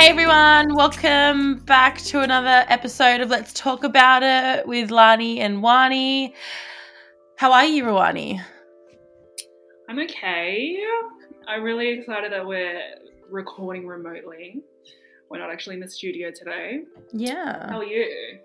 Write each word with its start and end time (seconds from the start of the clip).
Hey 0.00 0.08
everyone, 0.08 0.74
welcome 0.74 1.56
back 1.66 1.98
to 2.04 2.22
another 2.22 2.64
episode 2.72 3.20
of 3.20 3.28
Let's 3.28 3.52
Talk 3.52 3.84
About 3.84 4.22
It 4.22 4.66
with 4.66 4.90
Lani 4.90 5.40
and 5.40 5.62
Wani. 5.62 6.34
How 7.36 7.52
are 7.52 7.66
you, 7.66 7.84
Rawani? 7.84 8.42
I'm 9.90 9.98
okay. 9.98 10.78
I'm 11.46 11.62
really 11.62 11.90
excited 11.90 12.32
that 12.32 12.46
we're 12.46 12.80
recording 13.28 13.86
remotely. 13.86 14.62
We're 15.28 15.38
not 15.38 15.50
actually 15.50 15.74
in 15.74 15.80
the 15.80 15.90
studio 15.90 16.30
today. 16.34 16.80
Yeah. 17.12 17.70
How 17.70 17.80
are 17.80 17.84
you? 17.84 18.38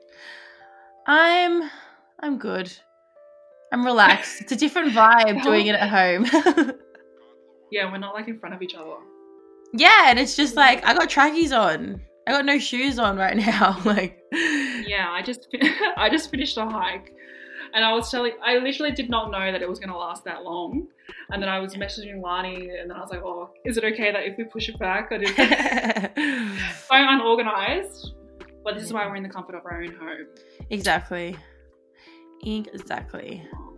I'm 1.07 1.71
I'm 2.19 2.37
good. 2.37 2.69
I'm 3.71 3.85
relaxed. 3.85 4.41
it's 4.41 4.51
a 4.51 4.57
different 4.57 4.91
vibe 4.91 5.41
doing 5.43 5.67
it 5.67 5.75
at 5.75 5.87
home. 5.87 6.25
yeah, 7.71 7.89
we're 7.89 7.97
not 7.97 8.13
like 8.13 8.27
in 8.27 8.39
front 8.39 8.53
of 8.53 8.61
each 8.61 8.75
other. 8.75 8.97
Yeah, 9.73 10.09
and 10.09 10.19
it's 10.19 10.35
just 10.35 10.55
like 10.55 10.79
mm-hmm. 10.79 10.89
I 10.89 10.93
got 10.93 11.09
trackies 11.09 11.51
on. 11.51 12.01
I 12.27 12.31
got 12.31 12.45
no 12.45 12.57
shoes 12.57 12.97
on 12.99 13.17
right 13.17 13.35
now. 13.47 13.81
like 13.85 14.19
Yeah, 14.31 15.09
I 15.09 15.21
just 15.23 15.47
I 15.97 16.09
just 16.09 16.31
finished 16.31 16.57
a 16.57 16.65
hike 16.65 17.13
and 17.73 17.83
I 17.83 17.93
was 17.93 18.09
telling 18.09 18.33
I 18.43 18.57
literally 18.57 18.91
did 18.91 19.09
not 19.09 19.31
know 19.31 19.51
that 19.51 19.61
it 19.61 19.69
was 19.69 19.79
gonna 19.79 19.97
last 19.97 20.23
that 20.25 20.43
long. 20.43 20.87
And 21.29 21.41
then 21.41 21.49
I 21.49 21.59
was 21.59 21.75
messaging 21.75 22.21
Lani 22.21 22.69
and 22.69 22.89
then 22.89 22.97
I 22.97 23.01
was 23.01 23.09
like, 23.09 23.21
Oh, 23.23 23.51
is 23.65 23.77
it 23.77 23.83
okay 23.83 24.11
that 24.11 24.23
if 24.25 24.37
we 24.37 24.45
push 24.45 24.69
it 24.69 24.79
back? 24.79 25.11
I 25.11 25.17
did 25.17 25.35
so 26.87 26.91
unorganized. 26.91 28.13
But 28.63 28.75
this 28.75 28.83
is 28.83 28.93
why 28.93 29.05
we're 29.05 29.15
in 29.15 29.23
the 29.23 29.29
comfort 29.29 29.53
of 29.55 29.65
our 29.65 29.83
own 29.83 29.93
home. 29.93 30.25
Exactly. 30.71 31.37
Exactly. 32.43 33.47
Um, 33.53 33.77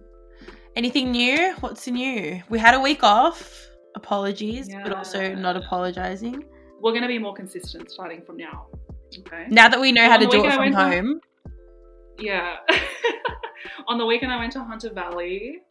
Anything 0.78 1.12
new? 1.12 1.54
What's 1.60 1.88
new? 1.88 2.42
We 2.50 2.60
had 2.60 2.74
a 2.76 2.80
week 2.80 3.04
off 3.04 3.68
apologies, 3.98 4.70
yeah. 4.70 4.84
but 4.84 4.94
also 4.94 5.36
not 5.36 5.58
apologizing. 5.58 6.46
We're 6.82 6.92
going 6.92 7.02
to 7.02 7.08
be 7.10 7.20
more 7.20 7.34
consistent 7.34 7.92
starting 7.92 8.22
from 8.22 8.38
now. 8.38 8.68
Okay. 9.20 9.46
Now 9.50 9.68
that 9.68 9.82
we 9.82 9.92
know 9.92 10.10
how 10.10 10.18
to 10.18 10.28
do 10.28 10.46
it 10.46 10.54
from 10.54 10.72
home. 10.72 11.20
To, 12.18 12.24
yeah. 12.24 12.58
on 13.88 13.98
the 13.98 14.06
weekend, 14.06 14.32
I 14.32 14.38
went 14.38 14.54
to 14.54 14.64
Hunter 14.64 14.94
Valley. 14.94 15.64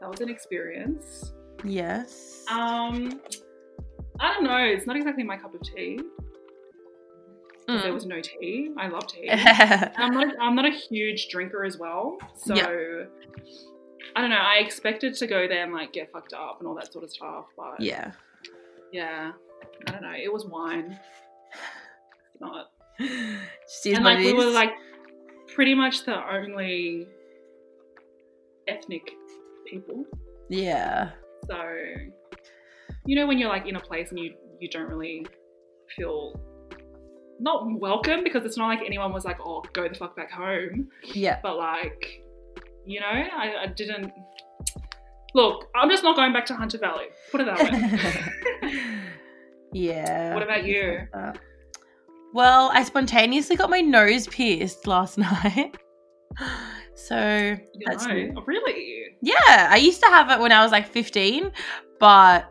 That 0.00 0.10
was 0.10 0.20
an 0.20 0.28
experience. 0.28 1.32
Yes. 1.62 2.44
Um, 2.50 3.20
I 4.18 4.34
don't 4.34 4.44
know. 4.44 4.56
It's 4.56 4.86
not 4.86 4.96
exactly 4.96 5.22
my 5.22 5.36
cup 5.36 5.54
of 5.54 5.62
tea. 5.62 6.00
Mm. 7.68 7.82
There 7.82 7.92
was 7.92 8.06
no 8.06 8.20
tea. 8.20 8.70
I 8.76 8.88
love 8.88 9.06
tea. 9.06 9.30
I'm 9.30 10.12
not. 10.12 10.34
I'm 10.40 10.56
not 10.56 10.64
a 10.64 10.70
huge 10.70 11.28
drinker 11.28 11.64
as 11.64 11.78
well. 11.78 12.18
So. 12.36 12.54
Yeah 12.54 13.04
I 14.14 14.20
don't 14.20 14.30
know. 14.30 14.36
I 14.36 14.58
expected 14.58 15.14
to 15.14 15.26
go 15.26 15.48
there 15.48 15.64
and 15.64 15.72
like 15.72 15.92
get 15.92 16.12
fucked 16.12 16.32
up 16.32 16.58
and 16.58 16.68
all 16.68 16.74
that 16.74 16.92
sort 16.92 17.04
of 17.04 17.10
stuff, 17.10 17.46
but 17.56 17.80
yeah, 17.80 18.12
yeah. 18.92 19.32
I 19.88 19.92
don't 19.92 20.02
know. 20.02 20.12
It 20.12 20.32
was 20.32 20.44
wine. 20.44 20.98
not. 22.40 22.70
and 22.98 24.04
like 24.04 24.18
we 24.18 24.32
were 24.32 24.46
like 24.46 24.72
pretty 25.54 25.74
much 25.74 26.04
the 26.04 26.16
only 26.32 27.06
ethnic 28.68 29.10
people. 29.66 30.04
Yeah. 30.48 31.10
So, 31.48 31.56
you 33.06 33.16
know, 33.16 33.26
when 33.26 33.38
you're 33.38 33.48
like 33.48 33.66
in 33.66 33.76
a 33.76 33.80
place 33.80 34.10
and 34.10 34.18
you 34.18 34.34
you 34.60 34.68
don't 34.68 34.88
really 34.88 35.26
feel 35.96 36.40
not 37.40 37.64
welcome 37.80 38.22
because 38.22 38.44
it's 38.44 38.56
not 38.56 38.68
like 38.68 38.86
anyone 38.86 39.12
was 39.12 39.24
like, 39.24 39.38
"Oh, 39.44 39.62
go 39.72 39.88
the 39.88 39.94
fuck 39.94 40.16
back 40.16 40.30
home." 40.30 40.88
Yeah. 41.02 41.40
But 41.42 41.56
like 41.56 42.22
you 42.86 43.00
know, 43.00 43.06
I, 43.06 43.62
I 43.62 43.66
didn't. 43.66 44.12
Look, 45.34 45.68
I'm 45.74 45.88
just 45.88 46.02
not 46.02 46.16
going 46.16 46.32
back 46.32 46.46
to 46.46 46.54
Hunter 46.54 46.78
Valley. 46.78 47.06
Put 47.30 47.40
it 47.40 47.46
that 47.46 48.62
way. 48.62 48.80
yeah. 49.72 50.34
What 50.34 50.42
about 50.42 50.64
you? 50.64 51.08
Well, 52.34 52.70
I 52.72 52.82
spontaneously 52.84 53.56
got 53.56 53.68
my 53.68 53.82
nose 53.82 54.26
pierced 54.26 54.86
last 54.86 55.18
night. 55.18 55.76
So 56.94 57.58
that's 57.84 58.06
oh, 58.06 58.42
really 58.46 59.02
yeah. 59.20 59.68
I 59.70 59.76
used 59.76 60.00
to 60.00 60.06
have 60.06 60.30
it 60.30 60.40
when 60.40 60.52
I 60.52 60.62
was 60.62 60.72
like 60.72 60.88
15, 60.88 61.52
but 62.00 62.50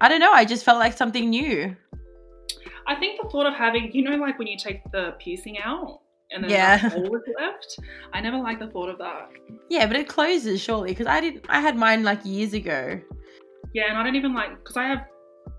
I 0.00 0.08
don't 0.08 0.20
know. 0.20 0.32
I 0.32 0.44
just 0.44 0.64
felt 0.64 0.78
like 0.78 0.96
something 0.96 1.30
new. 1.30 1.74
I 2.86 2.94
think 2.96 3.20
the 3.22 3.28
thought 3.28 3.46
of 3.46 3.54
having, 3.54 3.90
you 3.92 4.02
know, 4.02 4.16
like 4.16 4.38
when 4.38 4.48
you 4.48 4.58
take 4.58 4.82
the 4.92 5.14
piercing 5.18 5.58
out, 5.58 6.00
and 6.32 6.44
then 6.44 6.50
yeah. 6.50 6.88
was 6.98 7.22
left. 7.38 7.78
I 8.12 8.20
never 8.20 8.38
liked 8.38 8.60
the 8.60 8.68
thought 8.68 8.88
of 8.88 8.98
that. 8.98 9.30
Yeah, 9.68 9.86
but 9.86 9.96
it 9.96 10.08
closes 10.08 10.60
surely 10.60 10.90
because 10.90 11.06
I 11.06 11.20
didn't. 11.20 11.44
I 11.48 11.60
had 11.60 11.76
mine 11.76 12.04
like 12.04 12.24
years 12.24 12.54
ago. 12.54 13.00
Yeah, 13.72 13.84
and 13.88 13.98
I 13.98 14.02
don't 14.02 14.16
even 14.16 14.34
like 14.34 14.58
because 14.58 14.76
I 14.76 14.84
have 14.84 15.06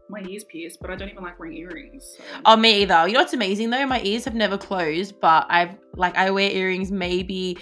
my 0.10 0.22
ears 0.28 0.44
pierced, 0.44 0.80
but 0.82 0.90
I 0.90 0.96
don't 0.96 1.10
even 1.10 1.24
like 1.24 1.40
wearing 1.40 1.58
earrings. 1.58 2.18
So. 2.18 2.24
Oh, 2.46 2.56
me 2.56 2.82
either. 2.82 3.08
You 3.08 3.14
know 3.14 3.22
what's 3.22 3.34
amazing 3.34 3.70
though? 3.70 3.86
My 3.86 4.02
ears 4.02 4.26
have 4.26 4.36
never 4.36 4.58
closed, 4.58 5.20
but 5.20 5.46
I've 5.50 5.76
like 5.96 6.16
I 6.18 6.32
wear 6.32 6.52
earrings 6.52 6.92
maybe. 6.92 7.58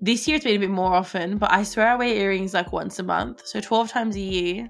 This 0.00 0.26
year 0.26 0.36
it's 0.36 0.44
been 0.44 0.56
a 0.56 0.58
bit 0.58 0.70
more 0.70 0.94
often, 0.94 1.38
but 1.38 1.52
I 1.52 1.62
swear 1.62 1.88
I 1.88 1.96
wear 1.96 2.14
earrings 2.14 2.54
like 2.54 2.72
once 2.72 2.98
a 2.98 3.02
month. 3.02 3.46
So 3.46 3.60
12 3.60 3.88
times 3.88 4.16
a 4.16 4.20
year, 4.20 4.68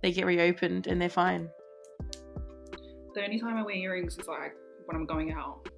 they 0.00 0.10
get 0.10 0.24
reopened 0.24 0.86
and 0.86 1.00
they're 1.00 1.10
fine. 1.10 1.50
The 3.14 3.24
only 3.24 3.40
time 3.40 3.56
I 3.56 3.62
wear 3.62 3.74
earrings 3.74 4.16
is 4.16 4.26
like 4.26 4.54
when 4.86 4.96
I'm 4.96 5.06
going 5.06 5.32
out 5.32 5.68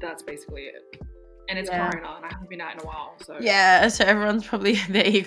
that's 0.00 0.22
basically 0.22 0.62
it. 0.62 1.02
And 1.48 1.58
it's 1.58 1.70
yeah. 1.70 1.90
Corona, 1.90 2.16
and 2.16 2.24
I 2.24 2.28
haven't 2.30 2.50
been 2.50 2.60
out 2.60 2.74
in 2.74 2.80
a 2.80 2.86
while. 2.86 3.14
So 3.24 3.38
yeah, 3.40 3.88
so 3.88 4.04
everyone's 4.04 4.46
probably 4.46 4.74
their 4.88 5.24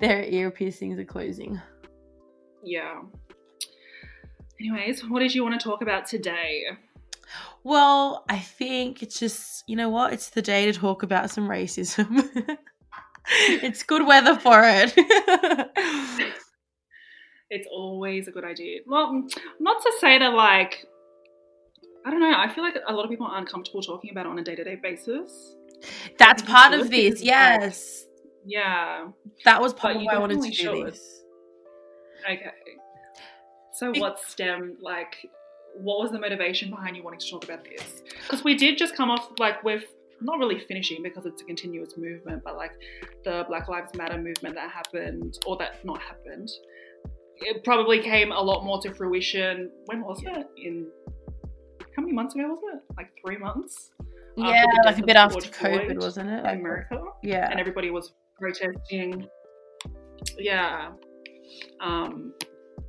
their 0.00 0.24
ear 0.24 0.50
piercings 0.50 0.98
are 0.98 1.04
closing. 1.04 1.60
Yeah. 2.62 3.02
Anyways, 4.60 5.08
what 5.08 5.20
did 5.20 5.34
you 5.34 5.42
want 5.42 5.58
to 5.58 5.64
talk 5.64 5.80
about 5.80 6.06
today? 6.06 6.64
Well, 7.62 8.24
I 8.28 8.38
think 8.38 9.02
it's 9.02 9.18
just 9.18 9.64
you 9.66 9.76
know 9.76 9.88
what, 9.88 10.12
it's 10.12 10.30
the 10.30 10.42
day 10.42 10.70
to 10.70 10.78
talk 10.78 11.02
about 11.02 11.30
some 11.30 11.48
racism. 11.48 12.28
it's 13.28 13.82
good 13.82 14.06
weather 14.06 14.36
for 14.36 14.62
it. 14.64 14.92
it's 17.48 17.68
always 17.72 18.28
a 18.28 18.32
good 18.32 18.44
idea. 18.44 18.80
Well, 18.86 19.26
not 19.60 19.82
to 19.82 19.92
say 20.00 20.18
that 20.18 20.34
like 20.34 20.86
I 22.04 22.10
don't 22.10 22.20
know. 22.20 22.32
I 22.34 22.52
feel 22.52 22.64
like 22.64 22.76
a 22.86 22.92
lot 22.92 23.04
of 23.04 23.10
people 23.10 23.26
aren't 23.26 23.48
comfortable 23.48 23.82
talking 23.82 24.10
about 24.10 24.26
it 24.26 24.30
on 24.30 24.38
a 24.38 24.44
day 24.44 24.54
to 24.54 24.64
day 24.64 24.76
basis. 24.76 25.54
That's 26.18 26.42
part 26.42 26.74
of 26.74 26.90
this, 26.90 27.22
yes. 27.22 28.04
Like, 28.04 28.26
yeah. 28.46 29.08
That 29.44 29.60
was 29.60 29.72
part 29.72 29.96
of 29.96 30.02
why 30.02 30.14
I 30.14 30.18
wanted 30.18 30.42
to 30.42 30.50
do 30.50 30.84
this. 30.84 31.22
Okay. 32.24 32.52
So, 33.74 33.92
what 33.96 34.20
stemmed, 34.20 34.76
like, 34.80 35.16
what 35.74 36.00
was 36.00 36.10
the 36.10 36.18
motivation 36.18 36.68
behind 36.70 36.96
you 36.96 37.02
wanting 37.02 37.20
to 37.20 37.30
talk 37.30 37.44
about 37.44 37.64
this? 37.64 38.02
Because 38.22 38.44
we 38.44 38.54
did 38.54 38.76
just 38.76 38.94
come 38.94 39.10
off, 39.10 39.30
like, 39.38 39.62
with 39.64 39.84
not 40.20 40.38
really 40.38 40.60
finishing 40.60 41.02
because 41.02 41.24
it's 41.26 41.40
a 41.42 41.44
continuous 41.44 41.96
movement, 41.96 42.42
but 42.44 42.56
like 42.56 42.72
the 43.24 43.44
Black 43.48 43.68
Lives 43.68 43.94
Matter 43.94 44.18
movement 44.18 44.54
that 44.54 44.70
happened, 44.70 45.38
or 45.46 45.56
that 45.56 45.84
not 45.84 46.00
happened, 46.00 46.48
it 47.36 47.64
probably 47.64 48.02
came 48.02 48.32
a 48.32 48.40
lot 48.40 48.64
more 48.64 48.80
to 48.82 48.92
fruition. 48.94 49.70
When 49.86 50.02
was 50.02 50.22
it? 50.22 50.46
In 50.58 50.88
how 51.96 52.02
many 52.02 52.12
months 52.12 52.34
ago 52.34 52.48
was 52.48 52.60
it? 52.74 52.80
Like 52.96 53.10
three 53.24 53.38
months. 53.38 53.90
Yeah, 54.36 54.64
like 54.84 54.98
a 54.98 55.04
bit 55.04 55.16
after 55.16 55.40
COVID, 55.40 55.86
Floyd 55.86 55.96
wasn't 55.98 56.30
it? 56.30 56.44
Like, 56.44 56.58
America. 56.58 57.02
Yeah, 57.22 57.50
and 57.50 57.60
everybody 57.60 57.90
was 57.90 58.12
protesting. 58.38 59.26
Yeah. 60.38 60.90
Um. 61.80 62.32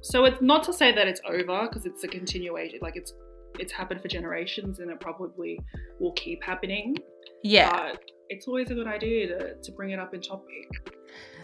So 0.01 0.25
it's 0.25 0.41
not 0.41 0.63
to 0.63 0.73
say 0.73 0.93
that 0.93 1.07
it's 1.07 1.21
over 1.27 1.67
because 1.67 1.85
it's 1.85 2.03
a 2.03 2.07
continuation. 2.07 2.79
Like 2.81 2.95
it's 2.95 3.13
it's 3.59 3.73
happened 3.73 4.01
for 4.01 4.07
generations 4.07 4.79
and 4.79 4.89
it 4.89 4.99
probably 4.99 5.59
will 5.99 6.13
keep 6.13 6.43
happening. 6.43 6.95
Yeah. 7.43 7.71
But 7.71 8.01
it's 8.29 8.47
always 8.47 8.71
a 8.71 8.73
good 8.73 8.87
idea 8.87 9.27
to, 9.27 9.55
to 9.61 9.71
bring 9.73 9.91
it 9.91 9.99
up 9.99 10.13
in 10.13 10.21
topic. 10.21 10.69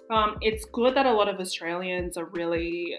Um, 0.09 0.37
it's 0.41 0.65
good 0.71 0.95
that 0.95 1.05
a 1.05 1.11
lot 1.11 1.27
of 1.27 1.39
Australians 1.39 2.15
are 2.15 2.25
really 2.25 2.95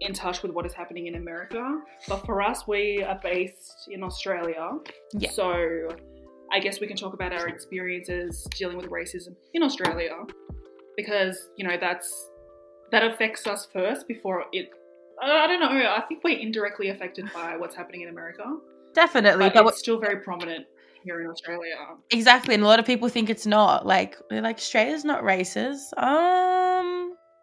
in 0.00 0.12
touch 0.12 0.42
with 0.42 0.52
what 0.52 0.66
is 0.66 0.72
happening 0.72 1.06
in 1.06 1.16
America. 1.16 1.80
But 2.08 2.24
for 2.24 2.40
us, 2.42 2.66
we 2.66 3.02
are 3.02 3.18
based 3.22 3.88
in 3.90 4.02
Australia. 4.02 4.70
Yeah. 5.12 5.30
So 5.30 5.88
I 6.52 6.58
guess 6.60 6.80
we 6.80 6.86
can 6.86 6.96
talk 6.96 7.14
about 7.14 7.32
our 7.32 7.48
experiences 7.48 8.46
dealing 8.56 8.76
with 8.76 8.86
racism 8.90 9.34
in 9.54 9.62
Australia 9.62 10.16
because, 10.96 11.48
you 11.56 11.66
know, 11.66 11.76
that's 11.80 12.28
that 12.90 13.04
affects 13.04 13.46
us 13.46 13.68
first 13.72 14.08
before 14.08 14.44
it 14.52 14.70
I 15.22 15.46
don't 15.46 15.60
know. 15.60 15.68
I 15.68 16.00
think 16.08 16.24
we're 16.24 16.38
indirectly 16.38 16.88
affected 16.88 17.30
by 17.34 17.56
what's 17.56 17.76
happening 17.76 18.02
in 18.02 18.08
America. 18.08 18.42
Definitely, 18.94 19.50
but, 19.50 19.64
but 19.64 19.66
it's 19.68 19.78
still 19.78 19.98
very 19.98 20.20
prominent 20.20 20.66
here 21.04 21.20
in 21.20 21.28
Australia. 21.28 21.74
Exactly, 22.10 22.54
and 22.54 22.62
a 22.62 22.66
lot 22.66 22.78
of 22.78 22.86
people 22.86 23.08
think 23.08 23.30
it's 23.30 23.46
not. 23.46 23.86
Like 23.86 24.16
they're 24.30 24.40
like 24.40 24.56
Australia's 24.56 25.04
not 25.04 25.22
racist. 25.22 25.92
Um, 25.98 26.59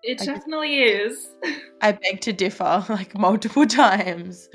it 0.04 0.20
definitely 0.20 0.80
is. 0.80 1.30
I 1.82 1.92
beg 1.94 2.22
to 2.22 2.34
differ, 2.34 2.86
like 2.90 3.18
multiple 3.18 3.66
times. 3.66 4.50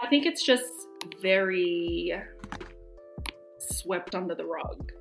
I 0.00 0.06
think 0.08 0.26
it's 0.26 0.44
just 0.44 0.64
very 1.20 2.14
swept 3.58 4.14
under 4.14 4.34
the 4.34 4.44
rug. 4.44 4.92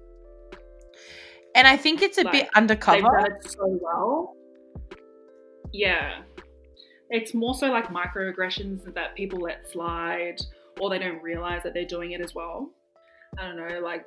And 1.55 1.67
I 1.67 1.77
think 1.77 2.01
it's 2.01 2.17
a 2.17 2.23
like, 2.23 2.31
bit 2.31 2.49
undercover. 2.55 3.01
They've 3.01 3.29
done 3.29 3.37
it 3.37 3.51
so 3.51 3.79
well. 3.81 4.35
Yeah. 5.71 6.21
it's 7.09 7.33
more 7.33 7.55
so 7.55 7.67
like 7.67 7.87
microaggressions 7.87 8.93
that 8.93 9.15
people 9.15 9.39
let 9.39 9.69
slide 9.71 10.37
or 10.79 10.89
they 10.89 10.99
don't 10.99 11.21
realize 11.21 11.61
that 11.63 11.73
they're 11.73 11.85
doing 11.85 12.11
it 12.11 12.21
as 12.21 12.33
well. 12.35 12.71
I 13.37 13.47
don't 13.47 13.57
know, 13.57 13.79
like 13.79 14.05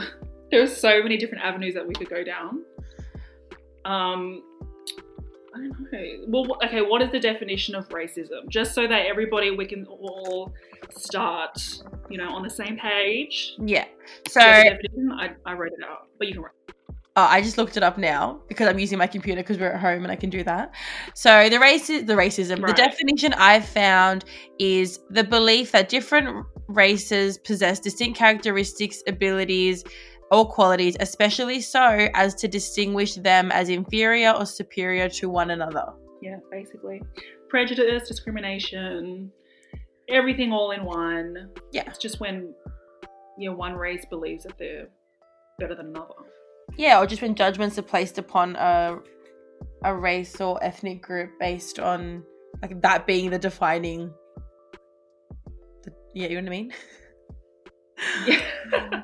there's 0.50 0.76
so 0.76 1.02
many 1.02 1.16
different 1.16 1.44
avenues 1.44 1.74
that 1.74 1.86
we 1.86 1.94
could 1.94 2.08
go 2.08 2.22
down. 2.22 2.62
Um, 3.84 4.42
I 5.56 5.66
know. 5.66 6.24
Well, 6.28 6.58
okay, 6.64 6.82
what 6.82 7.02
is 7.02 7.10
the 7.10 7.20
definition 7.20 7.74
of 7.74 7.88
racism? 7.88 8.48
Just 8.48 8.74
so 8.74 8.86
that 8.86 9.06
everybody 9.06 9.50
we 9.50 9.66
can 9.66 9.86
all 9.86 10.52
start, 10.94 11.58
you 12.10 12.18
know, 12.18 12.34
on 12.34 12.42
the 12.42 12.50
same 12.50 12.76
page. 12.76 13.54
Yeah. 13.58 13.86
So 14.28 14.40
I, 14.40 15.30
I 15.44 15.52
wrote 15.54 15.72
it 15.72 15.84
out, 15.88 16.08
but 16.18 16.28
you 16.28 16.34
can 16.34 16.42
write. 16.42 16.52
Oh, 17.18 17.22
I 17.22 17.40
just 17.40 17.56
looked 17.56 17.78
it 17.78 17.82
up 17.82 17.96
now 17.96 18.42
because 18.46 18.68
I'm 18.68 18.78
using 18.78 18.98
my 18.98 19.06
computer 19.06 19.40
because 19.40 19.56
we're 19.56 19.70
at 19.70 19.80
home 19.80 20.02
and 20.02 20.12
I 20.12 20.16
can 20.16 20.28
do 20.28 20.44
that. 20.44 20.74
So 21.14 21.48
the 21.48 21.58
race 21.58 21.86
the 21.86 22.02
racism. 22.02 22.62
Right. 22.62 22.76
The 22.76 22.82
definition 22.82 23.32
I've 23.32 23.66
found 23.66 24.26
is 24.58 25.00
the 25.08 25.24
belief 25.24 25.72
that 25.72 25.88
different 25.88 26.44
races 26.68 27.38
possess 27.38 27.80
distinct 27.80 28.18
characteristics, 28.18 29.02
abilities, 29.06 29.82
or 30.30 30.48
qualities, 30.48 30.96
especially 31.00 31.60
so 31.60 32.08
as 32.14 32.34
to 32.36 32.48
distinguish 32.48 33.14
them 33.14 33.52
as 33.52 33.68
inferior 33.68 34.32
or 34.32 34.46
superior 34.46 35.08
to 35.08 35.28
one 35.28 35.50
another. 35.50 35.86
Yeah, 36.20 36.38
basically. 36.50 37.02
Prejudice, 37.48 38.08
discrimination, 38.08 39.30
everything 40.08 40.52
all 40.52 40.72
in 40.72 40.84
one. 40.84 41.50
Yeah. 41.72 41.84
It's 41.86 41.98
just 41.98 42.20
when 42.20 42.54
you 43.38 43.50
know, 43.50 43.56
one 43.56 43.74
race 43.74 44.04
believes 44.08 44.44
that 44.44 44.58
they're 44.58 44.88
better 45.58 45.74
than 45.74 45.86
another. 45.88 46.14
Yeah, 46.76 47.00
or 47.00 47.06
just 47.06 47.22
when 47.22 47.34
judgments 47.34 47.78
are 47.78 47.82
placed 47.82 48.18
upon 48.18 48.56
a 48.56 48.98
a 49.84 49.94
race 49.94 50.40
or 50.40 50.62
ethnic 50.62 51.00
group 51.02 51.30
based 51.38 51.78
on 51.78 52.22
like 52.62 52.80
that 52.82 53.06
being 53.06 53.30
the 53.30 53.38
defining. 53.38 54.12
The, 55.84 55.92
yeah, 56.14 56.28
you 56.28 56.36
know 56.36 56.42
what 56.42 56.48
I 56.48 56.50
mean. 56.50 56.72
Yeah. 58.26 58.40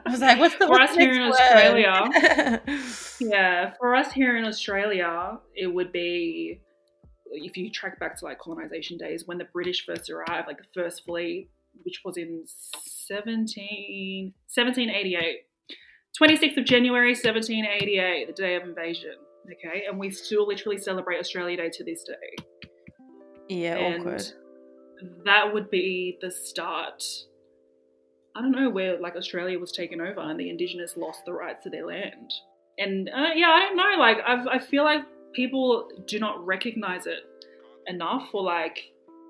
I 0.05 0.11
was 0.11 0.21
like, 0.21 0.39
what's 0.39 0.55
the 0.57 0.67
For 0.67 0.71
what's 0.71 0.93
us 0.93 0.99
here 0.99 1.13
in 1.13 1.21
next 1.21 1.41
Australia. 1.41 2.63
Yeah, 3.21 3.73
for 3.79 3.95
us 3.95 4.13
here 4.13 4.37
in 4.37 4.45
Australia, 4.45 5.39
it 5.55 5.69
would 5.69 5.93
be 5.93 6.61
if 7.31 7.57
you 7.57 7.71
track 7.71 7.99
back 7.99 8.19
to 8.19 8.25
like 8.25 8.39
colonization 8.39 8.99
days 8.99 9.27
when 9.27 9.39
the 9.39 9.47
British 9.53 9.87
first 9.87 10.11
arrived, 10.11 10.49
like 10.49 10.59
the 10.59 10.67
first 10.75 11.05
fleet, 11.05 11.49
which 11.85 12.03
was 12.05 12.17
in 12.17 12.45
17, 12.47 14.35
1788. 14.53 15.47
26th 16.21 16.59
of 16.59 16.65
January 16.67 17.13
1788, 17.13 18.27
the 18.27 18.33
day 18.35 18.55
of 18.57 18.65
invasion. 18.65 19.15
Okay, 19.47 19.85
and 19.89 19.99
we 19.99 20.11
still 20.11 20.47
literally 20.47 20.79
celebrate 20.79 21.19
Australia 21.19 21.57
Day 21.57 21.71
to 21.71 21.85
this 21.85 22.05
day. 22.05 22.45
yeah, 23.49 23.77
And 23.77 24.01
awkward. 24.01 24.23
That 25.25 25.53
would 25.53 25.69
be 25.71 26.19
the 26.21 26.31
start. 26.31 27.03
I 28.35 28.41
don't 28.41 28.53
know 28.53 28.71
where 28.71 28.99
like 28.99 29.17
Australia 29.17 29.59
was 29.59 29.73
taken 29.73 30.01
over 30.01 30.21
and 30.21 30.39
the 30.41 30.49
Indigenous 30.49 30.97
lost 30.97 31.21
the 31.27 31.33
rights 31.33 31.65
to 31.65 31.71
their 31.71 31.87
land. 31.87 32.33
And 32.79 33.09
uh, 33.09 33.31
yeah, 33.35 33.51
I 33.51 33.61
don't 33.61 33.77
know. 33.77 33.95
Like 33.99 34.19
I've, 34.27 34.47
I 34.47 34.59
feel 34.59 34.85
like 34.85 35.03
people 35.35 35.89
do 36.07 36.19
not 36.19 36.45
recognize 36.45 37.07
it 37.07 37.21
enough, 37.87 38.31
or 38.33 38.43
like 38.43 38.79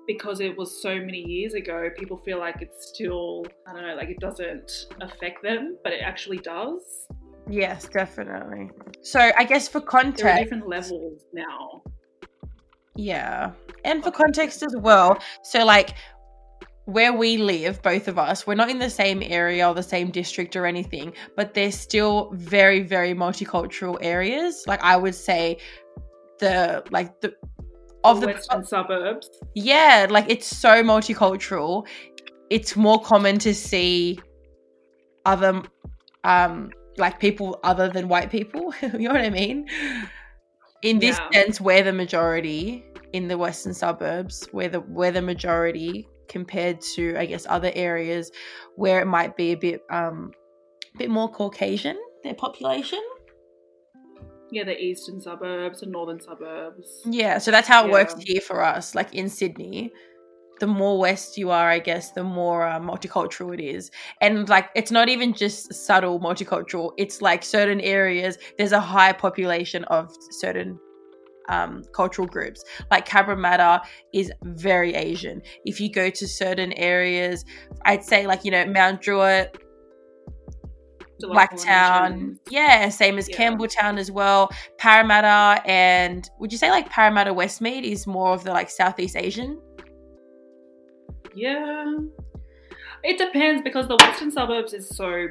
because 0.07 0.39
it 0.39 0.57
was 0.57 0.81
so 0.81 0.95
many 0.95 1.19
years 1.19 1.53
ago, 1.53 1.89
people 1.97 2.17
feel 2.17 2.39
like 2.39 2.61
it's 2.61 2.87
still 2.87 3.45
I 3.67 3.73
don't 3.73 3.81
know, 3.81 3.95
like 3.95 4.09
it 4.09 4.19
doesn't 4.19 4.87
affect 5.01 5.43
them, 5.43 5.77
but 5.83 5.91
it 5.91 6.01
actually 6.01 6.37
does. 6.37 7.07
Yes, 7.49 7.89
definitely. 7.89 8.69
So 9.01 9.19
I 9.37 9.43
guess 9.43 9.67
for 9.67 9.81
context, 9.81 10.43
different 10.43 10.67
levels 10.69 11.21
now. 11.33 11.83
Yeah. 12.95 13.51
And 13.85 14.03
for 14.03 14.11
context 14.11 14.63
as 14.63 14.75
well, 14.77 15.17
so 15.41 15.65
like 15.65 15.95
where 16.85 17.13
we 17.13 17.37
live, 17.37 17.81
both 17.81 18.07
of 18.07 18.17
us, 18.19 18.45
we're 18.45 18.55
not 18.55 18.69
in 18.69 18.79
the 18.79 18.89
same 18.89 19.23
area 19.23 19.67
or 19.67 19.73
the 19.73 19.83
same 19.83 20.11
district 20.11 20.55
or 20.55 20.65
anything, 20.65 21.13
but 21.35 21.53
they're 21.53 21.71
still 21.71 22.31
very, 22.33 22.81
very 22.81 23.13
multicultural 23.13 23.97
areas. 24.01 24.63
Like 24.67 24.81
I 24.83 24.97
would 24.97 25.15
say 25.15 25.59
the 26.39 26.83
like 26.89 27.21
the 27.21 27.33
of 28.03 28.19
the 28.19 28.27
western 28.27 28.65
suburbs. 28.65 29.29
yeah, 29.55 30.07
like 30.09 30.25
it's 30.29 30.47
so 30.47 30.83
multicultural. 30.83 31.87
It's 32.49 32.75
more 32.75 33.01
common 33.01 33.39
to 33.39 33.53
see 33.53 34.19
other 35.25 35.63
um 36.25 36.71
like 36.97 37.19
people 37.19 37.59
other 37.63 37.89
than 37.89 38.09
white 38.09 38.29
people. 38.29 38.73
you 38.81 39.07
know 39.07 39.13
what 39.13 39.21
I 39.21 39.29
mean? 39.29 39.67
In 40.81 40.99
this 40.99 41.17
Yeah. 41.17 41.29
sense, 41.31 41.61
we're 41.61 41.83
the 41.83 41.93
majority 41.93 42.83
in 43.13 43.27
the 43.29 43.37
western 43.37 43.73
suburbs, 43.73 44.49
we're 44.51 44.69
the 44.69 44.81
we're 44.81 45.11
the 45.11 45.21
majority 45.21 46.09
compared 46.33 46.81
to 46.95 47.15
I 47.17 47.25
guess 47.25 47.45
other 47.47 47.71
areas 47.73 48.31
where 48.75 48.99
it 48.99 49.07
might 49.07 49.37
be 49.37 49.53
a 49.53 49.55
bit 49.55 49.81
um 49.89 50.31
a 50.93 50.97
bit 50.97 51.09
more 51.09 51.31
Caucasian, 51.31 51.97
their 52.23 52.33
population. 52.33 53.01
Yeah, 54.51 54.65
the 54.65 54.77
eastern 54.79 55.21
suburbs 55.21 55.81
and 55.81 55.91
northern 55.91 56.19
suburbs. 56.19 57.01
Yeah, 57.05 57.39
so 57.39 57.49
that's 57.49 57.67
how 57.67 57.87
it 57.87 57.91
works 57.91 58.15
here 58.19 58.41
for 58.41 58.63
us. 58.63 58.93
Like 58.93 59.15
in 59.15 59.27
Sydney, 59.29 59.91
the 60.59 60.67
more 60.67 60.99
west 60.99 61.37
you 61.37 61.49
are, 61.49 61.69
I 61.69 61.79
guess, 61.79 62.11
the 62.11 62.23
more 62.23 62.67
uh, 62.67 62.79
multicultural 62.79 63.53
it 63.53 63.59
is. 63.59 63.89
And 64.21 64.47
like, 64.47 64.69
it's 64.75 64.91
not 64.91 65.09
even 65.09 65.33
just 65.33 65.73
subtle 65.73 66.19
multicultural. 66.19 66.91
It's 66.97 67.21
like 67.21 67.43
certain 67.43 67.81
areas. 67.81 68.37
There's 68.57 68.73
a 68.73 68.79
high 68.79 69.13
population 69.13 69.83
of 69.85 70.15
certain 70.29 70.79
um, 71.49 71.83
cultural 71.93 72.27
groups. 72.27 72.63
Like 72.91 73.07
Cabramatta 73.07 73.81
is 74.13 74.31
very 74.43 74.93
Asian. 74.95 75.41
If 75.65 75.79
you 75.79 75.91
go 75.91 76.09
to 76.09 76.27
certain 76.27 76.73
areas, 76.73 77.43
I'd 77.85 78.03
say 78.03 78.27
like 78.27 78.45
you 78.45 78.51
know 78.51 78.65
Mount 78.65 79.01
Druitt, 79.01 79.57
Blacktown, 81.21 82.37
yeah, 82.49 82.89
same 82.89 83.17
as 83.17 83.29
Yeah. 83.29 83.37
Campbelltown 83.37 83.97
as 83.97 84.11
well. 84.11 84.49
Parramatta 84.77 85.61
and 85.67 86.29
would 86.39 86.51
you 86.51 86.57
say 86.57 86.69
like 86.69 86.89
Parramatta 86.89 87.33
Westmead 87.33 87.83
is 87.83 88.05
more 88.07 88.33
of 88.33 88.43
the 88.43 88.51
like 88.51 88.69
Southeast 88.69 89.15
Asian? 89.15 89.59
Yeah. 91.35 91.95
It 93.03 93.17
depends 93.17 93.61
because 93.63 93.87
the 93.87 93.97
western 93.97 94.31
suburbs 94.31 94.73
is 94.73 94.87
so 94.87 95.27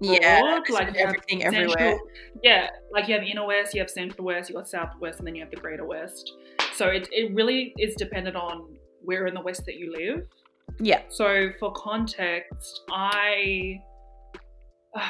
Yeah, 0.00 0.40
broad, 0.40 0.70
like 0.70 0.96
everything 0.96 1.40
central- 1.42 1.72
everywhere. 1.72 1.98
Yeah, 2.42 2.68
like 2.92 3.08
you 3.08 3.14
have 3.14 3.22
inner 3.22 3.46
west, 3.46 3.74
you 3.74 3.80
have 3.80 3.90
central 3.90 4.24
west, 4.24 4.48
you 4.48 4.56
got 4.56 4.68
southwest, 4.68 5.18
and 5.18 5.26
then 5.26 5.34
you 5.34 5.42
have 5.42 5.50
the 5.50 5.58
greater 5.58 5.84
west. 5.84 6.32
So 6.74 6.86
it, 6.86 7.08
it 7.12 7.34
really 7.34 7.74
is 7.78 7.94
dependent 7.96 8.36
on 8.36 8.76
where 9.02 9.26
in 9.26 9.34
the 9.34 9.40
west 9.42 9.66
that 9.66 9.76
you 9.76 9.92
live. 9.92 10.26
Yeah, 10.78 11.02
So 11.08 11.50
for 11.58 11.72
context, 11.72 12.82
I 12.90 13.80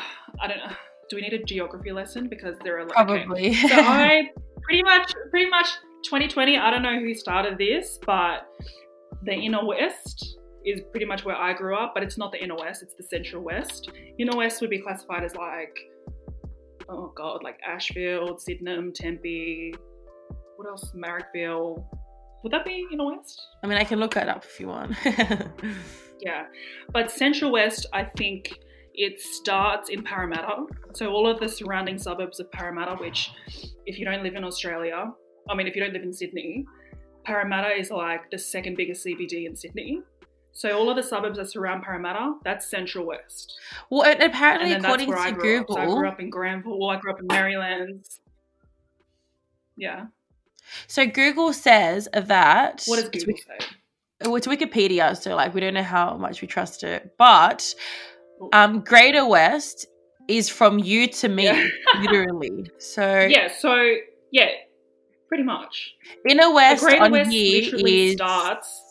I 0.40 0.46
don't 0.48 0.58
know. 0.58 0.76
Do 1.08 1.16
we 1.16 1.22
need 1.22 1.32
a 1.32 1.42
geography 1.42 1.92
lesson 1.92 2.28
because 2.28 2.56
there 2.64 2.78
are 2.78 2.86
like 2.86 2.98
okay. 2.98 3.24
probably. 3.24 3.54
So 3.68 3.74
I 3.74 4.30
pretty 4.62 4.82
much 4.82 5.12
pretty 5.30 5.50
much 5.50 5.68
2020. 6.04 6.56
I 6.56 6.70
don't 6.70 6.82
know 6.82 6.98
who 6.98 7.14
started 7.14 7.58
this, 7.58 7.98
but 8.06 8.46
the 9.24 9.32
inner 9.32 9.64
west 9.64 10.38
is 10.64 10.80
pretty 10.90 11.06
much 11.06 11.24
where 11.24 11.36
I 11.36 11.52
grew 11.52 11.76
up, 11.76 11.92
but 11.94 12.02
it's 12.02 12.18
not 12.18 12.32
the 12.32 12.42
inner 12.42 12.56
west, 12.56 12.82
it's 12.82 12.94
the 12.94 13.02
central 13.02 13.42
west. 13.42 13.90
Inner 14.18 14.36
west 14.36 14.60
would 14.60 14.70
be 14.70 14.78
classified 14.78 15.24
as 15.24 15.34
like 15.34 15.76
oh 16.88 17.12
god, 17.14 17.42
like 17.44 17.58
Ashfield, 17.66 18.40
Sydenham, 18.40 18.92
Tempe, 18.92 19.74
what 20.56 20.68
else? 20.68 20.92
Marrickville. 20.94 21.84
Would 22.42 22.52
that 22.52 22.64
be 22.64 22.86
inner 22.92 23.06
west? 23.06 23.40
I 23.62 23.66
mean, 23.66 23.78
I 23.78 23.84
can 23.84 24.00
look 24.00 24.14
that 24.14 24.28
up 24.28 24.44
if 24.44 24.58
you 24.58 24.68
want. 24.68 24.96
Yeah. 26.20 26.46
But 26.92 27.10
Central 27.10 27.50
West, 27.50 27.86
I 27.92 28.04
think 28.04 28.58
it 28.94 29.20
starts 29.20 29.88
in 29.88 30.02
Parramatta. 30.02 30.66
So 30.94 31.10
all 31.10 31.26
of 31.26 31.40
the 31.40 31.48
surrounding 31.48 31.98
suburbs 31.98 32.40
of 32.40 32.50
Parramatta, 32.52 32.96
which 32.96 33.30
if 33.86 33.98
you 33.98 34.04
don't 34.04 34.22
live 34.22 34.34
in 34.34 34.44
Australia, 34.44 35.10
I 35.48 35.54
mean, 35.54 35.66
if 35.66 35.74
you 35.74 35.82
don't 35.82 35.92
live 35.92 36.02
in 36.02 36.12
Sydney, 36.12 36.64
Parramatta 37.24 37.74
is 37.74 37.90
like 37.90 38.30
the 38.30 38.38
second 38.38 38.76
biggest 38.76 39.04
CBD 39.04 39.46
in 39.46 39.56
Sydney. 39.56 40.00
So 40.52 40.76
all 40.76 40.90
of 40.90 40.96
the 40.96 41.02
suburbs 41.02 41.38
that 41.38 41.50
surround 41.50 41.82
Parramatta, 41.82 42.34
that's 42.44 42.66
Central 42.66 43.06
West. 43.06 43.58
well, 43.88 44.02
and 44.04 44.22
apparently, 44.22 44.72
And 44.72 44.84
according 44.84 45.10
to 45.10 45.32
Google. 45.40 45.76
So 45.76 45.80
I 45.80 45.86
grew 45.86 46.08
up 46.08 46.20
in 46.20 46.28
Granville, 46.30 46.88
I 46.90 46.96
grew 46.98 47.12
up 47.12 47.20
in 47.20 47.26
Merrylands. 47.26 48.20
Yeah. 49.76 50.06
so 50.86 51.06
Google 51.06 51.52
says 51.52 52.08
that 52.12 52.82
What 52.86 52.96
does 52.96 53.10
it's 53.12 53.24
Google 53.24 53.40
say? 53.46 53.66
it's 54.36 54.46
Wikipedia, 54.46 55.16
so 55.16 55.34
like 55.34 55.54
we 55.54 55.60
don't 55.60 55.74
know 55.74 55.82
how 55.82 56.16
much 56.16 56.42
we 56.42 56.48
trust 56.48 56.84
it. 56.84 57.14
But 57.16 57.74
um 58.52 58.80
Greater 58.80 59.26
West 59.26 59.86
is 60.28 60.48
from 60.50 60.78
you 60.78 61.06
to 61.08 61.28
me, 61.28 61.44
Yeah. 61.44 61.66
literally. 62.00 62.70
So 62.78 63.20
Yeah, 63.20 63.48
so 63.48 63.94
yeah, 64.30 64.50
pretty 65.28 65.44
much. 65.44 65.94
Inner 66.28 66.44
The 66.44 66.50
West 66.50 66.82
Greater 66.84 67.04
on 67.04 67.12
West 67.12 67.30
here 67.30 67.62
literally 67.62 68.06
is 68.08 68.12
starts. 68.14 68.82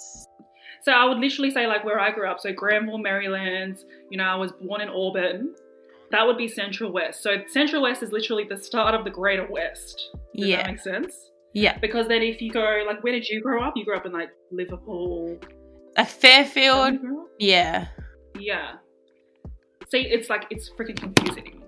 So 0.82 0.92
I 0.92 1.06
would 1.06 1.18
literally 1.18 1.52
say 1.52 1.68
like 1.68 1.84
where 1.84 2.00
I 2.00 2.12
grew 2.12 2.28
up. 2.28 2.40
So 2.40 2.54
Granville, 2.54 2.98
Maryland. 2.98 3.84
You 4.10 4.18
know, 4.18 4.26
I 4.26 4.36
was 4.36 4.52
born 4.52 4.82
in 4.82 4.90
Auburn. 4.90 5.56
That 6.12 6.26
would 6.26 6.38
be 6.38 6.48
Central 6.48 6.92
West. 6.92 7.22
So 7.22 7.38
Central 7.48 7.84
West 7.84 8.02
is 8.02 8.12
literally 8.12 8.46
the 8.46 8.58
start 8.58 8.96
of 8.96 9.04
the 9.04 9.12
Greater 9.12 9.48
West. 9.50 10.10
Does 10.36 10.48
yeah. 10.48 10.58
that 10.58 10.68
make 10.68 10.80
sense? 10.80 11.32
Yeah. 11.54 11.78
Because 11.78 12.08
then 12.08 12.22
if 12.22 12.42
you 12.42 12.52
go 12.52 12.84
like, 12.88 13.04
where 13.04 13.14
did 13.14 13.28
you 13.28 13.42
grow 13.42 13.62
up? 13.62 13.74
You 13.76 13.86
grew 13.86 13.98
up 13.98 14.06
in 14.06 14.12
like 14.12 14.30
Liverpool. 14.52 15.40
Like 15.98 16.08
Fairfield. 16.08 16.94
You 16.94 17.00
grew 17.00 17.22
up? 17.22 17.28
Yeah. 17.40 17.88
Yeah. 18.40 18.74
See, 19.90 20.02
it's 20.02 20.30
like 20.30 20.46
it's 20.50 20.70
freaking 20.72 20.96
confusing. 20.96 21.64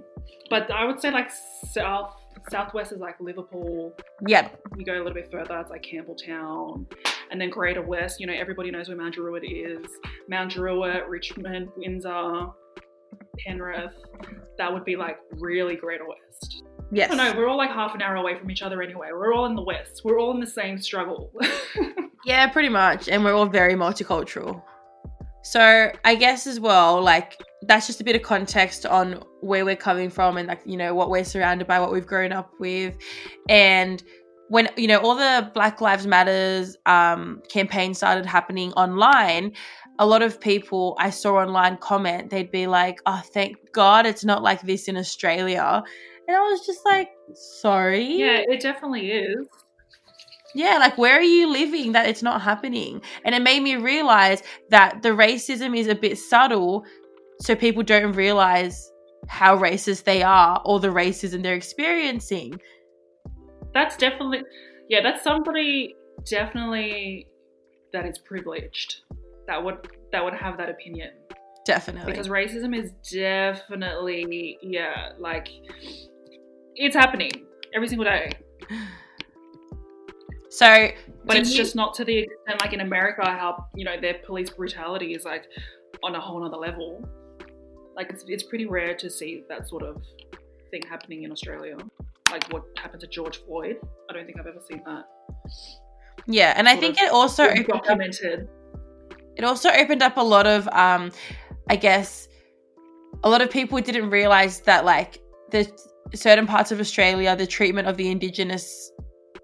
But 0.50 0.70
I 0.72 0.86
would 0.86 1.01
say 1.01 1.12
like 1.12 1.32
south 1.72 2.13
southwest 2.50 2.91
is 2.91 3.00
like 3.00 3.19
Liverpool. 3.19 3.95
Yep. 4.27 4.60
You 4.77 4.86
go 4.86 4.95
a 4.95 4.98
little 4.98 5.13
bit 5.13 5.29
further, 5.31 5.60
it's 5.60 5.69
like 5.69 5.83
Campbelltown, 5.83 6.86
and 7.29 7.39
then 7.39 7.50
Greater 7.50 7.81
West. 7.81 8.19
You 8.19 8.27
know, 8.27 8.33
everybody 8.33 8.71
knows 8.71 8.88
where 8.88 8.98
Mount 8.98 9.15
Druitt 9.15 9.43
is. 9.43 9.86
Mount 10.27 10.51
Druitt, 10.51 11.07
Richmond, 11.07 11.69
Windsor, 11.77 12.48
Penrith. 13.39 13.93
That 14.57 14.71
would 14.71 14.86
be 14.86 14.95
like 14.95 15.17
really 15.31 15.75
Greater 15.75 16.05
West. 16.07 16.63
Yes. 16.91 17.13
No, 17.15 17.33
we're 17.38 17.48
all 17.48 17.57
like 17.57 17.71
half 17.71 17.95
an 17.95 18.01
hour 18.01 18.15
away 18.15 18.38
from 18.38 18.51
each 18.51 18.62
other 18.62 18.81
anyway. 18.81 19.10
We're 19.12 19.33
all 19.33 19.45
in 19.45 19.55
the 19.55 19.63
West. 19.63 20.01
We're 20.03 20.19
all 20.19 20.31
in 20.33 20.39
the 20.39 20.48
same 20.48 20.77
struggle. 20.77 21.31
Yeah, 22.25 22.48
pretty 22.48 22.69
much. 22.69 23.10
And 23.10 23.24
we're 23.24 23.33
all 23.33 23.48
very 23.48 23.74
multicultural. 23.74 24.62
So 25.43 25.91
I 26.05 26.15
guess 26.15 26.48
as 26.48 26.60
well, 26.60 27.01
like 27.01 27.41
that's 27.63 27.88
just 27.88 28.01
a 28.01 28.03
bit 28.03 28.15
of 28.15 28.21
context 28.21 28.86
on 28.86 29.24
where 29.41 29.65
we're 29.65 29.75
coming 29.75 30.10
from 30.10 30.38
and 30.38 30.48
like, 30.48 30.62
you 30.65 30.77
know, 30.77 30.93
what 30.93 31.10
we're 31.10 31.24
surrounded 31.24 31.67
by, 31.67 31.79
what 31.79 31.91
we've 31.91 32.05
grown 32.05 32.31
up 32.31 32.51
with. 32.60 32.95
And 33.50 34.03
when, 34.50 34.69
you 34.77 34.88
know, 34.88 35.00
all 35.00 35.15
the 35.15 35.50
Black 35.53 35.81
Lives 35.81 36.05
Matters 36.05 36.77
um 36.86 37.41
campaign 37.50 37.93
started 37.93 38.25
happening 38.25 38.71
online, 38.74 39.53
a 40.00 40.05
lot 40.05 40.21
of 40.21 40.39
people 40.39 40.95
I 41.00 41.10
saw 41.10 41.38
online 41.38 41.77
comment, 41.77 42.29
they'd 42.29 42.51
be 42.51 42.67
like, 42.67 43.00
Oh, 43.05 43.21
thank 43.33 43.57
God 43.71 44.05
it's 44.05 44.25
not 44.25 44.43
like 44.43 44.62
this 44.62 44.88
in 44.88 44.98
Australia. 44.98 45.83
And 46.27 46.38
I 46.38 46.39
was 46.41 46.65
just 46.65 46.86
like, 46.86 47.10
sorry. 47.33 48.05
yeah, 48.05 48.41
it 48.48 48.62
definitely 48.62 49.12
is. 49.12 49.48
Yeah, 50.53 50.77
like 50.77 50.98
where 50.98 51.17
are 51.17 51.24
you 51.24 51.50
living 51.50 51.93
that 51.93 52.08
it's 52.08 52.24
not 52.24 52.41
happening? 52.41 53.01
And 53.24 53.34
it 53.34 53.41
made 53.41 53.62
me 53.63 53.75
realize 53.75 54.43
that 54.70 55.01
the 55.01 55.10
racism 55.10 55.77
is 55.77 55.88
a 55.88 55.96
bit 55.96 56.17
subtle, 56.17 56.86
so 57.39 57.55
people 57.55 57.84
don't 57.84 58.13
realize 58.13 58.91
how 59.27 59.58
racist 59.58 60.03
they 60.03 60.24
are 60.24 60.62
or 60.65 60.79
the 60.79 60.89
racism 60.89 61.43
they're 61.43 61.55
experiencing. 61.55 62.60
That's 63.74 63.96
definitely, 63.96 64.41
yeah, 64.89 65.01
that's 65.01 65.24
somebody 65.24 65.96
definitely 66.25 67.27
that 67.93 68.05
is 68.05 68.17
privileged 68.20 69.01
that 69.48 69.63
would 69.63 69.88
that 70.12 70.24
would 70.24 70.34
have 70.34 70.58
that 70.58 70.70
opinion 70.70 71.10
Definitely. 71.65 72.12
because 72.12 72.27
racism 72.27 72.77
is 72.77 72.91
definitely 73.12 74.58
yeah 74.62 75.10
like 75.20 75.50
it's 76.75 76.96
happening 76.96 77.31
every 77.75 77.88
single 77.88 78.05
day 78.05 78.31
so, 80.51 80.89
but 81.25 81.38
it's 81.38 81.51
you- 81.51 81.58
just 81.58 81.75
not 81.75 81.93
to 81.96 82.05
the 82.05 82.17
extent 82.20 82.62
like 82.62 82.74
in 82.74 82.81
america 82.81 83.24
how 83.25 83.65
you 83.74 83.86
know 83.86 84.00
their 84.00 84.15
police 84.25 84.50
brutality 84.50 85.13
is 85.13 85.24
like 85.24 85.46
on 86.03 86.15
a 86.15 86.20
whole 86.20 86.39
nother 86.39 86.58
level. 86.58 87.08
Like 87.96 88.10
it's, 88.10 88.24
it's 88.27 88.43
pretty 88.43 88.65
rare 88.65 88.96
to 88.96 89.10
see 89.10 89.43
that 89.50 89.67
sort 89.67 89.84
of 89.84 90.01
thing 90.72 90.81
happening 90.89 91.24
in 91.24 91.31
australia. 91.31 91.77
Like 92.29 92.51
what 92.51 92.63
happened 92.77 93.01
to 93.01 93.08
george 93.08 93.38
floyd. 93.46 93.77
I 94.10 94.13
don't 94.13 94.25
think 94.25 94.39
i've 94.39 94.48
ever 94.48 94.62
seen 94.70 94.81
that. 94.86 95.05
Yeah, 96.27 96.53
and 96.55 96.67
I 96.67 96.74
sort 96.74 96.81
think 96.81 97.01
it 97.01 97.12
also 97.12 97.46
up, 97.46 97.67
documented. 97.67 98.48
It 99.36 99.43
also 99.43 99.70
opened 99.70 100.03
up 100.03 100.17
a 100.17 100.24
lot 100.24 100.48
of 100.48 100.67
um 100.70 101.12
I 101.70 101.75
guess 101.75 102.27
a 103.24 103.29
lot 103.29 103.41
of 103.41 103.51
people 103.51 103.79
didn't 103.79 104.10
realize 104.10 104.62
that 104.62 104.86
like 104.86 105.22
the 105.51 105.70
certain 106.13 106.48
parts 106.48 106.72
of 106.72 106.79
Australia 106.79 107.36
the 107.36 107.48
treatment 107.48 107.88
of 107.88 107.98
the 107.98 108.10
indigenous 108.10 108.91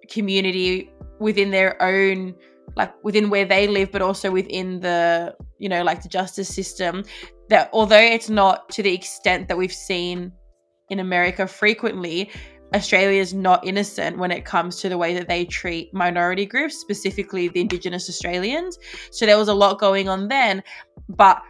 community 0.10 0.90
within 1.20 1.52
their 1.52 1.82
own 1.82 2.36
like 2.76 2.94
within 3.04 3.30
where 3.30 3.46
they 3.46 3.68
live 3.68 3.92
but 3.92 4.02
also 4.02 4.30
within 4.30 4.80
the 4.82 5.36
you 5.58 5.70
know 5.70 5.84
like 5.84 6.04
the 6.04 6.10
justice 6.10 6.54
system 6.54 7.04
that 7.50 7.70
although 7.74 7.98
it's 7.98 8.30
not 8.30 8.70
to 8.70 8.84
the 8.84 8.94
extent 8.94 9.48
that 9.48 9.58
we've 9.58 9.74
seen 9.74 10.32
in 10.90 11.00
America 11.00 11.48
frequently 11.48 12.30
Australia 12.74 13.22
is 13.22 13.34
not 13.34 13.66
innocent 13.66 14.18
when 14.18 14.32
it 14.32 14.44
comes 14.44 14.78
to 14.82 14.90
the 14.90 14.98
way 14.98 15.14
that 15.14 15.28
they 15.30 15.46
treat 15.46 15.94
minority 15.94 16.46
groups, 16.46 16.78
specifically 16.78 17.48
the 17.48 17.62
Indigenous 17.62 18.10
Australians. 18.10 18.78
So 19.10 19.26
there 19.26 19.38
was 19.38 19.48
a 19.48 19.54
lot 19.54 19.80
going 19.80 20.10
on 20.10 20.28
then. 20.28 20.62
But 21.08 21.42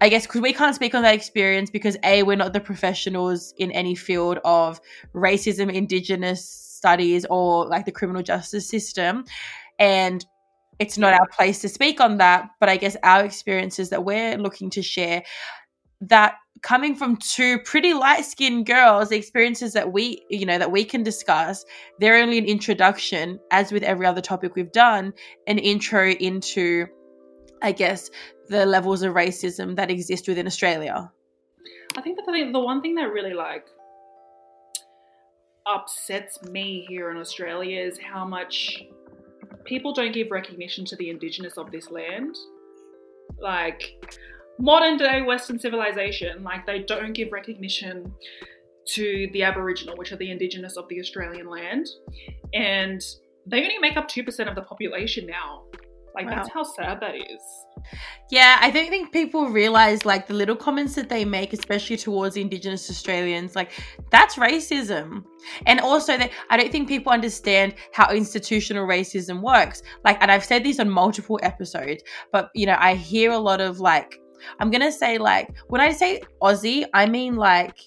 I 0.00 0.08
guess 0.08 0.26
because 0.26 0.40
we 0.40 0.52
can't 0.52 0.74
speak 0.74 0.94
on 0.94 1.02
that 1.02 1.14
experience 1.14 1.70
because 1.70 1.96
A, 2.04 2.22
we're 2.22 2.36
not 2.36 2.54
the 2.54 2.60
professionals 2.60 3.52
in 3.58 3.70
any 3.72 3.94
field 3.94 4.38
of 4.44 4.80
racism, 5.14 5.72
Indigenous 5.72 6.61
studies, 6.82 7.24
or 7.30 7.66
like 7.66 7.84
the 7.84 7.92
criminal 7.92 8.22
justice 8.22 8.68
system. 8.68 9.24
And 9.78 10.26
it's 10.80 10.98
not 10.98 11.14
our 11.14 11.28
place 11.28 11.60
to 11.60 11.68
speak 11.68 12.00
on 12.00 12.18
that. 12.18 12.48
But 12.58 12.68
I 12.68 12.76
guess 12.76 12.96
our 13.04 13.24
experiences 13.24 13.90
that 13.90 14.04
we're 14.04 14.36
looking 14.36 14.68
to 14.70 14.82
share 14.82 15.22
that 16.00 16.34
coming 16.62 16.96
from 16.96 17.16
two 17.16 17.60
pretty 17.60 17.94
light 17.94 18.24
skinned 18.24 18.66
girls, 18.66 19.10
the 19.10 19.16
experiences 19.16 19.72
that 19.74 19.92
we, 19.92 20.24
you 20.28 20.44
know, 20.44 20.58
that 20.58 20.72
we 20.72 20.84
can 20.84 21.04
discuss, 21.04 21.64
they're 22.00 22.20
only 22.20 22.38
an 22.38 22.46
introduction, 22.46 23.38
as 23.52 23.70
with 23.70 23.84
every 23.84 24.06
other 24.06 24.20
topic 24.20 24.56
we've 24.56 24.72
done, 24.72 25.12
an 25.46 25.58
intro 25.58 26.10
into, 26.10 26.86
I 27.62 27.70
guess, 27.70 28.10
the 28.48 28.66
levels 28.66 29.02
of 29.02 29.14
racism 29.14 29.76
that 29.76 29.90
exist 29.90 30.26
within 30.26 30.48
Australia. 30.48 31.12
I 31.96 32.00
think 32.00 32.16
the 32.16 32.50
the 32.52 32.58
one 32.58 32.82
thing 32.82 32.96
that 32.96 33.12
really 33.12 33.34
like 33.34 33.66
upsets 35.66 36.42
me 36.42 36.84
here 36.88 37.10
in 37.10 37.16
Australia 37.16 37.80
is 37.80 37.98
how 37.98 38.24
much 38.24 38.84
people 39.64 39.92
don't 39.92 40.12
give 40.12 40.30
recognition 40.30 40.84
to 40.86 40.96
the 40.96 41.10
indigenous 41.10 41.56
of 41.56 41.70
this 41.70 41.90
land. 41.90 42.36
Like 43.38 44.04
modern 44.58 44.96
day 44.96 45.22
Western 45.22 45.58
civilization, 45.58 46.42
like 46.42 46.66
they 46.66 46.80
don't 46.80 47.12
give 47.12 47.32
recognition 47.32 48.12
to 48.84 49.28
the 49.32 49.42
Aboriginal, 49.44 49.96
which 49.96 50.12
are 50.12 50.16
the 50.16 50.30
indigenous 50.30 50.76
of 50.76 50.88
the 50.88 50.98
Australian 51.00 51.48
land, 51.48 51.86
and 52.52 53.00
they 53.46 53.62
only 53.62 53.78
make 53.78 53.96
up 53.96 54.08
two 54.08 54.24
percent 54.24 54.48
of 54.48 54.54
the 54.54 54.62
population 54.62 55.26
now. 55.26 55.62
Like 56.14 56.26
Wow. 56.26 56.36
that's 56.36 56.50
how 56.50 56.62
sad 56.62 57.00
that 57.00 57.14
is. 57.14 57.40
Yeah, 58.30 58.58
I 58.60 58.70
don't 58.70 58.88
think 58.88 59.12
people 59.12 59.48
realize 59.48 60.04
like 60.04 60.26
the 60.26 60.34
little 60.34 60.56
comments 60.56 60.94
that 60.94 61.08
they 61.08 61.24
make, 61.24 61.52
especially 61.52 61.96
towards 61.96 62.36
Indigenous 62.36 62.88
Australians, 62.90 63.56
like 63.56 63.72
that's 64.10 64.36
racism. 64.36 65.24
And 65.66 65.80
also 65.80 66.16
that 66.16 66.30
I 66.50 66.56
don't 66.56 66.70
think 66.70 66.88
people 66.88 67.12
understand 67.12 67.74
how 67.92 68.10
institutional 68.12 68.86
racism 68.86 69.40
works. 69.42 69.82
Like, 70.04 70.18
and 70.22 70.30
I've 70.30 70.44
said 70.44 70.64
this 70.64 70.78
on 70.80 70.88
multiple 70.88 71.40
episodes, 71.42 72.02
but 72.30 72.50
you 72.54 72.66
know, 72.66 72.76
I 72.78 72.94
hear 72.94 73.32
a 73.32 73.38
lot 73.38 73.60
of 73.60 73.80
like, 73.80 74.18
I'm 74.60 74.70
gonna 74.70 74.92
say 74.92 75.18
like, 75.18 75.54
when 75.68 75.80
I 75.80 75.92
say 75.92 76.20
Aussie, 76.42 76.84
I 76.94 77.06
mean 77.06 77.36
like 77.36 77.78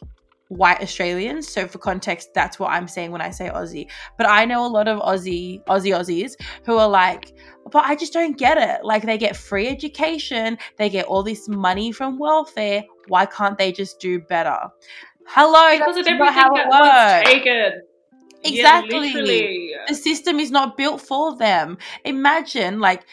white 0.49 0.81
Australians. 0.81 1.47
So 1.47 1.67
for 1.67 1.77
context, 1.79 2.33
that's 2.33 2.59
what 2.59 2.71
I'm 2.71 2.87
saying 2.87 3.11
when 3.11 3.21
I 3.21 3.31
say 3.31 3.49
Aussie. 3.49 3.89
But 4.17 4.27
I 4.29 4.45
know 4.45 4.65
a 4.65 4.69
lot 4.69 4.87
of 4.87 4.99
Aussie, 4.99 5.63
Aussie 5.65 5.97
Aussies 5.97 6.33
who 6.65 6.77
are 6.77 6.87
like, 6.89 7.33
but 7.71 7.83
I 7.85 7.95
just 7.95 8.13
don't 8.13 8.37
get 8.37 8.57
it. 8.57 8.85
Like 8.85 9.03
they 9.03 9.17
get 9.17 9.35
free 9.35 9.67
education, 9.67 10.57
they 10.77 10.89
get 10.89 11.05
all 11.05 11.23
this 11.23 11.47
money 11.47 11.91
from 11.91 12.19
welfare. 12.19 12.83
Why 13.07 13.25
can't 13.25 13.57
they 13.57 13.71
just 13.71 13.99
do 13.99 14.19
better? 14.19 14.57
Hello, 15.27 15.71
Because 15.77 15.97
of 15.97 16.05
that's 16.05 16.07
everything 16.07 16.19
not 16.19 16.33
how 16.33 16.55
it 16.55 16.67
works. 17.23 17.29
taken. 17.31 17.81
Exactly. 18.43 18.99
literally. 18.99 19.71
The 19.87 19.95
system 19.95 20.39
is 20.39 20.51
not 20.51 20.77
built 20.77 21.01
for 21.01 21.35
them. 21.35 21.77
Imagine 22.03 22.79
like 22.79 23.03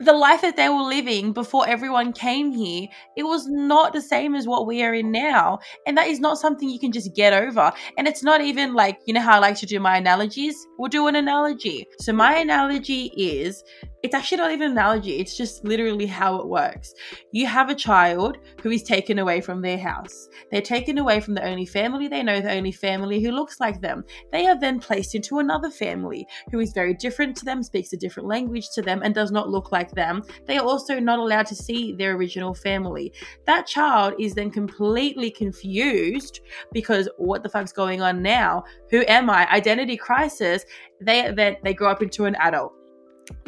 the 0.00 0.12
life 0.12 0.42
that 0.42 0.56
they 0.56 0.68
were 0.68 0.82
living 0.82 1.32
before 1.32 1.68
everyone 1.68 2.12
came 2.12 2.52
here, 2.52 2.86
it 3.16 3.24
was 3.24 3.48
not 3.48 3.92
the 3.92 4.00
same 4.00 4.34
as 4.34 4.46
what 4.46 4.66
we 4.66 4.82
are 4.82 4.94
in 4.94 5.10
now. 5.10 5.58
And 5.86 5.96
that 5.98 6.06
is 6.06 6.20
not 6.20 6.38
something 6.38 6.68
you 6.68 6.78
can 6.78 6.92
just 6.92 7.14
get 7.14 7.32
over. 7.32 7.72
And 7.96 8.06
it's 8.06 8.22
not 8.22 8.40
even 8.40 8.74
like, 8.74 9.00
you 9.06 9.14
know 9.14 9.20
how 9.20 9.36
I 9.36 9.38
like 9.38 9.56
to 9.56 9.66
do 9.66 9.80
my 9.80 9.96
analogies? 9.96 10.54
We'll 10.78 10.88
do 10.88 11.08
an 11.08 11.16
analogy. 11.16 11.86
So, 12.00 12.12
my 12.12 12.36
analogy 12.36 13.12
is 13.16 13.64
it's 14.02 14.14
actually 14.14 14.38
not 14.38 14.52
even 14.52 14.66
an 14.66 14.72
analogy, 14.72 15.18
it's 15.18 15.36
just 15.36 15.64
literally 15.64 16.06
how 16.06 16.36
it 16.36 16.46
works. 16.46 16.94
You 17.32 17.46
have 17.46 17.68
a 17.68 17.74
child 17.74 18.38
who 18.62 18.70
is 18.70 18.82
taken 18.82 19.18
away 19.18 19.40
from 19.40 19.60
their 19.60 19.78
house. 19.78 20.28
They're 20.50 20.62
taken 20.62 20.98
away 20.98 21.20
from 21.20 21.34
the 21.34 21.44
only 21.44 21.66
family 21.66 22.06
they 22.06 22.22
know, 22.22 22.40
the 22.40 22.52
only 22.52 22.70
family 22.70 23.22
who 23.22 23.32
looks 23.32 23.58
like 23.58 23.80
them. 23.80 24.04
They 24.30 24.46
are 24.46 24.58
then 24.58 24.78
placed 24.78 25.14
into 25.14 25.40
another 25.40 25.70
family 25.70 26.26
who 26.52 26.60
is 26.60 26.72
very 26.72 26.94
different 26.94 27.36
to 27.38 27.44
them, 27.44 27.62
speaks 27.62 27.92
a 27.92 27.96
different 27.96 28.28
language 28.28 28.70
to 28.74 28.82
them, 28.82 29.02
and 29.02 29.14
does 29.14 29.32
not 29.32 29.50
look 29.50 29.72
like 29.72 29.90
them. 29.92 30.22
They 30.46 30.58
are 30.58 30.64
also 30.64 31.00
not 31.00 31.18
allowed 31.18 31.46
to 31.46 31.56
see 31.56 31.92
their 31.92 32.14
original 32.14 32.54
family. 32.54 33.12
That 33.46 33.66
child 33.66 34.14
is 34.20 34.34
then 34.34 34.50
completely 34.50 35.30
confused 35.30 36.40
because 36.72 37.08
what 37.16 37.42
the 37.42 37.48
fuck's 37.48 37.72
going 37.72 38.00
on 38.00 38.22
now? 38.22 38.62
Who 38.90 39.04
am 39.08 39.28
I? 39.28 39.50
Identity 39.50 39.96
crisis. 39.96 40.64
They 41.00 41.32
then 41.32 41.56
they 41.64 41.74
grow 41.74 41.90
up 41.90 42.02
into 42.02 42.24
an 42.24 42.36
adult. 42.36 42.77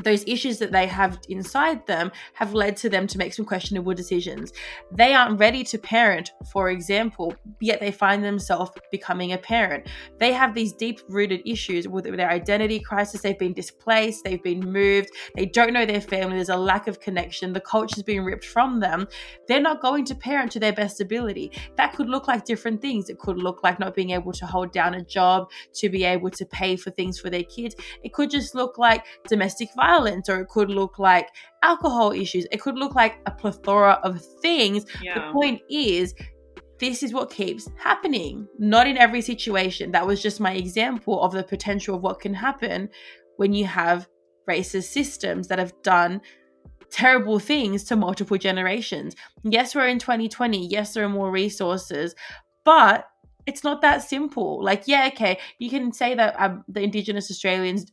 Those 0.03 0.25
issues 0.27 0.59
that 0.59 0.73
they 0.73 0.87
have 0.87 1.19
inside 1.29 1.87
them 1.87 2.11
have 2.35 2.55
led 2.55 2.77
to 2.79 2.89
them 2.89 3.07
to 3.07 3.19
make 3.19 3.35
some 3.35 3.45
questionable 3.45 3.95
decisions. 3.95 4.53
They 4.93 5.15
aren't 5.15 5.39
ready 5.39 5.65
to 5.65 5.79
parent, 5.79 6.33
for 6.53 6.71
example, 6.71 7.35
yet 7.61 7.81
they 7.81 7.93
find 7.93 8.25
themselves 8.25 8.73
becoming 8.91 9.33
a 9.33 9.39
parent. 9.39 9.89
They 10.19 10.33
have 10.33 10.55
these 10.55 10.73
deep 10.73 11.01
rooted 11.09 11.43
issues 11.45 11.89
with 11.89 12.05
their 12.05 12.31
identity 12.31 12.81
crisis. 12.81 13.23
They've 13.23 13.39
been 13.39 13.53
displaced, 13.53 14.25
they've 14.25 14.43
been 14.43 14.61
moved, 14.61 15.11
they 15.35 15.47
don't 15.47 15.73
know 15.73 15.87
their 15.87 16.01
family, 16.01 16.37
there's 16.37 16.49
a 16.49 16.57
lack 16.57 16.87
of 16.87 17.01
connection, 17.01 17.53
the 17.53 17.61
culture's 17.61 18.03
being 18.03 18.25
ripped 18.25 18.45
from 18.45 18.81
them. 18.81 19.07
They're 19.49 19.61
not 19.61 19.81
going 19.81 20.05
to 20.07 20.15
parent 20.15 20.53
to 20.53 20.61
their 20.61 20.73
best 20.73 21.01
ability. 21.01 21.53
That 21.77 21.95
could 21.95 22.09
look 22.09 22.29
like 22.29 22.45
different 22.45 22.81
things. 22.81 23.09
It 23.09 23.19
could 23.19 23.39
look 23.39 23.63
like 23.63 23.79
not 23.79 23.95
being 23.95 24.11
able 24.11 24.33
to 24.33 24.47
hold 24.47 24.73
down 24.73 24.95
a 24.95 25.05
job, 25.05 25.51
to 25.75 25.89
be 25.89 26.05
able 26.05 26.31
to 26.31 26.47
pay 26.47 26.77
for 26.77 26.91
things 26.91 27.19
for 27.19 27.31
their 27.31 27.45
kids. 27.45 27.75
It 28.03 28.13
could 28.13 28.31
just 28.31 28.55
look 28.55 28.79
like 28.79 29.05
domestic 29.29 29.70
violence, 29.75 30.29
or 30.29 30.41
it 30.41 30.49
could 30.49 30.71
look 30.71 30.99
like 30.99 31.29
alcohol 31.62 32.12
issues. 32.12 32.47
It 32.50 32.61
could 32.61 32.77
look 32.77 32.95
like 32.95 33.21
a 33.27 33.31
plethora 33.31 34.00
of 34.03 34.25
things. 34.43 34.87
Yeah. 35.03 35.15
The 35.15 35.33
point 35.33 35.61
is, 35.69 36.15
this 36.79 37.03
is 37.03 37.12
what 37.12 37.31
keeps 37.31 37.69
happening. 37.77 38.49
Not 38.59 38.87
in 38.87 38.97
every 38.97 39.21
situation. 39.21 39.93
That 39.93 40.07
was 40.07 40.23
just 40.23 40.41
my 40.41 40.53
example 40.53 41.23
of 41.23 41.33
the 41.33 41.43
potential 41.43 41.97
of 41.97 42.03
what 42.03 42.21
can 42.21 42.35
happen 42.35 42.89
when 43.37 43.53
you 43.53 43.67
have 43.67 44.09
racist 44.49 44.85
systems 44.85 45.49
that 45.49 45.59
have 45.59 45.73
done 45.83 46.21
terrible 46.91 47.39
things 47.39 47.85
to 47.85 47.97
multiple 47.97 48.37
generations. 48.37 49.15
Yes, 49.45 49.75
we're 49.75 49.89
in 49.89 49.99
2020. 49.99 50.67
Yes, 50.67 50.95
there 50.95 51.05
are 51.05 51.09
more 51.09 51.31
resources, 51.31 52.15
but 52.65 53.07
it's 53.47 53.65
not 53.65 53.83
that 53.83 54.03
simple. 54.03 54.62
Like, 54.62 54.85
yeah, 54.87 55.09
okay, 55.12 55.39
you 55.59 55.71
can 55.71 55.93
say 55.93 56.15
that 56.15 56.35
um, 56.39 56.65
the 56.69 56.83
Indigenous 56.83 57.31
Australians 57.31 57.87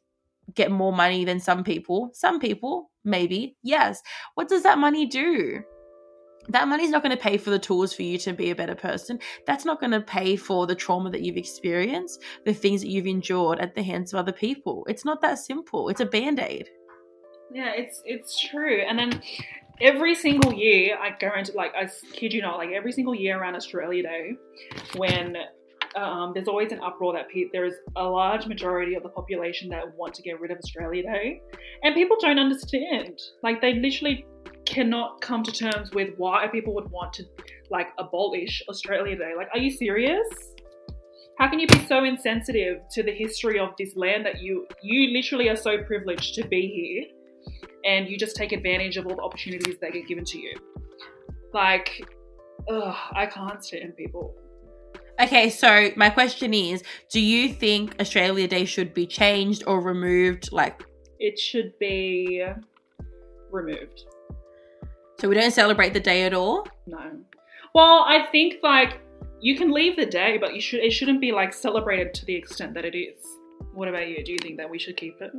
get 0.53 0.71
more 0.71 0.93
money 0.93 1.25
than 1.25 1.39
some 1.39 1.63
people. 1.63 2.09
Some 2.13 2.39
people, 2.39 2.91
maybe, 3.03 3.55
yes. 3.63 4.01
What 4.35 4.47
does 4.47 4.63
that 4.63 4.77
money 4.77 5.05
do? 5.05 5.61
That 6.49 6.69
money's 6.69 6.91
not 6.91 7.03
going 7.03 7.15
to 7.15 7.21
pay 7.21 7.37
for 7.37 7.49
the 7.49 7.59
tools 7.59 7.93
for 7.93 8.03
you 8.03 8.17
to 8.19 8.31
be 8.31 8.51
a 8.51 8.55
better 8.55 8.75
person. 8.75 9.19
That's 9.45 9.65
not 9.65 9.81
going 9.81 9.91
to 9.91 10.01
pay 10.01 10.37
for 10.37 10.65
the 10.65 10.75
trauma 10.75 11.09
that 11.09 11.21
you've 11.21 11.35
experienced, 11.35 12.23
the 12.45 12.53
things 12.53 12.81
that 12.81 12.89
you've 12.89 13.07
endured 13.07 13.59
at 13.59 13.75
the 13.75 13.83
hands 13.83 14.13
of 14.13 14.19
other 14.19 14.31
people. 14.31 14.85
It's 14.87 15.03
not 15.03 15.21
that 15.21 15.39
simple. 15.39 15.89
It's 15.89 15.99
a 15.99 16.05
band 16.05 16.39
aid. 16.39 16.69
Yeah, 17.53 17.71
it's 17.75 18.01
it's 18.05 18.39
true. 18.49 18.81
And 18.87 18.97
then 18.97 19.21
every 19.81 20.15
single 20.15 20.53
year, 20.53 20.97
I 20.97 21.11
guarantee, 21.11 21.53
like 21.53 21.73
I 21.75 21.89
kid 22.13 22.33
you 22.33 22.41
not, 22.41 22.57
like 22.57 22.71
every 22.71 22.91
single 22.91 23.15
year 23.15 23.39
around 23.39 23.55
Australia 23.55 24.03
Day, 24.03 24.31
when 24.95 25.35
um, 25.97 26.31
there's 26.33 26.47
always 26.47 26.71
an 26.71 26.79
uproar 26.79 27.13
that 27.13 27.29
pe- 27.29 27.49
there 27.51 27.65
is 27.65 27.75
a 27.95 28.03
large 28.03 28.45
majority 28.45 28.95
of 28.95 29.03
the 29.03 29.09
population 29.09 29.69
that 29.69 29.95
want 29.95 30.13
to 30.15 30.21
get 30.21 30.39
rid 30.39 30.51
of 30.51 30.57
Australia 30.57 31.03
Day, 31.03 31.41
and 31.83 31.95
people 31.95 32.17
don't 32.19 32.39
understand. 32.39 33.19
Like 33.43 33.61
they 33.61 33.73
literally 33.73 34.25
cannot 34.65 35.21
come 35.21 35.43
to 35.43 35.51
terms 35.51 35.91
with 35.91 36.09
why 36.17 36.47
people 36.47 36.73
would 36.75 36.89
want 36.91 37.13
to 37.13 37.23
like 37.69 37.87
abolish 37.97 38.61
Australia 38.69 39.17
Day. 39.17 39.33
Like, 39.35 39.47
are 39.53 39.59
you 39.59 39.71
serious? 39.71 40.27
How 41.39 41.49
can 41.49 41.59
you 41.59 41.67
be 41.67 41.79
so 41.85 42.03
insensitive 42.03 42.81
to 42.91 43.03
the 43.03 43.11
history 43.11 43.59
of 43.59 43.69
this 43.77 43.95
land 43.95 44.25
that 44.25 44.41
you 44.41 44.67
you 44.81 45.13
literally 45.15 45.49
are 45.49 45.55
so 45.55 45.83
privileged 45.83 46.35
to 46.35 46.47
be 46.47 46.67
here, 46.67 47.59
and 47.85 48.07
you 48.09 48.17
just 48.17 48.35
take 48.35 48.51
advantage 48.51 48.97
of 48.97 49.07
all 49.07 49.15
the 49.15 49.21
opportunities 49.21 49.77
that 49.81 49.93
get 49.93 50.07
given 50.07 50.25
to 50.25 50.37
you? 50.37 50.57
Like, 51.53 52.07
ugh, 52.69 52.95
I 53.13 53.25
can't 53.25 53.63
stand 53.63 53.95
people. 53.95 54.35
Okay, 55.19 55.49
so 55.49 55.89
my 55.95 56.09
question 56.09 56.53
is 56.53 56.83
Do 57.09 57.19
you 57.19 57.51
think 57.53 57.95
Australia 57.99 58.47
Day 58.47 58.65
should 58.65 58.93
be 58.93 59.05
changed 59.07 59.63
or 59.67 59.81
removed? 59.81 60.51
Like, 60.51 60.83
It 61.19 61.39
should 61.39 61.77
be 61.79 62.43
removed. 63.51 64.03
so 65.19 65.27
we 65.29 65.35
don't 65.35 65.51
celebrate 65.51 65.93
the 65.93 65.99
day 65.99 66.23
at 66.23 66.33
all? 66.33 66.67
No. 66.85 67.11
Well, 67.73 68.05
I 68.07 68.27
think 68.31 68.55
like 68.63 69.01
you 69.39 69.55
can 69.57 69.71
leave 69.71 69.95
the 69.95 70.05
day, 70.05 70.37
but 70.37 70.53
you 70.55 70.61
should 70.61 70.81
it 70.81 70.91
shouldn't 70.91 71.21
be 71.21 71.31
like 71.31 71.53
celebrated 71.53 72.13
to 72.15 72.25
the 72.25 72.35
extent 72.35 72.73
that 72.75 72.85
it 72.85 72.95
is. 72.97 73.19
What 73.73 73.87
about 73.87 74.07
you? 74.07 74.23
Do 74.23 74.31
you 74.31 74.39
think 74.41 74.57
that 74.57 74.69
we 74.69 74.79
should 74.79 74.97
keep 74.97 75.19
it? 75.21 75.31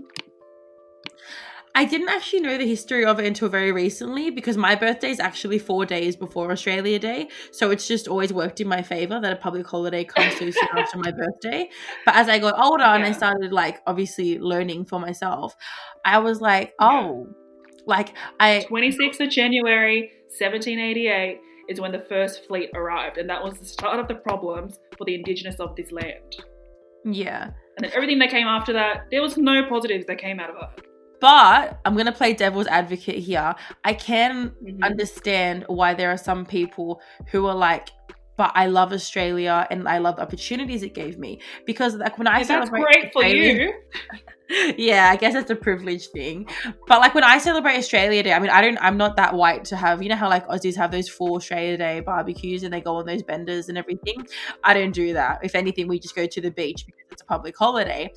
I 1.78 1.84
didn't 1.84 2.08
actually 2.08 2.40
know 2.40 2.58
the 2.58 2.66
history 2.66 3.04
of 3.04 3.20
it 3.20 3.24
until 3.26 3.48
very 3.48 3.70
recently 3.70 4.30
because 4.30 4.56
my 4.56 4.74
birthday 4.74 5.10
is 5.10 5.20
actually 5.20 5.60
four 5.60 5.86
days 5.86 6.16
before 6.16 6.50
Australia 6.50 6.98
Day. 6.98 7.28
So 7.52 7.70
it's 7.70 7.86
just 7.86 8.08
always 8.08 8.32
worked 8.32 8.60
in 8.60 8.66
my 8.66 8.82
favor 8.82 9.20
that 9.20 9.32
a 9.32 9.36
public 9.36 9.64
holiday 9.64 10.02
comes 10.02 10.32
so 10.32 10.50
soon 10.50 10.68
after 10.76 10.98
my 10.98 11.12
birthday. 11.12 11.70
But 12.04 12.16
as 12.16 12.28
I 12.28 12.40
got 12.40 12.58
older 12.58 12.82
and 12.82 13.04
I 13.04 13.12
started 13.12 13.52
like 13.52 13.80
obviously 13.86 14.40
learning 14.40 14.86
for 14.86 14.98
myself, 14.98 15.54
I 16.04 16.18
was 16.18 16.40
like, 16.40 16.74
Yeah. 16.80 16.88
oh, 16.90 17.28
like 17.86 18.12
I 18.40 18.66
26th 18.68 19.20
of 19.20 19.30
January, 19.30 20.10
1788 20.36 21.38
is 21.68 21.80
when 21.80 21.92
the 21.92 22.00
first 22.00 22.44
fleet 22.48 22.70
arrived, 22.74 23.18
and 23.18 23.30
that 23.30 23.40
was 23.44 23.56
the 23.56 23.64
start 23.64 24.00
of 24.00 24.08
the 24.08 24.16
problems 24.16 24.80
for 24.96 25.04
the 25.04 25.14
indigenous 25.14 25.60
of 25.60 25.76
this 25.76 25.92
land. 25.92 26.34
yeah. 27.04 27.50
And 27.76 27.84
then 27.84 27.92
everything 27.94 28.18
that 28.18 28.30
came 28.30 28.48
after 28.48 28.72
that, 28.72 29.06
there 29.12 29.22
was 29.22 29.36
no 29.36 29.64
positives 29.68 30.06
that 30.06 30.18
came 30.18 30.40
out 30.40 30.50
of 30.50 30.56
it. 30.76 30.87
But 31.20 31.80
I'm 31.84 31.96
gonna 31.96 32.12
play 32.12 32.32
devil's 32.32 32.66
advocate 32.66 33.18
here. 33.18 33.54
I 33.84 33.94
can 33.94 34.50
Mhm. 34.62 34.84
understand 34.84 35.64
why 35.68 35.94
there 35.94 36.10
are 36.10 36.16
some 36.18 36.46
people 36.46 37.00
who 37.32 37.46
are 37.46 37.54
like, 37.54 37.88
but 38.36 38.52
I 38.54 38.66
love 38.66 38.92
Australia 38.92 39.66
and 39.70 39.88
I 39.88 39.98
love 39.98 40.16
the 40.16 40.22
opportunities 40.22 40.82
it 40.84 40.94
gave 40.94 41.18
me. 41.18 41.40
Because 41.66 41.96
like 41.96 42.18
when 42.18 42.28
I 42.28 42.38
Yeah, 42.40 42.44
that's 42.44 42.48
celebrate 42.70 42.82
great 42.82 43.12
for 43.12 43.24
Australia- 43.24 43.52
you. 43.54 43.74
yeah, 44.78 45.10
I 45.10 45.16
guess 45.16 45.34
it's 45.34 45.50
a 45.50 45.56
privilege 45.56 46.06
thing. 46.08 46.48
But 46.86 47.00
like 47.00 47.14
when 47.16 47.24
I 47.24 47.38
celebrate 47.38 47.76
Australia 47.78 48.22
Day, 48.22 48.32
I 48.32 48.38
mean, 48.38 48.50
I 48.50 48.60
don't, 48.62 48.78
I'm 48.80 48.96
not 48.96 49.16
that 49.16 49.34
white 49.34 49.64
to 49.66 49.76
have, 49.76 50.02
you 50.04 50.08
know 50.08 50.14
how 50.16 50.28
like 50.28 50.46
Aussies 50.46 50.76
have 50.76 50.92
those 50.92 51.08
full 51.08 51.34
Australia 51.34 51.76
Day 51.76 51.98
barbecues 52.00 52.62
and 52.62 52.72
they 52.72 52.80
go 52.80 52.94
on 52.96 53.06
those 53.06 53.24
benders 53.24 53.68
and 53.68 53.76
everything. 53.76 54.24
I 54.62 54.72
don't 54.72 54.92
do 54.92 55.12
that. 55.14 55.40
If 55.42 55.56
anything, 55.56 55.88
we 55.88 55.98
just 55.98 56.14
go 56.14 56.26
to 56.26 56.40
the 56.40 56.50
beach 56.52 56.86
because 56.86 57.02
it's 57.10 57.22
a 57.22 57.26
public 57.26 57.56
holiday. 57.58 58.12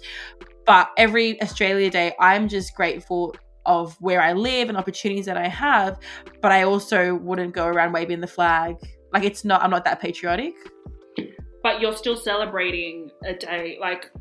But 0.72 0.90
every 0.96 1.42
Australia 1.42 1.90
Day, 1.90 2.16
I'm 2.18 2.48
just 2.48 2.76
grateful 2.76 3.36
of 3.66 3.98
where 4.00 4.22
I 4.22 4.32
live 4.32 4.70
and 4.70 4.78
opportunities 4.78 5.26
that 5.26 5.36
I 5.36 5.50
have. 5.50 6.00
But 6.42 6.54
I 6.54 6.64
also 6.64 7.16
wouldn't 7.16 7.54
go 7.54 7.68
around 7.68 7.92
waving 7.92 8.22
the 8.22 8.28
flag. 8.28 8.78
Like 9.12 9.26
it's 9.26 9.44
not, 9.44 9.62
I'm 9.64 9.70
not 9.70 9.84
that 9.84 10.00
patriotic. 10.00 10.54
but 11.62 11.82
you're 11.82 11.98
still 11.98 12.16
celebrating 12.16 13.12
a 13.26 13.34
day 13.34 13.80
like 13.82 14.12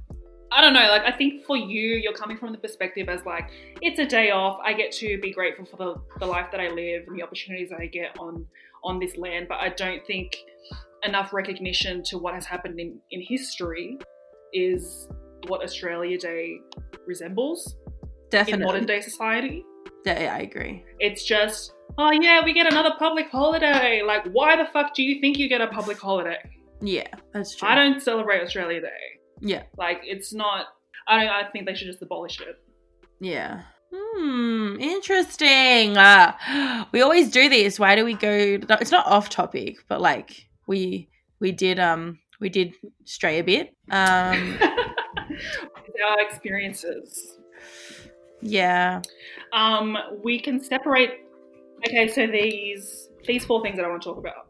I 0.51 0.61
don't 0.61 0.73
know, 0.73 0.89
like 0.91 1.03
I 1.05 1.13
think 1.17 1.45
for 1.45 1.57
you, 1.57 1.91
you're 2.03 2.15
coming 2.15 2.37
from 2.37 2.51
the 2.51 2.59
perspective 2.59 3.09
as 3.09 3.25
like 3.25 3.49
it's 3.81 4.01
a 4.01 4.07
day 4.07 4.33
off. 4.33 4.59
I 4.65 4.73
get 4.73 4.91
to 4.95 5.21
be 5.21 5.33
grateful 5.33 5.67
for 5.67 5.77
the, 5.77 5.95
the 6.19 6.27
life 6.27 6.47
that 6.51 6.59
I 6.59 6.67
live 6.67 7.05
and 7.07 7.17
the 7.17 7.23
opportunities 7.23 7.71
that 7.71 7.79
I 7.79 7.87
get 7.87 8.19
on 8.19 8.45
on 8.83 8.99
this 8.99 9.17
land. 9.17 9.47
But 9.49 9.59
I 9.61 9.69
don't 9.69 10.05
think 10.05 10.37
enough 11.05 11.33
recognition 11.33 12.03
to 12.07 12.19
what 12.19 12.35
has 12.35 12.45
happened 12.45 12.81
in, 12.81 12.99
in 13.13 13.23
history 13.23 13.99
is 14.53 15.07
what 15.49 15.63
Australia 15.63 16.19
Day 16.19 16.59
resembles 17.07 17.77
Definitely. 18.31 18.63
in 18.63 18.67
modern 18.67 18.87
day 18.87 19.01
society. 19.01 19.65
Yeah, 20.05 20.35
I 20.35 20.41
agree. 20.41 20.85
It's 20.99 21.25
just, 21.25 21.73
oh 21.99 22.11
yeah, 22.11 22.45
we 22.45 22.53
get 22.53 22.67
another 22.67 22.95
public 22.99 23.29
holiday. 23.31 24.03
Like, 24.07 24.25
why 24.33 24.57
the 24.57 24.67
fuck 24.73 24.95
do 24.95 25.03
you 25.03 25.21
think 25.21 25.39
you 25.39 25.49
get 25.49 25.61
a 25.61 25.67
public 25.67 25.99
holiday? 25.99 26.39
Yeah, 26.81 27.09
that's 27.33 27.55
true. 27.55 27.69
I 27.69 27.75
don't 27.75 28.03
celebrate 28.03 28.43
Australia 28.43 28.81
Day. 28.81 28.89
Yeah. 29.41 29.63
Like 29.77 30.01
it's 30.05 30.33
not. 30.33 30.67
I 31.07 31.21
don't. 31.21 31.29
I 31.31 31.49
think 31.51 31.67
they 31.67 31.75
should 31.75 31.89
just 31.89 32.03
abolish 32.03 32.41
it. 32.41 32.57
Yeah. 33.21 33.63
Hmm. 33.95 34.77
Interesting. 34.81 35.97
Uh, 35.97 36.87
we 36.93 37.03
always 37.03 37.31
do 37.31 37.49
this. 37.49 37.79
Why 37.79 37.97
do 37.97 38.05
we 38.05 38.15
go? 38.15 38.59
It's 38.81 38.91
not 38.91 39.07
off 39.07 39.29
topic, 39.29 39.77
but 39.89 40.01
like 40.01 40.47
we 40.67 41.09
we 41.41 41.53
did 41.53 41.79
um 41.79 42.19
we 42.41 42.49
did 42.49 42.75
stray 43.05 43.39
a 43.41 43.45
bit. 43.45 43.75
Um. 43.91 44.59
Our 46.09 46.21
experiences. 46.21 47.37
yeah. 48.41 49.03
Um, 49.53 49.97
we 50.23 50.39
can 50.41 50.63
separate. 50.63 51.11
Okay, 51.87 52.09
so 52.09 52.27
these 52.27 53.09
these 53.27 53.45
four 53.45 53.63
things 53.63 53.77
that 53.77 53.85
I 53.85 53.89
want 53.89 54.03
to 54.03 54.09
talk 54.09 54.19
about. 54.19 54.49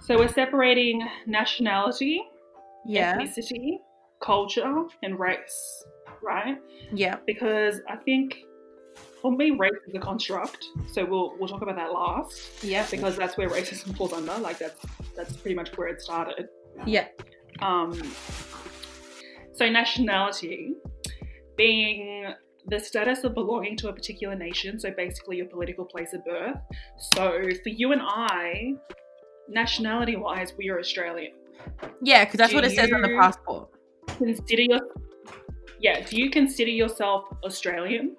So 0.00 0.18
we're 0.18 0.28
separating 0.28 1.06
nationality, 1.26 2.22
Yeah. 2.84 3.16
ethnicity, 3.16 3.78
culture, 4.20 4.84
and 5.02 5.18
race, 5.18 5.84
right? 6.22 6.58
Yeah. 6.92 7.16
Because 7.26 7.80
I 7.88 7.96
think 7.96 8.36
for 9.22 9.32
me, 9.32 9.52
race 9.52 9.72
is 9.88 9.94
a 9.94 9.98
construct. 9.98 10.62
So 10.92 11.04
we'll 11.06 11.34
we'll 11.38 11.48
talk 11.48 11.62
about 11.62 11.76
that 11.76 11.92
last 11.92 12.62
Yeah. 12.62 12.86
because 12.90 13.16
that's 13.16 13.36
where 13.38 13.48
racism 13.48 13.96
falls 13.96 14.12
under. 14.12 14.36
Like 14.38 14.58
that's 14.58 14.84
that's 15.16 15.36
pretty 15.36 15.54
much 15.54 15.74
where 15.78 15.88
it 15.88 16.02
started. 16.02 16.48
Yeah. 16.86 17.06
Um, 17.60 17.92
so 19.54 19.68
nationality 19.68 20.74
being 21.56 22.32
the 22.66 22.78
status 22.80 23.24
of 23.24 23.34
belonging 23.34 23.76
to 23.76 23.88
a 23.88 23.92
particular 23.92 24.34
nation, 24.34 24.80
so 24.80 24.90
basically 24.90 25.36
your 25.36 25.46
political 25.46 25.84
place 25.84 26.12
of 26.14 26.24
birth. 26.24 26.56
So 27.14 27.40
for 27.62 27.68
you 27.68 27.92
and 27.92 28.00
I, 28.02 28.74
nationality 29.48 30.16
wise, 30.16 30.54
we 30.56 30.70
are 30.70 30.78
Australian. 30.78 31.32
Yeah. 32.02 32.24
Because 32.24 32.38
that's 32.38 32.50
Do 32.50 32.56
what 32.56 32.64
it 32.64 32.72
says 32.72 32.92
on 32.92 33.02
the 33.02 33.16
passport. 33.20 33.68
Consider 34.18 34.62
your 34.62 34.80
yeah, 35.80 36.00
do 36.00 36.16
you 36.16 36.30
consider 36.30 36.70
yourself 36.70 37.24
Australian? 37.44 38.16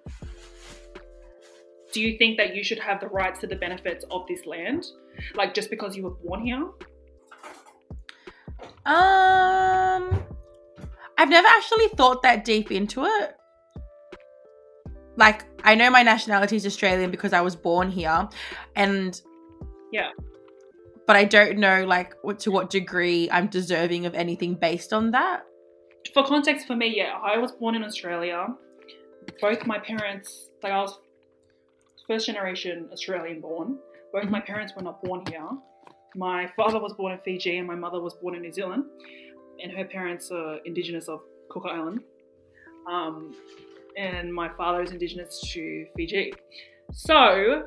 do 1.96 2.02
you 2.02 2.18
think 2.18 2.36
that 2.36 2.54
you 2.54 2.62
should 2.62 2.78
have 2.78 3.00
the 3.00 3.08
rights 3.08 3.40
to 3.40 3.48
the 3.48 3.56
benefits 3.56 4.04
of 4.12 4.28
this 4.28 4.46
land? 4.46 4.86
Like 5.34 5.54
just 5.54 5.70
because 5.70 5.96
you 5.96 6.04
were 6.04 6.18
born 6.26 6.46
here? 6.46 6.68
Um, 8.86 10.25
I've 11.18 11.30
never 11.30 11.48
actually 11.48 11.88
thought 11.90 12.24
that 12.24 12.44
deep 12.46 12.72
into 12.72 13.06
it. 13.06 13.36
Like, 15.18 15.46
I 15.64 15.76
know 15.76 15.90
my 15.90 16.04
nationality 16.04 16.58
is 16.58 16.66
Australian 16.66 17.10
because 17.10 17.32
I 17.32 17.42
was 17.42 17.56
born 17.56 17.90
here, 17.90 18.28
and 18.76 19.20
Yeah. 19.92 20.12
but 21.08 21.16
I 21.16 21.24
don't 21.24 21.58
know 21.58 21.86
like 21.86 22.16
what 22.22 22.40
to 22.40 22.52
what 22.52 22.70
degree 22.70 23.30
I'm 23.32 23.48
deserving 23.48 24.06
of 24.06 24.14
anything 24.14 24.56
based 24.56 24.92
on 24.92 25.12
that. 25.12 25.44
For 26.14 26.24
context 26.24 26.68
for 26.68 26.76
me, 26.76 26.94
yeah, 26.96 27.18
I 27.24 27.38
was 27.38 27.52
born 27.54 27.76
in 27.76 27.84
Australia. 27.84 28.48
Both 29.42 29.66
my 29.66 29.80
parents, 29.80 30.50
like 30.62 30.74
I 30.74 30.82
was 30.82 31.00
first 32.08 32.26
generation 32.26 32.90
Australian 32.92 33.42
born. 33.42 33.78
Both 34.14 34.26
my 34.26 34.40
mm-hmm. 34.40 34.46
parents 34.46 34.74
were 34.76 34.84
not 34.84 35.02
born 35.04 35.24
here. 35.28 35.50
My 36.16 36.48
father 36.56 36.80
was 36.80 36.94
born 36.94 37.14
in 37.14 37.20
Fiji 37.20 37.58
and 37.58 37.68
my 37.68 37.76
mother 37.76 38.00
was 38.00 38.14
born 38.16 38.36
in 38.36 38.42
New 38.42 38.52
Zealand. 38.52 38.86
And 39.62 39.72
her 39.72 39.86
parents 39.86 40.32
are 40.32 40.58
indigenous 40.66 41.08
of 41.08 41.22
Cook 41.50 41.66
Island. 41.70 42.02
Um, 42.90 43.34
and 43.98 44.34
my 44.34 44.50
father 44.50 44.84
is 44.84 44.92
indigenous 44.92 45.42
to 45.54 45.86
Fiji. 45.96 46.34
So, 46.92 47.64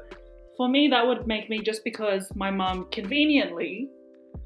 for 0.57 0.68
me, 0.68 0.88
that 0.88 1.07
would 1.07 1.27
make 1.27 1.48
me 1.48 1.61
just 1.61 1.85
because 1.85 2.31
my 2.35 2.51
mum 2.51 2.88
conveniently 2.90 3.88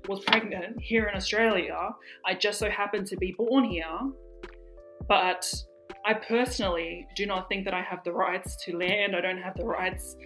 was 0.08 0.20
pregnant 0.20 0.80
here 0.80 1.06
in 1.06 1.16
Australia, 1.16 1.90
I 2.26 2.34
just 2.34 2.58
so 2.58 2.68
happened 2.70 3.06
to 3.08 3.16
be 3.16 3.34
born 3.36 3.64
here. 3.64 3.98
But 5.08 5.52
I 6.04 6.14
personally 6.14 7.06
do 7.16 7.26
not 7.26 7.48
think 7.48 7.64
that 7.64 7.74
I 7.74 7.82
have 7.82 8.02
the 8.04 8.12
rights 8.12 8.56
to 8.64 8.76
land. 8.76 9.14
I 9.14 9.20
don't 9.20 9.38
have 9.38 9.56
the 9.56 9.64
rights, 9.64 10.16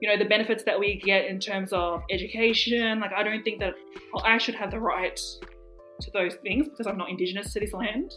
you 0.00 0.08
know, 0.08 0.16
the 0.16 0.28
benefits 0.28 0.64
that 0.64 0.78
we 0.78 1.00
get 1.04 1.26
in 1.26 1.38
terms 1.38 1.72
of 1.72 2.02
education. 2.10 3.00
Like, 3.00 3.12
I 3.12 3.22
don't 3.22 3.42
think 3.42 3.60
that 3.60 3.74
I 4.24 4.38
should 4.38 4.54
have 4.54 4.70
the 4.70 4.80
right 4.80 5.20
to 6.00 6.10
those 6.12 6.34
things 6.36 6.68
because 6.68 6.86
I'm 6.86 6.98
not 6.98 7.10
indigenous 7.10 7.52
to 7.52 7.60
this 7.60 7.72
land. 7.72 8.12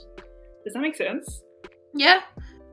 Does 0.64 0.74
that 0.74 0.80
make 0.80 0.96
sense? 0.96 1.44
Yeah, 1.94 2.22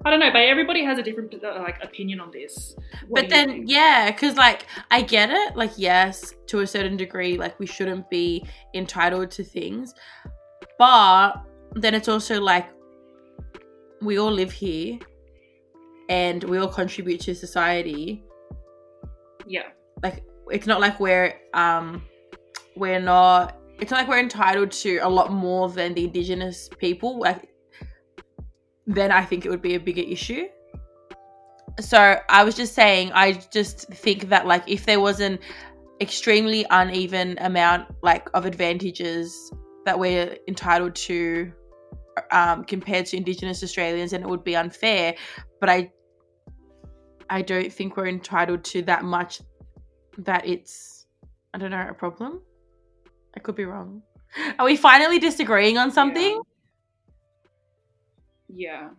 I 0.04 0.10
don't 0.10 0.20
know, 0.20 0.30
but 0.32 0.42
everybody 0.42 0.82
has 0.84 0.98
a 0.98 1.02
different 1.02 1.34
uh, 1.44 1.60
like 1.60 1.82
opinion 1.84 2.20
on 2.20 2.30
this. 2.30 2.74
What 3.08 3.22
but 3.22 3.30
then 3.30 3.48
think? 3.48 3.64
yeah, 3.68 4.10
because 4.10 4.36
like 4.36 4.64
I 4.90 5.02
get 5.02 5.30
it. 5.30 5.56
Like 5.56 5.72
yes, 5.76 6.32
to 6.46 6.60
a 6.60 6.66
certain 6.66 6.96
degree, 6.96 7.36
like 7.36 7.58
we 7.60 7.66
shouldn't 7.66 8.08
be 8.08 8.44
entitled 8.74 9.30
to 9.32 9.44
things, 9.44 9.94
but 10.78 11.34
then 11.74 11.94
it's 11.94 12.08
also 12.08 12.40
like 12.40 12.68
we 14.00 14.18
all 14.18 14.32
live 14.32 14.50
here, 14.52 14.98
and 16.08 16.42
we 16.44 16.56
all 16.56 16.68
contribute 16.68 17.20
to 17.20 17.34
society. 17.34 18.24
yeah, 19.46 19.68
like 20.02 20.24
it's 20.48 20.66
not 20.66 20.80
like 20.80 20.98
we're 20.98 21.34
um 21.52 22.02
we're 22.74 23.00
not 23.00 23.59
it's 23.80 23.90
not 23.90 23.98
like 23.98 24.08
we're 24.08 24.18
entitled 24.18 24.70
to 24.70 24.98
a 24.98 25.08
lot 25.08 25.32
more 25.32 25.68
than 25.68 25.94
the 25.94 26.04
indigenous 26.04 26.68
people. 26.78 27.24
Then 28.86 29.12
i 29.12 29.24
think 29.24 29.44
it 29.44 29.50
would 29.50 29.62
be 29.62 29.74
a 29.74 29.80
bigger 29.80 30.02
issue. 30.02 30.46
So 31.80 32.20
i 32.28 32.44
was 32.44 32.54
just 32.54 32.74
saying 32.74 33.12
i 33.12 33.32
just 33.32 33.88
think 33.88 34.28
that 34.28 34.46
like 34.46 34.64
if 34.66 34.86
there 34.86 35.00
was 35.00 35.20
an 35.20 35.38
extremely 36.00 36.64
uneven 36.70 37.38
amount 37.40 37.88
like 38.02 38.28
of 38.34 38.46
advantages 38.46 39.52
that 39.84 39.98
we're 39.98 40.36
entitled 40.48 40.94
to 40.94 41.52
um, 42.32 42.64
compared 42.64 43.06
to 43.06 43.16
indigenous 43.16 43.62
australians 43.62 44.12
and 44.12 44.24
it 44.24 44.28
would 44.28 44.44
be 44.44 44.56
unfair. 44.56 45.14
But 45.60 45.68
i 45.70 45.90
i 47.30 47.42
don't 47.42 47.72
think 47.72 47.96
we're 47.96 48.08
entitled 48.08 48.64
to 48.64 48.82
that 48.82 49.04
much 49.04 49.40
that 50.18 50.46
it's 50.46 51.06
I 51.54 51.58
don't 51.58 51.70
know 51.70 51.86
a 51.88 51.94
problem. 51.94 52.42
I 53.36 53.40
could 53.40 53.56
be 53.56 53.64
wrong. 53.64 54.02
Are 54.58 54.64
we 54.64 54.76
finally 54.76 55.18
disagreeing 55.18 55.78
on 55.78 55.90
something? 55.90 56.40
yeah, 58.48 58.90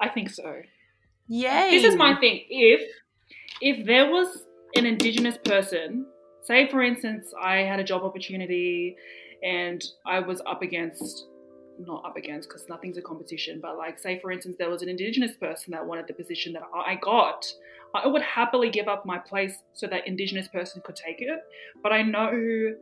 I 0.00 0.08
think 0.08 0.30
so. 0.30 0.62
Yay! 1.28 1.70
This 1.70 1.84
is 1.84 1.96
my 1.96 2.14
thing. 2.16 2.44
If 2.48 2.82
if 3.60 3.86
there 3.86 4.10
was 4.10 4.44
an 4.76 4.86
indigenous 4.86 5.38
person, 5.38 6.06
say 6.42 6.68
for 6.68 6.82
instance, 6.82 7.32
I 7.40 7.58
had 7.58 7.80
a 7.80 7.84
job 7.84 8.02
opportunity 8.02 8.96
and 9.42 9.82
I 10.06 10.20
was 10.20 10.40
up 10.46 10.62
against 10.62 11.26
not 11.78 12.04
up 12.04 12.16
against 12.16 12.48
because 12.48 12.68
nothing's 12.68 12.96
a 12.98 13.02
competition, 13.02 13.58
but 13.60 13.76
like 13.76 13.98
say 13.98 14.18
for 14.20 14.30
instance 14.30 14.56
there 14.58 14.70
was 14.70 14.82
an 14.82 14.88
indigenous 14.88 15.32
person 15.36 15.72
that 15.72 15.84
wanted 15.84 16.06
the 16.06 16.14
position 16.14 16.52
that 16.52 16.62
I 16.74 16.96
got, 16.96 17.44
I 17.94 18.06
would 18.06 18.22
happily 18.22 18.70
give 18.70 18.88
up 18.88 19.06
my 19.06 19.18
place 19.18 19.56
so 19.72 19.86
that 19.86 20.06
indigenous 20.06 20.48
person 20.48 20.82
could 20.84 20.96
take 20.96 21.20
it. 21.20 21.40
But 21.82 21.92
I 21.92 22.02
know 22.02 22.74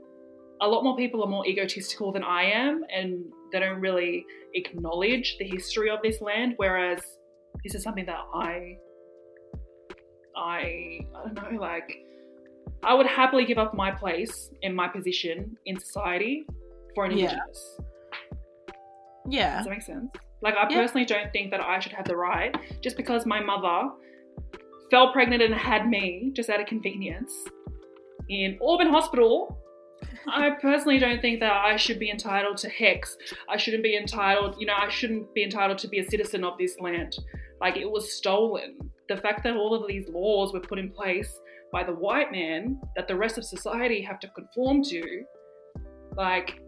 a 0.63 0.69
lot 0.69 0.85
more 0.85 0.97
people 0.97 1.23
are 1.25 1.29
more 1.29 1.47
egotistical 1.47 2.13
than 2.13 2.23
I 2.23 2.45
am 2.45 2.85
and 2.95 3.25
they 3.51 3.59
don't 3.59 3.81
really 3.81 4.25
acknowledge 4.55 5.37
the 5.39 5.45
history 5.45 5.91
of 5.91 5.99
this 6.03 6.21
land, 6.21 6.55
whereas 6.57 7.01
this 7.65 7.75
is 7.75 7.83
something 7.83 8.07
that 8.07 8.21
I 8.35 8.77
I 10.37 11.01
I 11.15 11.29
don't 11.35 11.53
know, 11.53 11.61
like 11.61 11.89
I 12.85 12.95
would 12.95 13.07
happily 13.07 13.45
give 13.45 13.59
up 13.59 13.75
my 13.75 13.91
place 13.91 14.51
and 14.63 14.75
my 14.75 14.89
position 14.89 15.57
in 15.67 15.79
society 15.79 16.47
for 16.95 17.05
an 17.05 17.11
Yeah. 17.13 17.25
indigenous. 17.25 17.81
yeah, 19.29 19.57
Does 19.57 19.67
that 19.67 19.71
make 19.71 19.83
sense? 19.83 20.11
Like 20.43 20.55
I 20.57 20.69
Yeah. 20.69 20.81
personally 20.81 21.05
don't 21.05 21.31
think 21.33 21.51
that 21.51 21.61
I 21.61 21.79
should 21.81 21.93
have 21.93 22.07
the 22.07 22.17
right 22.17 22.55
just 22.81 22.97
because 22.97 23.27
my 23.27 23.41
mother 23.41 23.91
fell 24.91 25.13
pregnant 25.13 25.43
and 25.43 25.55
had 25.55 25.89
me 25.89 26.31
just 26.35 26.49
out 26.51 26.61
of 26.61 26.67
convenience 26.67 27.33
in 28.29 28.59
Auburn 28.63 28.89
Hospital. 28.89 29.59
I 30.29 30.51
personally 30.51 30.99
don't 30.99 31.21
think 31.21 31.41
that 31.41 31.53
I 31.53 31.77
should 31.77 31.99
be 31.99 32.11
entitled 32.11 32.57
to 32.59 32.71
HECS. 32.71 33.17
I 33.49 33.57
shouldn't 33.57 33.83
be 33.83 33.97
entitled, 33.97 34.57
you 34.59 34.67
know, 34.67 34.75
I 34.77 34.89
shouldn't 34.89 35.35
be 35.35 35.43
entitled 35.43 35.79
to 35.79 35.89
be 35.89 35.99
a 35.99 36.09
citizen 36.09 36.45
of 36.45 36.59
this 36.59 36.79
land. 36.81 37.17
Like 37.61 37.77
it 37.77 37.91
was 37.91 38.13
stolen. 38.13 38.77
The 39.09 39.17
fact 39.17 39.43
that 39.45 39.57
all 39.57 39.75
of 39.75 39.87
these 39.89 40.09
laws 40.09 40.53
were 40.53 40.61
put 40.61 40.79
in 40.79 40.91
place 40.91 41.41
by 41.73 41.83
the 41.83 41.93
white 41.93 42.31
man 42.31 42.81
that 42.97 43.09
the 43.09 43.17
rest 43.17 43.39
of 43.39 43.45
society 43.45 44.03
have 44.03 44.21
to 44.21 44.29
conform 44.29 44.83
to, 44.85 45.25
like, 46.17 46.61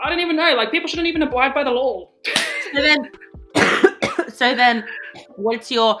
I 0.00 0.08
don't 0.08 0.20
even 0.20 0.36
know. 0.36 0.54
Like 0.54 0.70
people 0.70 0.88
shouldn't 0.88 1.08
even 1.08 1.22
abide 1.22 1.54
by 1.54 1.64
the 1.64 1.70
law. 1.70 2.10
So 2.72 2.82
then, 2.82 3.10
so 4.28 4.54
then, 4.54 4.84
what's 5.36 5.70
your 5.70 6.00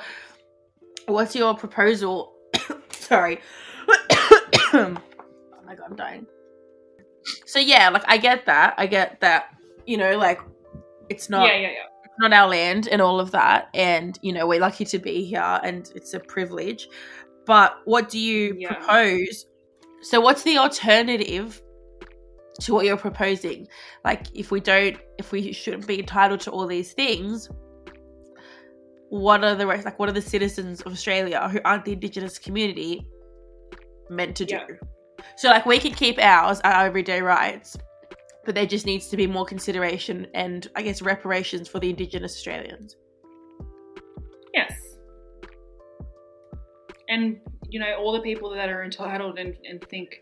what's 1.06 1.34
your 1.34 1.54
proposal? 1.54 2.34
Sorry. 2.90 3.40
oh 3.88 4.96
my 5.66 5.74
god, 5.74 5.86
I'm 5.90 5.96
dying. 5.96 6.26
So 7.48 7.58
yeah, 7.58 7.88
like 7.88 8.04
I 8.06 8.18
get 8.18 8.44
that. 8.44 8.74
I 8.76 8.86
get 8.86 9.20
that. 9.20 9.56
You 9.86 9.96
know, 9.96 10.18
like 10.18 10.38
it's 11.08 11.30
not 11.30 11.46
yeah, 11.48 11.56
yeah, 11.56 11.68
yeah. 11.68 12.08
not 12.18 12.34
our 12.34 12.46
land 12.46 12.88
and 12.92 13.00
all 13.00 13.18
of 13.20 13.30
that, 13.30 13.70
and 13.72 14.18
you 14.20 14.34
know 14.34 14.46
we're 14.46 14.60
lucky 14.60 14.84
to 14.84 14.98
be 14.98 15.24
here, 15.24 15.58
and 15.62 15.90
it's 15.94 16.12
a 16.12 16.20
privilege. 16.20 16.88
But 17.46 17.78
what 17.86 18.10
do 18.10 18.18
you 18.18 18.54
Yeah. 18.58 18.74
propose? 18.74 19.46
So 20.02 20.20
what's 20.20 20.42
the 20.42 20.58
alternative 20.58 21.62
to 22.60 22.74
what 22.74 22.84
you're 22.84 22.98
proposing? 22.98 23.66
Like 24.04 24.26
if 24.34 24.50
we 24.50 24.60
don't, 24.60 24.98
if 25.16 25.32
we 25.32 25.50
shouldn't 25.52 25.86
be 25.86 26.00
entitled 26.00 26.40
to 26.40 26.50
all 26.50 26.66
these 26.66 26.92
things, 26.92 27.48
what 29.08 29.42
are 29.42 29.54
the 29.54 29.66
rest? 29.66 29.86
Like 29.86 29.98
what 29.98 30.10
are 30.10 30.12
the 30.12 30.20
citizens 30.20 30.82
of 30.82 30.92
Australia 30.92 31.48
who 31.48 31.60
aren't 31.64 31.86
the 31.86 31.94
Indigenous 31.94 32.38
community 32.38 33.08
meant 34.10 34.36
to 34.36 34.44
do? 34.44 34.58
So 35.36 35.48
like 35.48 35.66
we 35.66 35.78
can 35.78 35.92
keep 35.92 36.18
ours, 36.18 36.60
our 36.64 36.86
everyday 36.86 37.22
rights, 37.22 37.76
but 38.44 38.54
there 38.54 38.66
just 38.66 38.86
needs 38.86 39.08
to 39.08 39.16
be 39.16 39.26
more 39.26 39.44
consideration 39.44 40.26
and 40.34 40.68
I 40.74 40.82
guess 40.82 41.02
reparations 41.02 41.68
for 41.68 41.78
the 41.78 41.90
Indigenous 41.90 42.34
Australians. 42.34 42.96
Yes. 44.54 44.72
And, 47.08 47.40
you 47.68 47.80
know, 47.80 47.94
all 47.98 48.12
the 48.12 48.20
people 48.20 48.50
that 48.50 48.68
are 48.68 48.82
entitled 48.82 49.38
and, 49.38 49.56
and 49.68 49.82
think, 49.88 50.20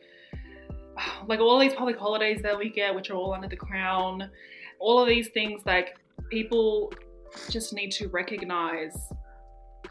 like 1.27 1.41
all 1.41 1.59
these 1.59 1.75
public 1.75 1.99
holidays 1.99 2.41
that 2.43 2.59
we 2.59 2.71
get, 2.71 2.95
which 2.95 3.11
are 3.11 3.15
all 3.15 3.33
under 3.33 3.49
the 3.49 3.57
crown, 3.57 4.31
all 4.79 5.01
of 5.01 5.09
these 5.09 5.29
things, 5.29 5.63
like 5.65 5.97
people 6.31 6.93
just 7.51 7.73
need 7.73 7.91
to 7.93 8.09
recognize, 8.09 8.97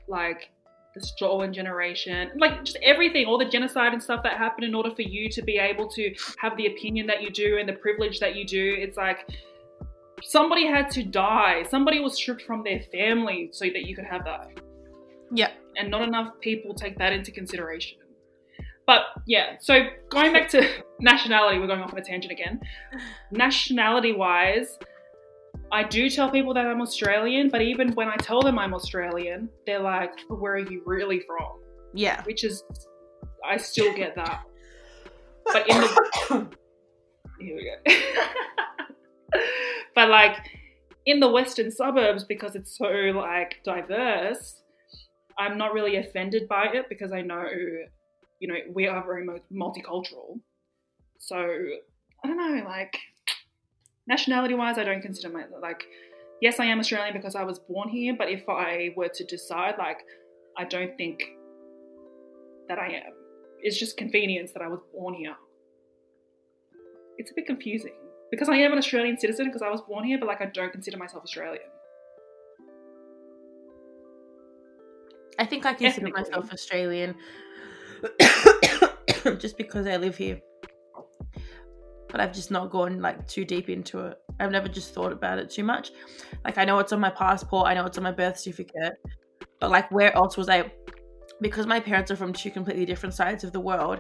like, 0.08 0.52
the 0.96 1.02
stolen 1.02 1.54
generation, 1.54 2.32
like 2.38 2.64
just 2.64 2.78
everything, 2.82 3.26
all 3.26 3.38
the 3.38 3.46
genocide 3.46 3.94
and 3.94 4.02
stuff 4.02 4.24
that 4.24 4.38
happened 4.38 4.66
in 4.66 4.74
order 4.74 4.90
for 4.96 5.02
you 5.02 5.30
to 5.30 5.42
be 5.42 5.58
able 5.58 5.88
to 5.90 6.14
have 6.40 6.56
the 6.58 6.68
opinion 6.68 7.06
that 7.08 7.22
you 7.22 7.30
do 7.30 7.58
and 7.60 7.68
the 7.68 7.74
privilege 7.74 8.20
that 8.20 8.36
you 8.36 8.46
do. 8.46 8.76
It's 8.80 8.96
like 8.98 9.30
somebody 10.24 10.66
had 10.66 10.90
to 10.92 11.04
die, 11.04 11.64
somebody 11.70 12.00
was 12.00 12.16
stripped 12.16 12.44
from 12.44 12.64
their 12.64 12.80
family 12.92 13.50
so 13.52 13.66
that 13.66 13.84
you 13.86 13.96
could 13.96 14.06
have 14.06 14.24
that 14.24 14.48
Yeah. 15.32 15.52
and 15.76 15.92
not 15.92 16.02
enough 16.02 16.40
people 16.42 16.74
take 16.74 16.98
that 16.98 17.12
into 17.14 17.32
consideration. 17.32 17.98
But 18.88 19.02
yeah, 19.26 19.56
so 19.60 19.88
going 20.10 20.32
back 20.32 20.48
to 20.50 20.66
nationality, 21.00 21.60
we're 21.60 21.68
going 21.68 21.82
off 21.82 21.92
on 21.92 22.00
a 22.00 22.04
tangent 22.04 22.32
again. 22.32 22.62
Nationality 23.32 24.14
wise, 24.14 24.78
I 25.72 25.84
do 25.84 26.10
tell 26.10 26.30
people 26.30 26.54
that 26.54 26.66
I'm 26.66 26.82
Australian, 26.82 27.50
but 27.50 27.62
even 27.62 27.92
when 27.94 28.08
I 28.08 28.16
tell 28.18 28.42
them 28.42 28.58
I'm 28.60 28.74
Australian, 28.74 29.50
they're 29.66 29.80
like, 29.80 30.12
"Where 30.30 30.54
are 30.54 30.60
you 30.60 30.82
really 30.86 31.22
from?" 31.22 31.60
Yeah. 31.94 32.22
Which 32.24 32.44
is, 32.44 32.64
I 33.46 33.58
still 33.58 33.94
get 33.94 34.16
that. 34.16 34.44
But 35.54 35.70
in 35.70 35.80
the 35.80 35.88
here 37.40 37.56
we 37.56 37.72
go. 37.72 39.40
but 39.96 40.10
like 40.10 40.38
in 41.06 41.20
the 41.20 41.30
western 41.30 41.70
suburbs, 41.70 42.24
because 42.24 42.56
it's 42.56 42.76
so 42.76 42.88
like 42.88 43.62
diverse, 43.64 44.64
I'm 45.38 45.56
not 45.56 45.74
really 45.74 45.98
offended 45.98 46.48
by 46.48 46.66
it 46.74 46.90
because 46.90 47.12
I 47.12 47.22
know, 47.22 47.46
you 48.40 48.48
know, 48.48 48.56
we 48.74 48.88
are 48.88 49.06
very 49.06 49.28
multicultural. 49.54 50.40
So 51.20 51.38
I 51.38 52.28
don't 52.28 52.38
know, 52.38 52.66
like 52.66 52.98
nationality 54.08 54.54
wise, 54.54 54.78
I 54.78 54.84
don't 54.84 55.02
consider 55.02 55.34
my 55.34 55.44
like. 55.62 55.84
Yes, 56.42 56.60
I 56.60 56.66
am 56.66 56.80
Australian 56.80 57.14
because 57.14 57.36
I 57.36 57.44
was 57.44 57.60
born 57.60 57.88
here, 57.88 58.14
but 58.18 58.30
if 58.30 58.44
I 58.50 58.90
were 58.98 59.08
to 59.08 59.24
decide, 59.24 59.76
like, 59.78 60.00
I 60.58 60.66
don't 60.66 60.98
think 60.98 61.24
that 62.68 62.78
I 62.78 62.88
am. 62.88 63.14
It's 63.62 63.80
just 63.80 63.96
convenience 63.98 64.52
that 64.52 64.62
I 64.62 64.68
was 64.68 64.82
born 64.94 65.14
here. 65.14 65.36
It's 67.18 67.32
a 67.32 67.34
bit 67.34 67.46
confusing 67.46 67.94
because 68.32 68.50
I 68.50 68.58
am 68.58 68.74
an 68.74 68.78
Australian 68.78 69.18
citizen 69.18 69.46
because 69.46 69.62
I 69.62 69.70
was 69.70 69.82
born 69.82 70.04
here, 70.04 70.18
but 70.20 70.28
like 70.28 70.42
I 70.42 70.48
don't 70.48 70.72
consider 70.72 70.98
myself 70.98 71.24
Australian. 71.24 71.64
I 75.40 75.46
think 75.46 75.66
I 75.66 75.74
consider 75.74 76.10
myself 76.10 76.52
Australian 76.52 77.16
just 79.38 79.58
because 79.58 79.88
I 79.88 79.98
live 79.98 80.18
here. 80.18 80.42
But 82.16 82.22
I've 82.22 82.34
just 82.34 82.50
not 82.50 82.70
gone 82.70 83.02
like 83.02 83.28
too 83.28 83.44
deep 83.44 83.68
into 83.68 84.06
it. 84.06 84.18
I've 84.40 84.50
never 84.50 84.70
just 84.70 84.94
thought 84.94 85.12
about 85.12 85.38
it 85.38 85.50
too 85.50 85.66
much. 85.66 85.92
Like 86.46 86.58
I 86.58 86.64
know 86.64 86.80
it's 86.80 86.94
on 86.94 87.02
my 87.02 87.10
passport, 87.10 87.68
I 87.68 87.74
know 87.74 87.86
it's 87.86 87.98
on 87.98 88.06
my 88.06 88.14
birth 88.14 88.40
certificate, 88.40 88.94
but 89.60 89.70
like 89.70 89.92
where 89.92 90.16
else 90.16 90.38
was 90.38 90.48
I 90.48 90.72
because 91.42 91.68
my 91.68 91.82
parents 91.82 92.12
are 92.12 92.16
from 92.16 92.32
two 92.32 92.52
completely 92.52 92.86
different 92.86 93.16
sides 93.16 93.44
of 93.44 93.52
the 93.52 93.60
world, 93.60 94.00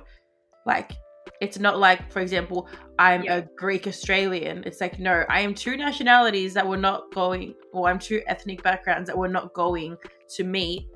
like 0.65 0.93
it's 1.41 1.59
not 1.59 1.77
like, 1.77 2.09
for 2.09 2.21
example, 2.21 2.69
I'm 2.99 3.23
yeah. 3.23 3.35
a 3.35 3.41
Greek 3.57 3.85
Australian. 3.85 4.63
It's 4.65 4.79
like, 4.79 4.97
no, 4.97 5.25
I 5.27 5.41
am 5.41 5.53
two 5.53 5.75
nationalities 5.75 6.53
that 6.53 6.65
were 6.65 6.77
not 6.77 7.13
going, 7.13 7.53
or 7.73 7.89
I'm 7.89 7.99
two 7.99 8.21
ethnic 8.27 8.63
backgrounds 8.63 9.07
that 9.07 9.17
were 9.17 9.27
not 9.27 9.53
going 9.53 9.97
to 10.35 10.43
meet 10.45 10.87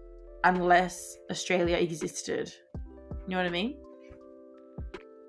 unless 0.45 1.17
Australia 1.29 1.75
existed. 1.75 2.53
You 3.27 3.31
know 3.31 3.37
what 3.39 3.45
I 3.45 3.49
mean? 3.49 3.75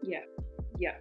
Yeah. 0.04 0.20
Yeah. 0.78 0.94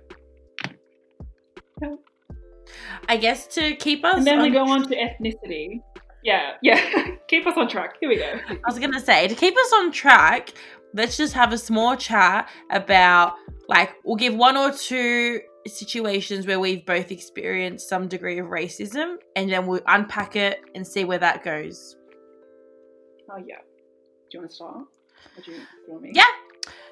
I 3.07 3.17
guess 3.17 3.47
to 3.47 3.75
keep 3.75 4.05
us. 4.05 4.15
And 4.17 4.27
then 4.27 4.39
on... 4.39 4.45
we 4.45 4.51
go 4.51 4.67
on 4.67 4.83
to 4.83 4.95
ethnicity. 4.95 5.81
Yeah, 6.23 6.53
yeah. 6.61 7.15
keep 7.27 7.47
us 7.47 7.55
on 7.57 7.67
track. 7.67 7.95
Here 7.99 8.09
we 8.09 8.17
go. 8.17 8.39
I 8.49 8.57
was 8.67 8.79
going 8.79 8.91
to 8.91 8.99
say, 8.99 9.27
to 9.27 9.35
keep 9.35 9.55
us 9.57 9.73
on 9.73 9.91
track, 9.91 10.53
let's 10.93 11.17
just 11.17 11.33
have 11.33 11.53
a 11.53 11.57
small 11.57 11.95
chat 11.95 12.49
about 12.71 13.35
like 13.67 13.91
we'll 14.03 14.15
give 14.15 14.35
one 14.35 14.57
or 14.57 14.71
two 14.71 15.39
situations 15.67 16.47
where 16.47 16.59
we've 16.59 16.85
both 16.85 17.11
experienced 17.11 17.87
some 17.87 18.07
degree 18.07 18.39
of 18.39 18.47
racism 18.47 19.17
and 19.35 19.51
then 19.51 19.67
we'll 19.67 19.81
unpack 19.87 20.35
it 20.35 20.61
and 20.75 20.85
see 20.85 21.03
where 21.05 21.19
that 21.19 21.43
goes. 21.43 21.95
Oh 23.31 23.37
yeah. 23.37 23.57
Do 24.31 24.37
you 24.37 24.39
want 24.39 24.49
to 24.49 24.55
start? 24.55 24.77
Do 25.43 25.51
you, 25.51 25.57
do 25.57 25.63
you 25.87 25.93
want 25.93 26.03
me? 26.03 26.11
Yeah. 26.13 26.23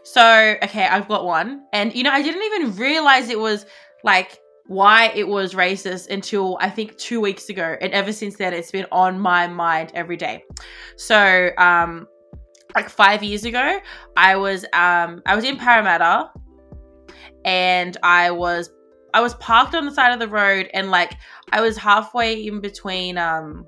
So, 0.04 0.56
okay, 0.63 0.86
I've 0.86 1.08
got 1.08 1.26
one. 1.26 1.65
And 1.73 1.93
you 1.93 2.04
know, 2.04 2.12
I 2.12 2.21
didn't 2.21 2.43
even 2.43 2.76
realize 2.76 3.30
it 3.30 3.39
was 3.39 3.65
like 4.04 4.39
why 4.67 5.12
it 5.15 5.27
was 5.27 5.53
racist 5.53 6.10
until 6.10 6.58
I 6.62 6.69
think 6.69 6.97
two 6.97 7.21
weeks 7.21 7.49
ago. 7.49 7.75
And 7.82 7.93
ever 7.93 8.12
since 8.12 8.36
then, 8.36 8.53
it's 8.53 8.71
been 8.71 8.86
on 8.91 9.19
my 9.19 9.47
mind 9.47 9.91
every 9.93 10.17
day. 10.17 10.43
So, 10.97 11.49
um, 11.58 12.08
like 12.75 12.89
five 12.89 13.23
years 13.23 13.45
ago, 13.45 13.80
I 14.15 14.36
was 14.36 14.65
um 14.73 15.21
I 15.25 15.36
was 15.36 15.43
in 15.43 15.58
Parramatta 15.58 16.30
and 17.45 17.97
I 18.03 18.32
was 18.32 18.69
I 19.13 19.21
was 19.21 19.34
parked 19.36 19.73
on 19.73 19.86
the 19.86 19.91
side 19.91 20.12
of 20.12 20.19
the 20.19 20.27
road 20.27 20.69
and 20.73 20.91
like 20.91 21.13
I 21.51 21.62
was 21.62 21.77
halfway 21.77 22.45
in 22.45 22.60
between 22.60 23.17
um 23.17 23.65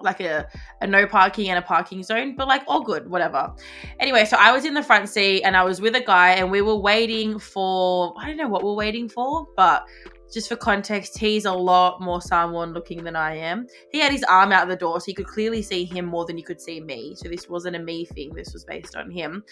like 0.00 0.20
a, 0.20 0.46
a 0.80 0.86
no 0.86 1.06
parking 1.06 1.48
and 1.48 1.58
a 1.58 1.62
parking 1.62 2.02
zone, 2.02 2.36
but 2.36 2.48
like 2.48 2.62
all 2.66 2.82
good, 2.82 3.08
whatever. 3.08 3.52
Anyway, 4.00 4.24
so 4.24 4.36
I 4.38 4.52
was 4.52 4.64
in 4.64 4.74
the 4.74 4.82
front 4.82 5.08
seat 5.08 5.42
and 5.42 5.56
I 5.56 5.64
was 5.64 5.80
with 5.80 5.94
a 5.94 6.00
guy 6.00 6.30
and 6.30 6.50
we 6.50 6.62
were 6.62 6.76
waiting 6.76 7.38
for 7.38 8.14
I 8.18 8.26
don't 8.26 8.36
know 8.36 8.48
what 8.48 8.64
we're 8.64 8.74
waiting 8.74 9.08
for, 9.08 9.46
but 9.56 9.86
just 10.32 10.48
for 10.48 10.56
context, 10.56 11.18
he's 11.18 11.46
a 11.46 11.52
lot 11.52 12.02
more 12.02 12.20
Samoan 12.20 12.74
looking 12.74 13.02
than 13.02 13.16
I 13.16 13.36
am. 13.36 13.66
He 13.90 13.98
had 13.98 14.12
his 14.12 14.24
arm 14.24 14.52
out 14.52 14.68
the 14.68 14.76
door, 14.76 15.00
so 15.00 15.06
you 15.08 15.14
could 15.14 15.26
clearly 15.26 15.62
see 15.62 15.84
him 15.84 16.04
more 16.04 16.26
than 16.26 16.36
you 16.36 16.44
could 16.44 16.60
see 16.60 16.80
me. 16.80 17.14
So 17.16 17.28
this 17.28 17.48
wasn't 17.48 17.76
a 17.76 17.78
me 17.78 18.04
thing, 18.04 18.34
this 18.34 18.52
was 18.52 18.64
based 18.64 18.94
on 18.96 19.10
him. 19.10 19.42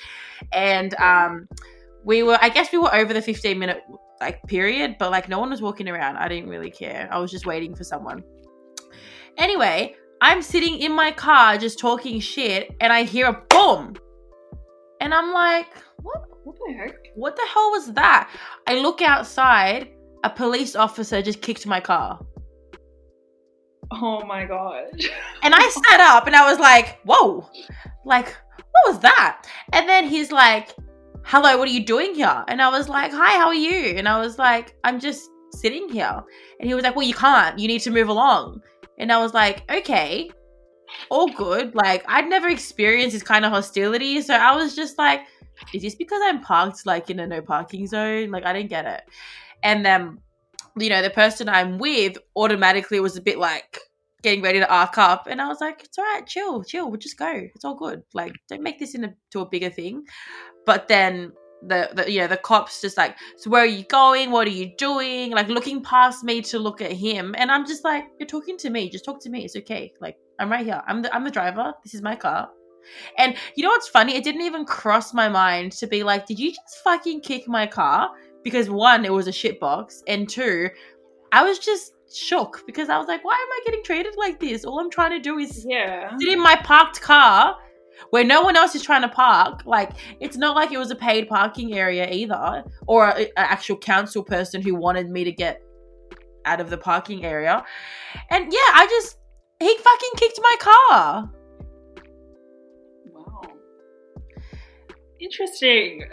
And 0.52 0.94
um 0.96 1.48
we 2.04 2.22
were 2.22 2.38
I 2.40 2.48
guess 2.48 2.72
we 2.72 2.78
were 2.78 2.94
over 2.94 3.12
the 3.12 3.22
15 3.22 3.59
minute 3.59 3.82
like 4.20 4.42
period, 4.44 4.96
but 4.98 5.11
like 5.11 5.28
no 5.28 5.38
one 5.38 5.50
was 5.50 5.62
walking 5.62 5.88
around. 5.88 6.16
I 6.16 6.28
didn't 6.28 6.48
really 6.48 6.70
care. 6.70 7.09
I 7.11 7.18
was 7.18 7.30
just 7.30 7.46
waiting 7.46 7.74
for 7.74 7.85
someone. 7.85 8.22
Anyway, 9.38 9.94
I'm 10.20 10.42
sitting 10.42 10.79
in 10.79 10.92
my 10.92 11.12
car 11.12 11.59
just 11.59 11.79
talking 11.79 12.20
shit 12.20 12.74
and 12.81 12.92
I 12.92 13.02
hear 13.02 13.26
a 13.26 13.44
boom. 13.50 13.96
And 15.00 15.12
I'm 15.12 15.33
like, 15.33 15.68
what 16.02 16.24
what 16.44 16.57
the 16.66 16.72
heck? 16.72 16.94
What 17.14 17.37
the 17.37 17.46
hell 17.52 17.70
was 17.70 17.92
that? 17.94 18.31
I 18.66 18.79
look 18.79 19.02
outside, 19.02 19.90
a 20.24 20.31
police 20.31 20.74
officer 20.76 21.20
just 21.20 21.42
kicked 21.42 21.66
my 21.66 21.81
car. 21.81 22.20
Oh 23.90 24.24
my 24.24 24.44
god. 24.44 24.90
and 25.42 25.55
I 25.55 25.68
sat 25.68 26.00
up 26.00 26.26
and 26.26 26.35
I 26.35 26.50
was 26.50 26.59
like, 26.59 27.00
whoa. 27.05 27.48
Like, 28.05 28.35
what 28.57 28.94
was 28.94 29.00
that? 29.00 29.46
And 29.72 29.88
then 29.88 30.09
he's 30.09 30.33
like, 30.33 30.74
hello, 31.24 31.59
what 31.59 31.68
are 31.68 31.72
you 31.72 31.85
doing 31.85 32.14
here? 32.14 32.44
And 32.48 32.62
I 32.62 32.68
was 32.68 32.88
like, 32.88 33.12
hi, 33.12 33.38
how 33.38 33.48
are 33.48 33.55
you? 33.55 33.96
And 33.96 34.09
I 34.09 34.18
was 34.18 34.38
like, 34.38 34.76
I'm 34.85 34.98
just 34.98 35.29
sitting 35.52 35.88
here. 35.88 36.22
And 36.61 36.68
he 36.68 36.74
was 36.74 36.85
like, 36.85 36.96
well, 36.96 37.07
you 37.07 37.14
can't. 37.14 37.59
You 37.59 37.68
need 37.68 37.81
to 37.83 37.90
move 37.90 38.09
along. 38.09 38.61
And 38.98 39.12
I 39.12 39.18
was 39.18 39.35
like, 39.35 39.62
okay, 39.70 40.30
all 41.11 41.28
good. 41.28 41.74
Like, 41.74 42.04
I'd 42.09 42.28
never 42.28 42.48
experienced 42.48 43.14
this 43.14 43.22
kind 43.22 43.44
of 43.44 43.52
hostility. 43.52 44.20
So 44.22 44.35
I 44.35 44.54
was 44.54 44.74
just 44.74 44.98
like, 44.98 45.22
is 45.72 45.82
this 45.82 45.94
because 45.94 46.20
I'm 46.24 46.40
parked 46.40 46.87
like 46.87 47.11
in 47.11 47.20
a 47.20 47.26
no 47.26 47.40
parking 47.40 47.87
zone? 47.87 48.30
Like, 48.30 48.44
I 48.44 48.52
didn't 48.52 48.70
get 48.70 48.87
it. 48.87 49.02
And 49.62 49.85
then, 49.85 50.18
you 50.78 50.90
know, 50.90 51.02
the 51.02 51.11
person 51.11 51.48
I'm 51.48 51.78
with 51.78 52.18
automatically 52.37 53.00
was 53.00 53.16
a 53.16 53.22
bit 53.22 53.38
like, 53.38 53.80
getting 54.22 54.42
ready 54.42 54.59
to 54.59 54.68
arc 54.68 54.98
up 54.98 55.28
and 55.28 55.40
i 55.40 55.46
was 55.46 55.61
like 55.61 55.85
it's 55.85 55.98
all 55.98 56.04
right 56.04 56.26
chill 56.26 56.64
chill 56.64 56.88
we'll 56.88 56.98
just 56.98 57.16
go 57.16 57.30
it's 57.54 57.64
all 57.64 57.76
good 57.76 58.02
like 58.12 58.32
don't 58.48 58.62
make 58.62 58.76
this 58.76 58.94
into 58.94 59.14
a, 59.37 59.40
a 59.40 59.46
bigger 59.46 59.70
thing 59.70 60.02
but 60.64 60.88
then 60.88 61.30
the, 61.66 61.90
the 61.94 62.11
you 62.11 62.20
know 62.20 62.26
the 62.26 62.37
cops 62.37 62.81
just 62.81 62.96
like 62.96 63.16
so 63.37 63.50
where 63.50 63.62
are 63.62 63.66
you 63.66 63.85
going? 63.85 64.31
What 64.31 64.46
are 64.46 64.50
you 64.50 64.72
doing? 64.76 65.33
Like 65.33 65.48
looking 65.48 65.83
past 65.83 66.24
me 66.24 66.40
to 66.42 66.59
look 66.59 66.81
at 66.81 66.92
him 66.92 67.35
and 67.38 67.50
i'm 67.50 67.66
just 67.66 67.85
like 67.85 68.05
you're 68.18 68.26
talking 68.26 68.57
to 68.59 68.70
me. 68.70 68.88
Just 68.88 69.05
talk 69.05 69.20
to 69.22 69.31
me. 69.31 69.44
It's 69.44 69.57
okay. 69.57 69.92
Like 70.00 70.16
i'm 70.38 70.50
right 70.50 70.64
here. 70.64 70.83
I'm 70.87 71.02
the 71.02 71.14
i'm 71.14 71.24
the 71.24 71.31
driver. 71.31 71.72
This 71.83 71.94
is 71.94 72.02
my 72.02 72.16
car. 72.16 72.48
And 73.18 73.37
you 73.57 73.64
know 73.64 73.70
what's 73.70 73.88
funny? 73.88 74.14
It 74.14 74.22
didn't 74.22 74.42
even 74.42 74.64
cross 74.64 75.12
my 75.12 75.29
mind 75.29 75.72
to 75.72 75.87
be 75.87 76.02
like 76.02 76.26
did 76.26 76.38
you 76.38 76.50
just 76.50 76.79
fucking 76.85 77.20
kick 77.20 77.48
my 77.48 77.66
car? 77.66 78.11
Because 78.44 78.70
one 78.70 79.05
it 79.05 79.12
was 79.12 79.26
a 79.26 79.33
shit 79.33 79.59
box 79.59 80.02
and 80.07 80.29
two 80.29 80.68
i 81.33 81.42
was 81.42 81.59
just 81.59 81.92
shook 82.14 82.62
because 82.68 82.88
i 82.88 82.96
was 82.96 83.09
like 83.09 83.24
why 83.24 83.35
am 83.35 83.52
i 83.52 83.61
getting 83.64 83.83
treated 83.83 84.14
like 84.16 84.38
this? 84.38 84.64
All 84.64 84.79
i'm 84.79 84.90
trying 84.90 85.11
to 85.11 85.20
do 85.20 85.38
is 85.38 85.66
yeah. 85.68 86.16
sit 86.18 86.29
in 86.29 86.40
my 86.40 86.55
parked 86.57 87.00
car 87.00 87.57
where 88.11 88.24
no 88.24 88.42
one 88.42 88.56
else 88.56 88.74
is 88.74 88.82
trying 88.82 89.02
to 89.02 89.09
park. 89.09 89.62
Like 89.66 89.92
it's 90.20 90.37
not 90.37 90.56
like 90.56 90.72
it 90.72 90.78
was 90.78 90.90
a 90.90 90.96
paid 90.96 91.28
parking 91.28 91.74
area 91.74 92.11
either, 92.11 92.64
or 92.87 93.09
an 93.11 93.28
actual 93.37 93.76
council 93.76 94.22
person 94.22 94.62
who 94.62 94.74
wanted 94.74 95.11
me 95.11 95.24
to 95.24 95.32
get 95.32 95.62
out 96.44 96.61
of 96.61 96.70
the 96.70 96.78
parking 96.78 97.24
area. 97.24 97.64
And 98.30 98.52
yeah, 98.52 98.70
I 98.74 98.87
just 98.88 99.18
he 99.61 99.76
fucking 99.76 100.11
kicked 100.16 100.40
my 100.42 100.56
car. 100.61 101.30
Wow. 103.12 103.42
Interesting. 105.20 106.04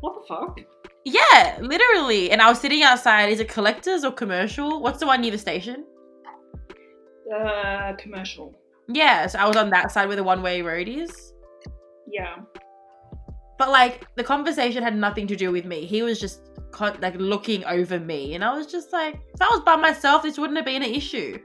what 0.00 0.14
the 0.14 0.26
fuck? 0.28 0.58
Yeah, 1.04 1.58
literally. 1.60 2.30
And 2.30 2.40
I 2.40 2.48
was 2.48 2.60
sitting 2.60 2.82
outside. 2.82 3.30
Is 3.30 3.40
it 3.40 3.48
collectors 3.48 4.04
or 4.04 4.12
commercial? 4.12 4.80
What's 4.80 5.00
the 5.00 5.06
one 5.06 5.20
near 5.20 5.32
the 5.32 5.38
station? 5.38 5.84
Uh, 7.34 7.94
commercial. 7.98 8.54
Yes, 8.88 9.34
I 9.34 9.46
was 9.46 9.56
on 9.56 9.70
that 9.70 9.92
side 9.92 10.06
where 10.06 10.16
the 10.16 10.24
one 10.24 10.42
way 10.42 10.62
road 10.62 10.88
is. 10.88 11.32
Yeah. 12.10 12.36
But 13.58 13.70
like 13.70 14.06
the 14.16 14.24
conversation 14.24 14.82
had 14.82 14.96
nothing 14.96 15.26
to 15.28 15.36
do 15.36 15.52
with 15.52 15.64
me. 15.64 15.86
He 15.86 16.02
was 16.02 16.20
just 16.20 16.40
like 16.80 17.14
looking 17.16 17.64
over 17.64 18.00
me, 18.00 18.34
and 18.34 18.44
I 18.44 18.56
was 18.56 18.66
just 18.66 18.92
like, 18.92 19.20
if 19.34 19.40
I 19.40 19.48
was 19.48 19.60
by 19.60 19.76
myself, 19.76 20.22
this 20.22 20.38
wouldn't 20.38 20.56
have 20.56 20.66
been 20.66 20.82
an 20.82 20.94
issue. 20.94 21.38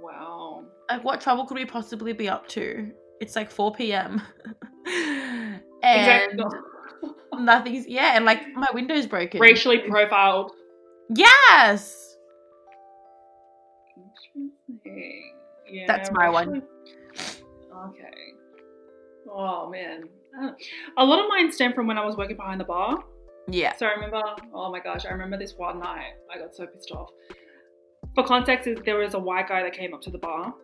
Wow. 0.00 0.64
Like, 0.90 1.04
what 1.04 1.20
trouble 1.20 1.44
could 1.44 1.56
we 1.56 1.64
possibly 1.64 2.12
be 2.12 2.28
up 2.28 2.48
to? 2.48 2.90
It's 3.20 3.36
like 3.36 3.50
4 3.50 3.74
p.m. 3.74 4.22
and 4.86 5.60
exactly. 5.82 6.44
nothing's 7.38 7.86
yeah, 7.86 8.16
and 8.16 8.24
like 8.24 8.48
my 8.54 8.68
window's 8.72 9.06
broken. 9.06 9.40
Racially 9.40 9.78
profiled. 9.78 10.52
Yes. 11.14 12.16
Interesting. 14.34 15.31
Yeah, 15.72 15.86
That's 15.86 16.10
my 16.12 16.28
one. 16.28 16.62
Okay. 17.88 18.34
Oh 19.30 19.70
man, 19.70 20.04
Uh, 20.38 20.50
a 20.98 21.04
lot 21.04 21.18
of 21.18 21.28
mine 21.28 21.50
stem 21.50 21.72
from 21.72 21.86
when 21.86 21.96
I 21.96 22.04
was 22.04 22.16
working 22.16 22.36
behind 22.36 22.60
the 22.60 22.64
bar. 22.64 23.02
Yeah. 23.48 23.74
So 23.76 23.86
I 23.86 23.92
remember, 23.92 24.22
oh 24.52 24.70
my 24.70 24.80
gosh, 24.80 25.06
I 25.06 25.10
remember 25.10 25.38
this 25.38 25.54
one 25.56 25.80
night. 25.80 26.12
I 26.32 26.38
got 26.38 26.54
so 26.54 26.66
pissed 26.66 26.90
off. 26.90 27.08
For 28.14 28.24
context, 28.24 28.66
is 28.66 28.78
there 28.84 28.98
was 28.98 29.14
a 29.14 29.18
white 29.18 29.48
guy 29.48 29.62
that 29.62 29.72
came 29.72 29.94
up 29.94 30.02
to 30.02 30.10
the 30.10 30.18
bar, 30.18 30.54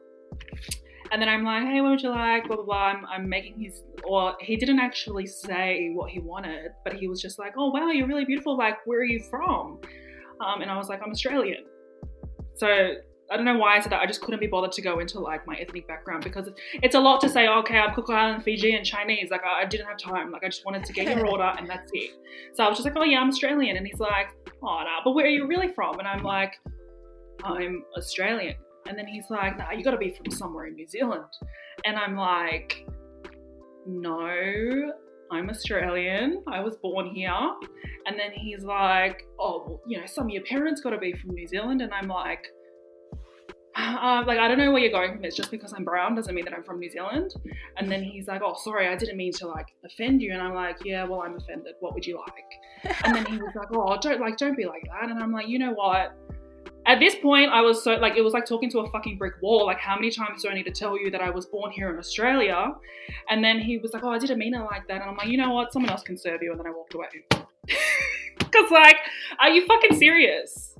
and 1.10 1.22
then 1.22 1.28
I'm 1.30 1.42
like, 1.44 1.64
hey, 1.64 1.80
what 1.80 1.90
would 1.90 2.02
you 2.02 2.10
like? 2.10 2.46
Blah 2.46 2.56
blah 2.56 2.64
blah. 2.66 2.84
I'm, 2.92 3.06
I'm 3.06 3.28
making 3.28 3.58
his, 3.60 3.82
or 4.04 4.34
he 4.40 4.56
didn't 4.56 4.80
actually 4.80 5.26
say 5.26 5.90
what 5.94 6.10
he 6.10 6.20
wanted, 6.20 6.72
but 6.84 6.92
he 6.92 7.08
was 7.08 7.22
just 7.22 7.38
like, 7.38 7.54
oh 7.56 7.70
wow, 7.70 7.90
you're 7.90 8.06
really 8.06 8.26
beautiful. 8.26 8.58
Like, 8.58 8.76
where 8.84 9.00
are 9.00 9.04
you 9.04 9.22
from? 9.30 9.80
Um, 10.40 10.60
and 10.60 10.70
I 10.70 10.76
was 10.76 10.88
like, 10.90 11.00
I'm 11.02 11.10
Australian. 11.10 11.64
So 12.54 12.92
I 13.30 13.36
don't 13.36 13.44
know 13.44 13.58
why 13.58 13.76
I 13.76 13.80
said 13.80 13.92
that. 13.92 14.00
I 14.00 14.06
just 14.06 14.22
couldn't 14.22 14.40
be 14.40 14.46
bothered 14.46 14.72
to 14.72 14.82
go 14.82 15.00
into 15.00 15.20
like 15.20 15.46
my 15.46 15.54
ethnic 15.56 15.86
background 15.86 16.24
because 16.24 16.48
it's 16.74 16.94
a 16.94 17.00
lot 17.00 17.20
to 17.20 17.28
say. 17.28 17.46
Oh, 17.46 17.58
okay, 17.60 17.78
I'm 17.78 17.94
Cook 17.94 18.08
Island, 18.08 18.42
Fiji, 18.42 18.74
and 18.74 18.84
Chinese. 18.84 19.30
Like 19.30 19.42
I, 19.44 19.62
I 19.62 19.64
didn't 19.66 19.86
have 19.86 19.98
time. 19.98 20.30
Like 20.30 20.44
I 20.44 20.48
just 20.48 20.64
wanted 20.64 20.84
to 20.84 20.92
get 20.92 21.14
your 21.14 21.26
order 21.30 21.52
and 21.58 21.68
that's 21.68 21.90
it. 21.92 22.12
So 22.54 22.64
I 22.64 22.68
was 22.68 22.78
just 22.78 22.86
like, 22.86 22.96
oh 22.96 23.04
yeah, 23.04 23.20
I'm 23.20 23.28
Australian, 23.28 23.76
and 23.76 23.86
he's 23.86 24.00
like, 24.00 24.28
oh 24.62 24.80
no, 24.82 24.98
but 25.04 25.12
where 25.12 25.26
are 25.26 25.30
you 25.30 25.46
really 25.46 25.68
from? 25.68 25.98
And 25.98 26.08
I'm 26.08 26.22
like, 26.22 26.54
I'm 27.44 27.84
Australian. 27.96 28.56
And 28.88 28.98
then 28.98 29.06
he's 29.06 29.24
like, 29.28 29.58
nah, 29.58 29.72
you 29.72 29.84
got 29.84 29.90
to 29.90 29.98
be 29.98 30.10
from 30.10 30.30
somewhere 30.30 30.66
in 30.66 30.74
New 30.74 30.86
Zealand. 30.88 31.24
And 31.84 31.98
I'm 31.98 32.16
like, 32.16 32.86
no, 33.86 34.92
I'm 35.30 35.50
Australian. 35.50 36.42
I 36.46 36.60
was 36.60 36.76
born 36.76 37.06
here. 37.14 37.30
And 38.06 38.18
then 38.18 38.32
he's 38.32 38.64
like, 38.64 39.26
oh, 39.38 39.64
well, 39.66 39.80
you 39.86 40.00
know, 40.00 40.06
some 40.06 40.24
of 40.24 40.30
your 40.30 40.42
parents 40.44 40.80
got 40.80 40.90
to 40.90 40.98
be 40.98 41.12
from 41.12 41.34
New 41.34 41.46
Zealand. 41.46 41.82
And 41.82 41.92
I'm 41.92 42.08
like, 42.08 42.46
uh, 43.78 44.24
like 44.26 44.38
I 44.38 44.48
don't 44.48 44.58
know 44.58 44.72
where 44.72 44.82
you're 44.82 44.90
going 44.90 45.12
from 45.12 45.22
this. 45.22 45.36
Just 45.36 45.50
because 45.50 45.72
I'm 45.72 45.84
brown 45.84 46.14
doesn't 46.14 46.34
mean 46.34 46.44
that 46.44 46.54
I'm 46.54 46.64
from 46.64 46.80
New 46.80 46.90
Zealand. 46.90 47.34
And 47.76 47.90
then 47.90 48.02
he's 48.02 48.26
like, 48.26 48.42
"Oh, 48.44 48.56
sorry, 48.62 48.88
I 48.88 48.96
didn't 48.96 49.16
mean 49.16 49.32
to 49.34 49.46
like 49.46 49.68
offend 49.84 50.20
you." 50.20 50.32
And 50.32 50.42
I'm 50.42 50.54
like, 50.54 50.78
"Yeah, 50.84 51.04
well, 51.04 51.22
I'm 51.22 51.36
offended. 51.36 51.74
What 51.80 51.94
would 51.94 52.04
you 52.04 52.16
like?" 52.18 52.96
And 53.04 53.14
then 53.14 53.26
he 53.26 53.36
was 53.36 53.54
like, 53.54 53.68
"Oh, 53.72 53.96
don't 54.00 54.20
like, 54.20 54.36
don't 54.36 54.56
be 54.56 54.66
like 54.66 54.84
that." 54.84 55.10
And 55.10 55.22
I'm 55.22 55.32
like, 55.32 55.48
"You 55.48 55.58
know 55.58 55.72
what?" 55.72 56.16
At 56.86 57.00
this 57.00 57.14
point, 57.16 57.50
I 57.50 57.60
was 57.60 57.84
so 57.84 57.92
like, 57.94 58.16
it 58.16 58.22
was 58.22 58.32
like 58.32 58.46
talking 58.46 58.70
to 58.70 58.78
a 58.78 58.90
fucking 58.90 59.18
brick 59.18 59.34
wall. 59.42 59.66
Like, 59.66 59.78
how 59.78 59.94
many 59.94 60.10
times 60.10 60.42
do 60.42 60.48
I 60.48 60.54
need 60.54 60.64
to 60.64 60.72
tell 60.72 60.98
you 60.98 61.10
that 61.10 61.20
I 61.20 61.28
was 61.30 61.44
born 61.46 61.70
here 61.70 61.90
in 61.90 61.98
Australia? 61.98 62.72
And 63.28 63.44
then 63.44 63.60
he 63.60 63.78
was 63.78 63.92
like, 63.92 64.02
"Oh, 64.02 64.10
I 64.10 64.18
didn't 64.18 64.38
mean 64.38 64.54
it 64.54 64.60
like 64.60 64.88
that." 64.88 65.02
And 65.02 65.10
I'm 65.10 65.16
like, 65.16 65.28
"You 65.28 65.38
know 65.38 65.52
what? 65.52 65.72
Someone 65.72 65.90
else 65.90 66.02
can 66.02 66.16
serve 66.16 66.42
you." 66.42 66.50
And 66.50 66.58
then 66.58 66.66
I 66.66 66.70
walked 66.70 66.94
away. 66.94 67.06
Cause 68.50 68.70
like, 68.70 68.96
are 69.38 69.50
you 69.50 69.66
fucking 69.66 69.98
serious? 69.98 70.74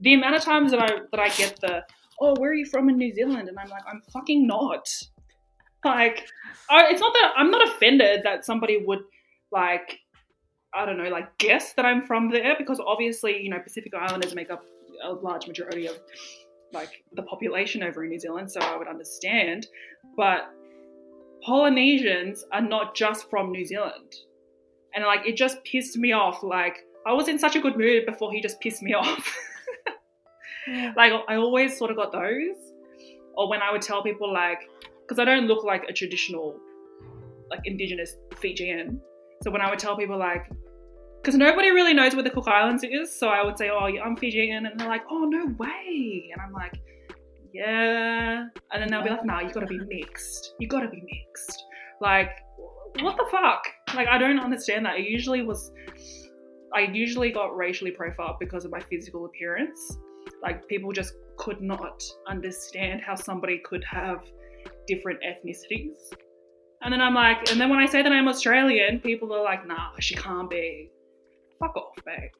The 0.00 0.14
amount 0.14 0.36
of 0.36 0.42
times 0.42 0.70
that 0.72 0.80
I 0.80 0.88
that 1.10 1.20
I 1.20 1.28
get 1.30 1.58
the 1.60 1.84
oh, 2.20 2.34
where 2.38 2.50
are 2.50 2.54
you 2.54 2.66
from 2.66 2.88
in 2.88 2.96
New 2.96 3.12
Zealand? 3.12 3.48
And 3.48 3.58
I'm 3.58 3.68
like, 3.68 3.82
I'm 3.88 4.02
fucking 4.12 4.46
not. 4.46 4.88
Like, 5.84 6.26
I, 6.70 6.86
it's 6.90 7.00
not 7.00 7.12
that 7.12 7.32
I'm 7.36 7.50
not 7.50 7.66
offended 7.68 8.22
that 8.24 8.44
somebody 8.44 8.82
would 8.84 9.00
like, 9.52 9.98
I 10.74 10.86
don't 10.86 10.96
know, 10.96 11.10
like 11.10 11.36
guess 11.38 11.74
that 11.74 11.84
I'm 11.84 12.06
from 12.06 12.30
there 12.30 12.54
because 12.58 12.80
obviously, 12.84 13.42
you 13.42 13.50
know, 13.50 13.58
Pacific 13.60 13.92
Islanders 13.94 14.34
make 14.34 14.50
up 14.50 14.64
a 15.02 15.12
large 15.12 15.46
majority 15.46 15.86
of 15.86 15.96
like 16.72 17.04
the 17.12 17.22
population 17.22 17.82
over 17.82 18.02
in 18.02 18.10
New 18.10 18.18
Zealand, 18.18 18.50
so 18.50 18.60
I 18.60 18.76
would 18.76 18.88
understand. 18.88 19.66
But 20.16 20.50
Polynesians 21.44 22.44
are 22.52 22.62
not 22.62 22.96
just 22.96 23.28
from 23.28 23.52
New 23.52 23.66
Zealand. 23.66 24.14
And 24.94 25.04
like 25.04 25.26
it 25.26 25.36
just 25.36 25.62
pissed 25.64 25.96
me 25.96 26.12
off. 26.12 26.42
Like 26.42 26.78
I 27.06 27.12
was 27.12 27.28
in 27.28 27.38
such 27.38 27.56
a 27.56 27.60
good 27.60 27.76
mood 27.76 28.06
before 28.06 28.32
he 28.32 28.40
just 28.40 28.60
pissed 28.60 28.82
me 28.82 28.94
off. 28.98 29.36
Like 30.96 31.12
I 31.28 31.36
always 31.36 31.76
sort 31.76 31.90
of 31.90 31.96
got 31.96 32.12
those. 32.12 32.56
Or 33.36 33.48
when 33.50 33.62
I 33.62 33.72
would 33.72 33.82
tell 33.82 34.02
people 34.02 34.32
like, 34.32 34.60
because 35.02 35.18
I 35.18 35.24
don't 35.24 35.46
look 35.46 35.64
like 35.64 35.84
a 35.88 35.92
traditional, 35.92 36.56
like 37.50 37.60
indigenous 37.64 38.16
Fijian. 38.36 39.00
So 39.42 39.50
when 39.50 39.60
I 39.60 39.68
would 39.70 39.78
tell 39.78 39.96
people 39.96 40.18
like, 40.18 40.48
because 41.20 41.36
nobody 41.36 41.70
really 41.70 41.94
knows 41.94 42.14
where 42.14 42.22
the 42.22 42.30
Cook 42.30 42.46
Islands 42.46 42.84
is, 42.84 43.18
so 43.18 43.28
I 43.28 43.42
would 43.44 43.58
say, 43.58 43.70
oh, 43.70 43.86
yeah, 43.86 44.02
I'm 44.02 44.14
Fijian, 44.14 44.66
and 44.66 44.78
they're 44.78 44.88
like, 44.88 45.02
oh, 45.10 45.24
no 45.24 45.46
way, 45.58 46.30
and 46.32 46.40
I'm 46.40 46.52
like, 46.52 46.74
yeah, 47.52 48.44
and 48.72 48.82
then 48.82 48.90
they'll 48.90 49.02
be 49.02 49.10
like, 49.10 49.24
nah, 49.24 49.40
you 49.40 49.50
gotta 49.50 49.66
be 49.66 49.78
mixed, 49.78 50.54
you 50.58 50.68
gotta 50.68 50.88
be 50.88 51.02
mixed. 51.02 51.64
Like, 52.00 52.30
what 53.00 53.16
the 53.16 53.26
fuck? 53.30 53.62
Like, 53.94 54.06
I 54.06 54.18
don't 54.18 54.38
understand 54.38 54.84
that. 54.86 54.98
It 54.98 55.06
usually 55.06 55.42
was, 55.42 55.72
I 56.74 56.80
usually 56.92 57.32
got 57.32 57.56
racially 57.56 57.90
profiled 57.90 58.36
because 58.38 58.64
of 58.64 58.70
my 58.70 58.80
physical 58.80 59.24
appearance. 59.26 59.98
Like 60.44 60.68
people 60.68 60.92
just 60.92 61.14
could 61.38 61.62
not 61.62 62.02
understand 62.28 63.00
how 63.00 63.14
somebody 63.14 63.62
could 63.64 63.82
have 63.84 64.22
different 64.86 65.20
ethnicities. 65.24 65.96
And 66.82 66.92
then 66.92 67.00
I'm 67.00 67.14
like, 67.14 67.50
and 67.50 67.58
then 67.58 67.70
when 67.70 67.78
I 67.78 67.86
say 67.86 68.02
that 68.02 68.12
I'm 68.12 68.28
Australian, 68.28 69.00
people 69.00 69.32
are 69.32 69.42
like, 69.42 69.66
nah, 69.66 69.92
she 70.00 70.14
can't 70.14 70.50
be. 70.50 70.90
Fuck 71.58 71.74
off, 71.76 71.96
babe. 72.04 72.30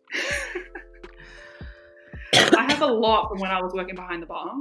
I 2.58 2.70
have 2.70 2.82
a 2.82 2.86
lot 2.86 3.30
from 3.30 3.40
when 3.40 3.50
I 3.50 3.62
was 3.62 3.72
working 3.72 3.94
behind 3.94 4.22
the 4.22 4.26
bar. 4.26 4.52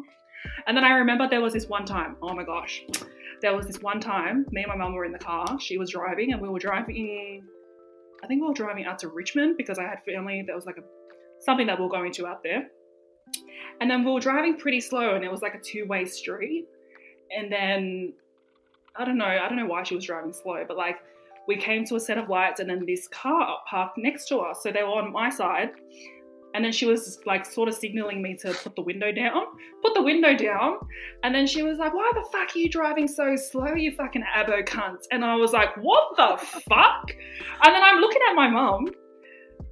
And 0.66 0.78
then 0.78 0.86
I 0.86 0.94
remember 0.94 1.28
there 1.30 1.42
was 1.42 1.52
this 1.52 1.68
one 1.68 1.86
time, 1.86 2.16
oh 2.22 2.34
my 2.34 2.46
gosh, 2.46 2.82
there 3.42 3.54
was 3.54 3.68
this 3.68 3.82
one 3.82 4.00
time, 4.00 4.46
me 4.52 4.64
and 4.64 4.70
my 4.70 4.78
mum 4.78 4.94
were 4.94 5.04
in 5.04 5.12
the 5.12 5.20
car, 5.20 5.60
she 5.60 5.78
was 5.78 5.90
driving, 5.90 6.32
and 6.32 6.42
we 6.42 6.48
were 6.48 6.60
driving, 6.60 7.44
I 8.24 8.28
think 8.28 8.42
we 8.42 8.48
were 8.48 8.54
driving 8.54 8.86
out 8.86 9.00
to 9.00 9.10
Richmond 9.10 9.58
because 9.58 9.80
I 9.80 9.84
had 9.84 10.02
family, 10.06 10.44
there 10.46 10.56
was 10.56 10.66
like 10.66 10.78
a 10.78 10.84
something 11.42 11.68
that 11.68 11.78
we 11.78 11.86
we're 11.86 11.92
going 11.92 12.12
to 12.14 12.28
out 12.28 12.42
there. 12.44 12.70
And 13.82 13.90
then 13.90 14.04
we 14.04 14.12
were 14.12 14.20
driving 14.20 14.58
pretty 14.58 14.80
slow 14.80 15.16
and 15.16 15.24
it 15.24 15.32
was 15.32 15.42
like 15.42 15.56
a 15.56 15.60
two 15.60 15.86
way 15.86 16.06
street. 16.06 16.66
And 17.36 17.52
then 17.52 18.14
I 18.96 19.06
don't 19.06 19.18
know, 19.18 19.26
I 19.26 19.48
don't 19.48 19.58
know 19.58 19.66
why 19.66 19.84
she 19.84 19.96
was 19.96 20.06
driving 20.06 20.34
slow, 20.34 20.64
but 20.68 20.78
like 20.78 20.98
we 21.48 21.58
came 21.58 21.86
to 21.86 21.96
a 21.96 22.00
set 22.00 22.18
of 22.18 22.30
lights 22.30 22.60
and 22.60 22.70
then 22.70 22.86
this 22.86 23.08
car 23.08 23.58
parked 23.70 23.98
next 23.98 24.28
to 24.30 24.38
us. 24.38 24.64
So 24.64 24.72
they 24.72 24.84
were 24.84 24.90
on 24.90 25.12
my 25.12 25.30
side. 25.30 25.72
And 26.56 26.64
then 26.64 26.72
she 26.72 26.86
was 26.86 27.20
like 27.26 27.48
sort 27.48 27.68
of 27.68 27.74
signaling 27.74 28.22
me 28.22 28.38
to 28.42 28.54
put 28.54 28.76
the 28.76 28.84
window 28.84 29.12
down, 29.12 29.46
put 29.82 29.96
the 29.96 30.04
window 30.04 30.38
down. 30.38 30.78
And 31.24 31.34
then 31.34 31.48
she 31.48 31.64
was 31.64 31.80
like, 31.80 31.96
Why 31.96 32.12
the 32.14 32.24
fuck 32.32 32.56
are 32.56 32.60
you 32.60 32.70
driving 32.70 33.08
so 33.08 33.36
slow, 33.36 33.74
you 33.74 33.92
fucking 33.96 34.24
abo 34.38 34.64
cunt? 34.64 35.00
And 35.12 35.26
I 35.26 35.36
was 35.36 35.52
like, 35.52 35.76
What 35.78 36.16
the 36.16 36.46
fuck? 36.70 37.12
And 37.64 37.74
then 37.74 37.82
I'm 37.82 38.00
looking 38.00 38.22
at 38.30 38.36
my 38.36 38.48
mum 38.48 38.86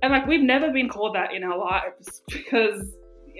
and 0.01 0.11
like 0.11 0.25
we've 0.27 0.43
never 0.43 0.71
been 0.71 0.89
called 0.89 1.15
that 1.15 1.33
in 1.33 1.43
our 1.43 1.57
lives 1.57 2.21
because 2.27 2.87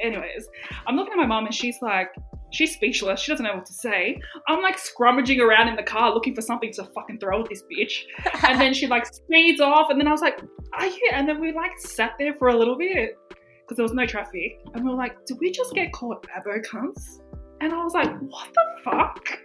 anyways, 0.01 0.47
I'm 0.87 0.95
looking 0.95 1.13
at 1.13 1.17
my 1.17 1.25
mom 1.25 1.45
and 1.45 1.53
she's 1.53 1.77
like, 1.81 2.09
she's 2.51 2.73
speechless. 2.73 3.19
She 3.19 3.31
doesn't 3.31 3.45
know 3.45 3.55
what 3.55 3.65
to 3.65 3.73
say. 3.73 4.19
I'm 4.47 4.61
like 4.61 4.77
scrummaging 4.77 5.39
around 5.39 5.69
in 5.69 5.75
the 5.75 5.83
car 5.83 6.13
looking 6.13 6.35
for 6.35 6.41
something 6.41 6.71
to 6.73 6.83
fucking 6.83 7.19
throw 7.19 7.41
at 7.41 7.49
this 7.49 7.63
bitch. 7.63 8.03
And 8.47 8.59
then 8.59 8.73
she 8.73 8.87
like 8.87 9.05
speeds 9.05 9.61
off. 9.61 9.89
And 9.89 9.99
then 9.99 10.07
I 10.07 10.11
was 10.11 10.21
like, 10.21 10.41
are 10.73 10.85
you? 10.85 11.09
And 11.13 11.27
then 11.27 11.39
we 11.39 11.53
like 11.53 11.71
sat 11.79 12.13
there 12.19 12.33
for 12.33 12.49
a 12.49 12.57
little 12.57 12.77
bit 12.77 13.17
because 13.29 13.77
there 13.77 13.83
was 13.83 13.93
no 13.93 14.05
traffic. 14.05 14.59
And 14.73 14.83
we 14.83 14.91
were 14.91 14.97
like, 14.97 15.25
did 15.25 15.37
we 15.39 15.51
just 15.51 15.73
get 15.73 15.91
caught 15.93 16.25
abo 16.37 16.63
cunts? 16.65 17.21
And 17.61 17.73
I 17.73 17.83
was 17.83 17.93
like, 17.93 18.11
what 18.19 18.49
the 18.53 18.65
fuck? 18.83 19.39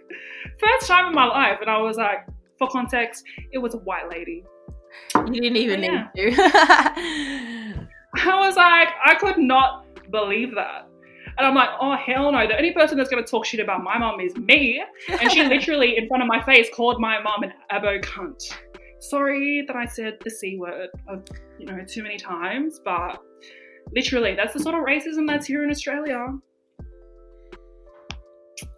First 0.59 0.87
time 0.87 1.07
in 1.07 1.13
my 1.13 1.25
life. 1.25 1.59
And 1.61 1.69
I 1.69 1.77
was 1.77 1.97
like, 1.97 2.27
for 2.57 2.67
context, 2.67 3.23
it 3.51 3.59
was 3.59 3.75
a 3.75 3.77
white 3.79 4.09
lady. 4.09 4.43
You 5.15 5.41
didn't 5.41 5.57
even 5.57 5.83
yeah. 5.83 6.07
need 6.15 6.35
to. 6.35 6.41
I 8.15 8.39
was 8.39 8.55
like, 8.55 8.89
I 9.05 9.15
could 9.19 9.37
not 9.37 9.85
believe 10.11 10.55
that. 10.55 10.87
And 11.37 11.45
I'm 11.45 11.53
like, 11.53 11.69
oh 11.79 11.95
hell 11.95 12.31
no! 12.31 12.47
The 12.47 12.57
only 12.57 12.73
person 12.73 12.97
that's 12.97 13.09
gonna 13.09 13.23
talk 13.23 13.45
shit 13.45 13.59
about 13.59 13.83
my 13.83 13.97
mom 13.97 14.19
is 14.19 14.35
me. 14.35 14.81
And 15.19 15.31
she 15.31 15.43
literally, 15.47 15.97
in 15.97 16.07
front 16.07 16.23
of 16.23 16.27
my 16.27 16.43
face, 16.43 16.67
called 16.75 16.99
my 16.99 17.21
mom 17.21 17.43
an 17.43 17.53
abo 17.71 18.03
cunt. 18.03 18.41
Sorry 18.99 19.63
that 19.67 19.75
I 19.75 19.85
said 19.85 20.17
the 20.23 20.31
c 20.31 20.57
word, 20.57 20.89
of, 21.07 21.23
you 21.59 21.67
know, 21.67 21.79
too 21.87 22.01
many 22.01 22.17
times, 22.17 22.81
but 22.83 23.21
literally, 23.95 24.35
that's 24.35 24.53
the 24.53 24.59
sort 24.59 24.73
of 24.73 24.81
racism 24.81 25.27
that's 25.27 25.45
here 25.45 25.63
in 25.63 25.69
Australia. 25.69 26.27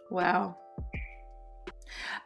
Wow. 0.09 0.58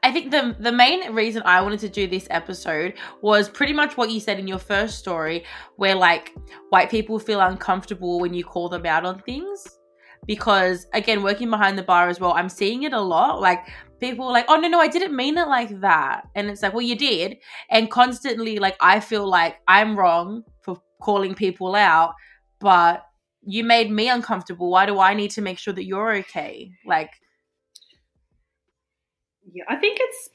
I 0.01 0.11
think 0.11 0.31
the 0.31 0.55
the 0.59 0.71
main 0.71 1.13
reason 1.13 1.41
I 1.45 1.61
wanted 1.61 1.79
to 1.81 1.89
do 1.89 2.07
this 2.07 2.27
episode 2.29 2.93
was 3.21 3.49
pretty 3.49 3.73
much 3.73 3.97
what 3.97 4.11
you 4.11 4.19
said 4.19 4.39
in 4.39 4.47
your 4.47 4.59
first 4.59 4.99
story, 4.99 5.45
where 5.77 5.95
like 5.95 6.33
white 6.69 6.89
people 6.89 7.19
feel 7.19 7.41
uncomfortable 7.41 8.19
when 8.19 8.33
you 8.33 8.43
call 8.43 8.69
them 8.69 8.85
out 8.85 9.05
on 9.05 9.19
things. 9.19 9.65
Because 10.25 10.87
again, 10.93 11.21
working 11.21 11.49
behind 11.49 11.77
the 11.77 11.83
bar 11.83 12.07
as 12.07 12.19
well, 12.19 12.33
I'm 12.33 12.47
seeing 12.49 12.83
it 12.83 12.93
a 12.93 13.01
lot. 13.01 13.41
Like 13.41 13.67
people 14.03 14.31
like, 14.31 14.45
oh 14.49 14.57
no, 14.57 14.67
no, 14.67 14.79
I 14.79 14.87
didn't 14.87 15.15
mean 15.15 15.37
it 15.37 15.47
like 15.47 15.79
that. 15.79 16.23
And 16.35 16.49
it's 16.49 16.61
like, 16.61 16.73
well, 16.73 16.81
you 16.81 16.95
did. 16.95 17.37
And 17.69 17.89
constantly, 17.89 18.59
like, 18.59 18.75
I 18.81 18.99
feel 18.99 19.27
like 19.27 19.57
I'm 19.67 19.97
wrong 19.97 20.43
for 20.61 20.81
calling 21.01 21.33
people 21.33 21.75
out, 21.75 22.13
but 22.59 23.03
you 23.41 23.63
made 23.63 23.91
me 23.91 24.09
uncomfortable. 24.09 24.69
Why 24.69 24.85
do 24.85 24.99
I 24.99 25.13
need 25.13 25.31
to 25.31 25.41
make 25.41 25.57
sure 25.57 25.73
that 25.73 25.85
you're 25.85 26.15
okay? 26.17 26.71
Like, 26.85 27.11
yeah, 29.53 29.63
I 29.69 29.75
think 29.75 29.99
it's 30.01 30.29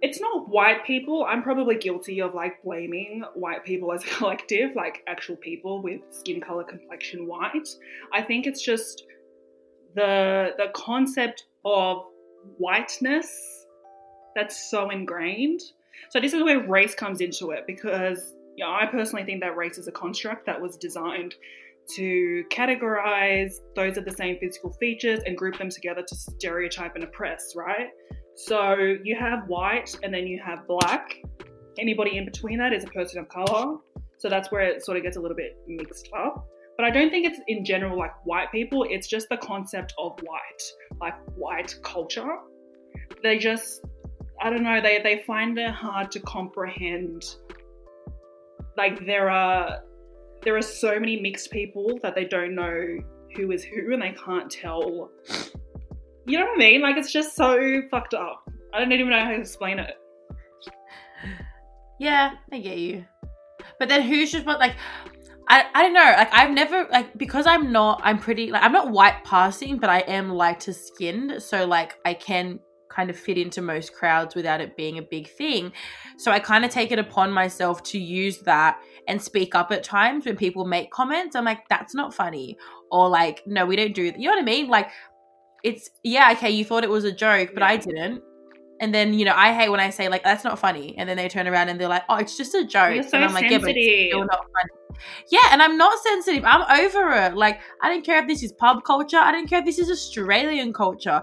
it's 0.00 0.20
not 0.20 0.48
white 0.48 0.84
people. 0.84 1.26
I'm 1.28 1.42
probably 1.42 1.76
guilty 1.76 2.20
of 2.20 2.34
like 2.34 2.62
blaming 2.62 3.24
white 3.34 3.64
people 3.64 3.92
as 3.92 4.04
a 4.04 4.06
collective, 4.16 4.74
like 4.76 5.02
actual 5.08 5.36
people 5.36 5.82
with 5.82 6.00
skin 6.10 6.40
color 6.40 6.64
complexion 6.64 7.26
white. 7.26 7.68
I 8.12 8.22
think 8.22 8.46
it's 8.46 8.62
just 8.62 9.04
the 9.94 10.50
the 10.56 10.68
concept 10.74 11.44
of 11.64 12.04
whiteness 12.58 13.28
that's 14.36 14.70
so 14.70 14.90
ingrained. 14.90 15.60
So 16.10 16.20
this 16.20 16.32
is 16.32 16.42
where 16.44 16.60
race 16.60 16.94
comes 16.94 17.20
into 17.20 17.50
it 17.50 17.64
because 17.66 18.34
you 18.56 18.64
know, 18.64 18.72
I 18.72 18.86
personally 18.86 19.24
think 19.24 19.40
that 19.42 19.56
race 19.56 19.78
is 19.78 19.88
a 19.88 19.92
construct 19.92 20.46
that 20.46 20.60
was 20.60 20.76
designed 20.76 21.34
to 21.96 22.44
categorize 22.50 23.54
those 23.74 23.96
of 23.96 24.04
the 24.04 24.12
same 24.12 24.36
physical 24.38 24.72
features 24.74 25.20
and 25.26 25.36
group 25.36 25.56
them 25.58 25.70
together 25.70 26.02
to 26.02 26.14
stereotype 26.14 26.94
and 26.94 27.04
oppress, 27.04 27.54
right? 27.56 27.88
So 28.38 28.76
you 29.02 29.16
have 29.16 29.48
white 29.48 29.98
and 30.04 30.14
then 30.14 30.28
you 30.28 30.40
have 30.44 30.64
black. 30.68 31.16
Anybody 31.76 32.18
in 32.18 32.24
between 32.24 32.56
that 32.58 32.72
is 32.72 32.84
a 32.84 32.86
person 32.86 33.18
of 33.18 33.28
color. 33.28 33.78
So 34.18 34.28
that's 34.28 34.52
where 34.52 34.60
it 34.60 34.84
sort 34.84 34.96
of 34.96 35.02
gets 35.02 35.16
a 35.16 35.20
little 35.20 35.36
bit 35.36 35.56
mixed 35.66 36.08
up. 36.16 36.46
But 36.76 36.86
I 36.86 36.90
don't 36.90 37.10
think 37.10 37.26
it's 37.26 37.40
in 37.48 37.64
general 37.64 37.98
like 37.98 38.12
white 38.24 38.52
people, 38.52 38.86
it's 38.88 39.08
just 39.08 39.28
the 39.28 39.38
concept 39.38 39.92
of 39.98 40.12
white, 40.22 40.62
like 41.00 41.16
white 41.34 41.74
culture. 41.82 42.28
They 43.24 43.38
just, 43.38 43.84
I 44.40 44.50
don't 44.50 44.62
know, 44.62 44.80
they, 44.80 45.00
they 45.02 45.24
find 45.26 45.58
it 45.58 45.70
hard 45.70 46.12
to 46.12 46.20
comprehend. 46.20 47.24
Like 48.76 49.04
there 49.04 49.30
are 49.30 49.80
there 50.44 50.56
are 50.56 50.62
so 50.62 51.00
many 51.00 51.20
mixed 51.20 51.50
people 51.50 51.98
that 52.04 52.14
they 52.14 52.24
don't 52.24 52.54
know 52.54 52.98
who 53.34 53.50
is 53.50 53.64
who 53.64 53.92
and 53.92 54.00
they 54.00 54.12
can't 54.24 54.48
tell 54.48 55.10
you 56.28 56.38
know 56.38 56.44
what 56.44 56.56
I 56.56 56.58
mean? 56.58 56.82
Like 56.82 56.96
it's 56.96 57.10
just 57.12 57.34
so 57.34 57.82
fucked 57.90 58.14
up. 58.14 58.48
I 58.72 58.80
don't 58.80 58.92
even 58.92 59.08
know 59.08 59.24
how 59.24 59.30
to 59.30 59.40
explain 59.40 59.78
it. 59.78 59.94
Yeah, 61.98 62.32
I 62.52 62.58
get 62.60 62.78
you. 62.78 63.04
But 63.78 63.88
then 63.88 64.02
who's 64.02 64.30
just 64.30 64.46
like 64.46 64.76
I, 65.48 65.64
I 65.74 65.82
don't 65.82 65.94
know 65.94 66.14
like 66.16 66.32
I've 66.32 66.50
never 66.50 66.86
like 66.90 67.16
because 67.16 67.46
I'm 67.46 67.72
not 67.72 68.00
I'm 68.04 68.18
pretty 68.18 68.50
like 68.50 68.62
I'm 68.62 68.72
not 68.72 68.90
white 68.90 69.24
passing 69.24 69.78
but 69.78 69.88
I 69.88 70.00
am 70.00 70.30
lighter 70.30 70.72
skinned 70.72 71.42
so 71.42 71.66
like 71.66 71.96
I 72.04 72.14
can 72.14 72.60
kind 72.90 73.08
of 73.08 73.16
fit 73.16 73.38
into 73.38 73.62
most 73.62 73.94
crowds 73.94 74.34
without 74.34 74.60
it 74.60 74.76
being 74.76 74.98
a 74.98 75.02
big 75.02 75.28
thing 75.30 75.72
so 76.18 76.30
I 76.32 76.38
kind 76.38 76.64
of 76.64 76.70
take 76.70 76.90
it 76.90 76.98
upon 76.98 77.30
myself 77.30 77.82
to 77.84 77.98
use 77.98 78.38
that 78.40 78.78
and 79.06 79.20
speak 79.20 79.54
up 79.54 79.72
at 79.72 79.82
times 79.82 80.26
when 80.26 80.36
people 80.36 80.66
make 80.66 80.90
comments 80.90 81.34
I'm 81.34 81.44
like 81.44 81.66
that's 81.68 81.94
not 81.94 82.12
funny 82.12 82.58
or 82.90 83.08
like 83.08 83.42
no 83.46 83.64
we 83.64 83.76
don't 83.76 83.94
do 83.94 84.10
that. 84.10 84.20
you 84.20 84.28
know 84.28 84.36
what 84.36 84.42
I 84.42 84.44
mean 84.44 84.68
like 84.68 84.90
it's 85.64 85.90
yeah 86.04 86.32
okay 86.32 86.50
you 86.50 86.64
thought 86.64 86.84
it 86.84 86.90
was 86.90 87.04
a 87.04 87.12
joke 87.12 87.50
but 87.54 87.60
yeah. 87.60 87.68
i 87.68 87.76
didn't. 87.76 88.22
And 88.80 88.94
then 88.94 89.12
you 89.12 89.24
know 89.24 89.34
i 89.34 89.52
hate 89.52 89.70
when 89.70 89.80
i 89.80 89.90
say 89.90 90.08
like 90.08 90.22
that's 90.22 90.44
not 90.44 90.58
funny. 90.58 90.96
And 90.98 91.08
then 91.08 91.16
they 91.16 91.28
turn 91.28 91.48
around 91.48 91.68
and 91.68 91.80
they're 91.80 91.88
like 91.88 92.04
oh 92.08 92.16
it's 92.16 92.36
just 92.36 92.54
a 92.54 92.64
joke. 92.64 93.02
So 93.04 93.16
and 93.16 93.24
i'm 93.24 93.34
like 93.34 93.50
yeah 93.50 93.58
but 93.58 93.72
it's 93.74 94.14
not 94.14 94.28
funny. 94.38 95.00
Yeah 95.30 95.48
and 95.50 95.62
i'm 95.62 95.76
not 95.76 95.98
sensitive. 96.00 96.44
I'm 96.44 96.62
over 96.80 97.12
it. 97.12 97.34
Like 97.34 97.60
i 97.82 97.88
don't 97.88 98.04
care 98.04 98.20
if 98.20 98.28
this 98.28 98.42
is 98.42 98.52
pub 98.52 98.84
culture. 98.84 99.18
I 99.18 99.32
don't 99.32 99.48
care 99.48 99.60
if 99.60 99.64
this 99.64 99.78
is 99.78 99.90
australian 99.90 100.72
culture. 100.72 101.22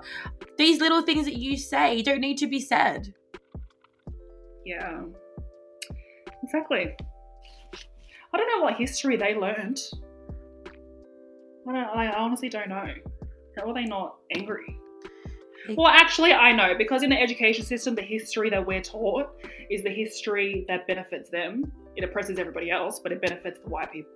These 0.57 0.79
little 0.79 1.01
things 1.01 1.25
that 1.25 1.37
you 1.37 1.57
say 1.57 2.01
don't 2.01 2.21
need 2.21 2.37
to 2.39 2.47
be 2.47 2.59
said. 2.59 3.13
Yeah. 4.65 5.01
Exactly. 6.43 6.95
I 8.33 8.37
don't 8.37 8.59
know 8.59 8.65
what 8.65 8.75
history 8.75 9.15
they 9.15 9.33
learned. 9.33 9.79
I 11.67 11.71
don't 11.71 11.97
i 11.97 12.11
honestly 12.11 12.49
don't 12.49 12.69
know 12.69 12.93
how 13.57 13.69
are 13.69 13.73
they 13.73 13.85
not 13.85 14.17
angry? 14.35 14.79
Well, 15.75 15.87
actually, 15.87 16.31
I 16.31 16.51
know 16.51 16.75
because 16.77 17.01
in 17.01 17.09
the 17.09 17.19
education 17.19 17.65
system, 17.65 17.95
the 17.95 18.01
history 18.01 18.49
that 18.51 18.65
we're 18.65 18.81
taught 18.81 19.29
is 19.69 19.83
the 19.83 19.89
history 19.89 20.65
that 20.67 20.85
benefits 20.87 21.29
them. 21.29 21.71
It 21.95 22.03
oppresses 22.03 22.37
everybody 22.37 22.69
else, 22.69 22.99
but 22.99 23.11
it 23.11 23.21
benefits 23.21 23.59
the 23.59 23.69
white 23.69 23.91
people. 23.91 24.11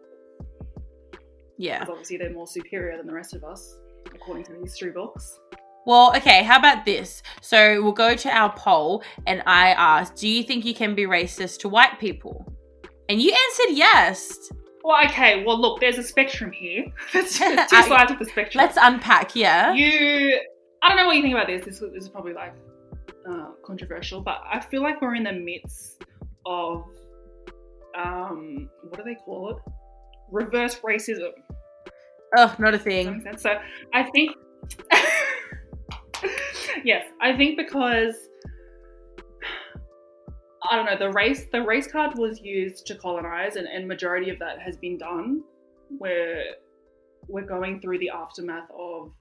Yeah. 1.57 1.79
Because 1.79 1.91
obviously 1.91 2.17
they're 2.17 2.33
more 2.33 2.47
superior 2.47 2.97
than 2.97 3.07
the 3.07 3.13
rest 3.13 3.33
of 3.33 3.43
us, 3.43 3.77
according 4.13 4.43
to 4.45 4.53
the 4.53 4.59
history 4.59 4.91
books. 4.91 5.39
Well, 5.85 6.15
okay, 6.15 6.43
how 6.43 6.59
about 6.59 6.85
this? 6.85 7.23
So 7.41 7.81
we'll 7.81 7.93
go 7.93 8.15
to 8.15 8.29
our 8.29 8.53
poll, 8.53 9.03
and 9.25 9.41
I 9.45 9.69
asked, 9.71 10.17
Do 10.17 10.27
you 10.27 10.43
think 10.43 10.65
you 10.65 10.75
can 10.75 10.93
be 10.93 11.05
racist 11.05 11.59
to 11.59 11.69
white 11.69 11.99
people? 11.99 12.45
And 13.09 13.19
you 13.19 13.33
answered 13.33 13.75
yes. 13.75 14.51
Well, 14.83 15.05
okay. 15.05 15.43
Well, 15.43 15.59
look, 15.59 15.79
there's 15.81 15.97
a 15.97 16.03
spectrum 16.03 16.51
here. 16.51 16.85
There's 17.13 17.33
two 17.37 17.55
sides 17.55 18.11
of 18.11 18.19
the 18.19 18.25
spectrum. 18.25 18.63
Let's 18.63 18.77
unpack. 18.81 19.35
Yeah. 19.35 19.73
You, 19.73 20.39
I 20.81 20.87
don't 20.87 20.97
know 20.97 21.05
what 21.05 21.15
you 21.15 21.21
think 21.21 21.33
about 21.33 21.47
this. 21.47 21.65
This, 21.65 21.79
this 21.79 22.03
is 22.03 22.09
probably 22.09 22.33
like 22.33 22.53
uh, 23.29 23.47
controversial, 23.65 24.21
but 24.21 24.41
I 24.51 24.59
feel 24.59 24.81
like 24.81 25.01
we're 25.01 25.15
in 25.15 25.23
the 25.23 25.33
midst 25.33 26.03
of 26.45 26.85
um, 27.97 28.69
what 28.83 28.97
do 28.97 29.03
they 29.03 29.15
call 29.15 29.51
it? 29.51 29.57
Reverse 30.31 30.79
racism. 30.79 31.31
Oh, 32.37 32.55
not 32.59 32.73
a 32.73 32.79
thing. 32.79 33.25
So 33.37 33.59
I 33.93 34.03
think, 34.03 34.31
yes, 36.83 37.05
I 37.21 37.35
think 37.35 37.57
because 37.57 38.15
I 40.69 40.75
don't 40.75 40.85
know, 40.85 40.97
the 40.97 41.11
race 41.13 41.45
the 41.51 41.61
race 41.61 41.87
card 41.87 42.17
was 42.17 42.41
used 42.41 42.85
to 42.87 42.95
colonize 42.95 43.55
and, 43.55 43.67
and 43.67 43.87
majority 43.87 44.29
of 44.29 44.39
that 44.39 44.59
has 44.59 44.77
been 44.77 44.97
done. 44.97 45.43
Where 45.97 46.43
we're 47.27 47.45
going 47.45 47.81
through 47.81 47.99
the 47.99 48.09
aftermath 48.09 48.69
of 48.77 49.11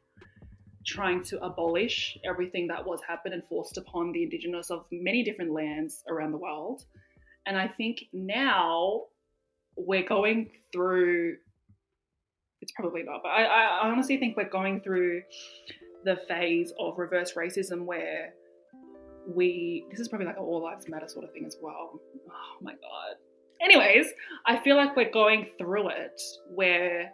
trying 0.86 1.22
to 1.22 1.42
abolish 1.42 2.16
everything 2.24 2.66
that 2.68 2.84
was 2.84 3.00
happened 3.06 3.34
and 3.34 3.44
forced 3.44 3.76
upon 3.76 4.12
the 4.12 4.22
indigenous 4.22 4.70
of 4.70 4.86
many 4.90 5.22
different 5.22 5.52
lands 5.52 6.02
around 6.08 6.32
the 6.32 6.38
world. 6.38 6.84
And 7.46 7.58
I 7.58 7.68
think 7.68 8.04
now 8.12 9.02
we're 9.76 10.06
going 10.06 10.50
through 10.72 11.36
it's 12.60 12.72
probably 12.72 13.02
not, 13.04 13.20
but 13.22 13.28
I, 13.28 13.44
I 13.44 13.88
honestly 13.88 14.16
think 14.16 14.36
we're 14.36 14.48
going 14.48 14.80
through 14.80 15.22
the 16.04 16.16
phase 16.28 16.72
of 16.78 16.98
reverse 16.98 17.34
racism 17.34 17.84
where 17.84 18.34
we 19.28 19.84
this 19.90 20.00
is 20.00 20.08
probably 20.08 20.26
like 20.26 20.36
an 20.36 20.42
all 20.42 20.62
lives 20.62 20.88
matter 20.88 21.08
sort 21.08 21.24
of 21.24 21.32
thing 21.32 21.44
as 21.44 21.56
well. 21.60 22.00
Oh 22.30 22.62
my 22.62 22.72
god. 22.72 23.16
Anyways, 23.60 24.06
I 24.46 24.58
feel 24.58 24.76
like 24.76 24.96
we're 24.96 25.10
going 25.10 25.48
through 25.58 25.88
it 25.90 26.20
where 26.54 27.12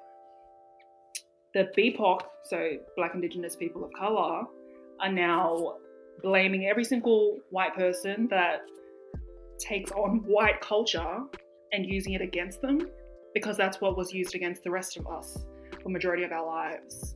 the 1.55 1.69
BIPOC, 1.77 2.21
so 2.45 2.73
Black 2.97 3.15
Indigenous 3.15 3.57
people 3.57 3.85
of 3.85 3.93
color, 3.93 4.43
are 5.01 5.13
now 5.13 5.77
blaming 6.23 6.67
every 6.67 6.85
single 6.85 7.39
white 7.51 7.75
person 7.75 8.29
that 8.31 8.61
takes 9.59 9.91
on 9.93 10.19
white 10.27 10.61
culture 10.61 11.21
and 11.73 11.87
using 11.87 12.13
it 12.13 12.21
against 12.21 12.61
them 12.61 12.89
because 13.33 13.57
that's 13.57 13.81
what 13.81 13.97
was 13.97 14.13
used 14.13 14.35
against 14.35 14.63
the 14.63 14.71
rest 14.71 14.97
of 14.97 15.07
us 15.07 15.45
for 15.83 15.89
majority 15.89 16.25
of 16.25 16.33
our 16.33 16.47
lives. 16.47 17.15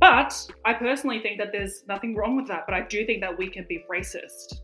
But 0.00 0.34
I 0.64 0.74
personally 0.74 1.20
think 1.20 1.38
that 1.38 1.48
there's 1.52 1.84
nothing 1.88 2.14
wrong 2.14 2.36
with 2.36 2.46
that. 2.48 2.64
But 2.66 2.74
I 2.74 2.82
do 2.82 3.04
think 3.04 3.20
that 3.22 3.36
we 3.36 3.50
can 3.50 3.66
be 3.68 3.84
racist. 3.90 4.60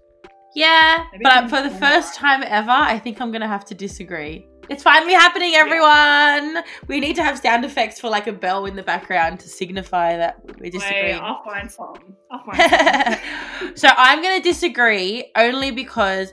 Yeah, 0.55 1.05
Maybe 1.13 1.25
but 1.25 1.51
for 1.51 1.63
the 1.63 1.71
first 1.71 2.15
time 2.15 2.45
ever, 2.47 2.71
I 2.71 2.99
think 2.99 3.21
I'm 3.21 3.33
gonna 3.33 3.49
have 3.49 3.65
to 3.67 3.75
disagree. 3.75 4.47
It's 4.71 4.83
finally 4.83 5.13
happening, 5.13 5.55
everyone. 5.55 6.55
Yeah. 6.55 6.63
We 6.87 7.01
need 7.01 7.17
to 7.17 7.23
have 7.23 7.39
sound 7.39 7.65
effects 7.65 8.01
for 8.01 8.09
like 8.09 8.29
a 8.29 8.33
bell 8.33 8.67
in 8.67 8.77
the 8.77 8.83
background 8.83 9.41
to 9.41 9.49
signify 9.49 10.17
that 10.17 10.39
we 10.59 10.71
disagree. 10.71 11.13
Wait, 11.13 11.15
I'll 11.15 11.43
find 11.43 11.71
some. 11.71 12.17
I'll 12.31 12.45
find 12.45 13.21
some. 13.59 13.73
so 13.77 13.89
I'm 13.97 14.23
gonna 14.23 14.41
disagree 14.41 15.31
only 15.37 15.71
because 15.71 16.33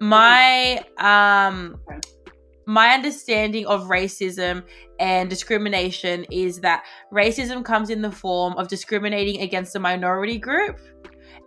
my 0.00 0.84
um 0.98 1.80
my 2.66 2.90
understanding 2.94 3.66
of 3.66 3.84
racism 3.84 4.62
and 4.98 5.28
discrimination 5.28 6.24
is 6.30 6.60
that 6.60 6.84
racism 7.12 7.64
comes 7.64 7.90
in 7.90 8.02
the 8.02 8.10
form 8.10 8.54
of 8.54 8.68
discriminating 8.68 9.40
against 9.42 9.76
a 9.76 9.78
minority 9.78 10.38
group, 10.38 10.78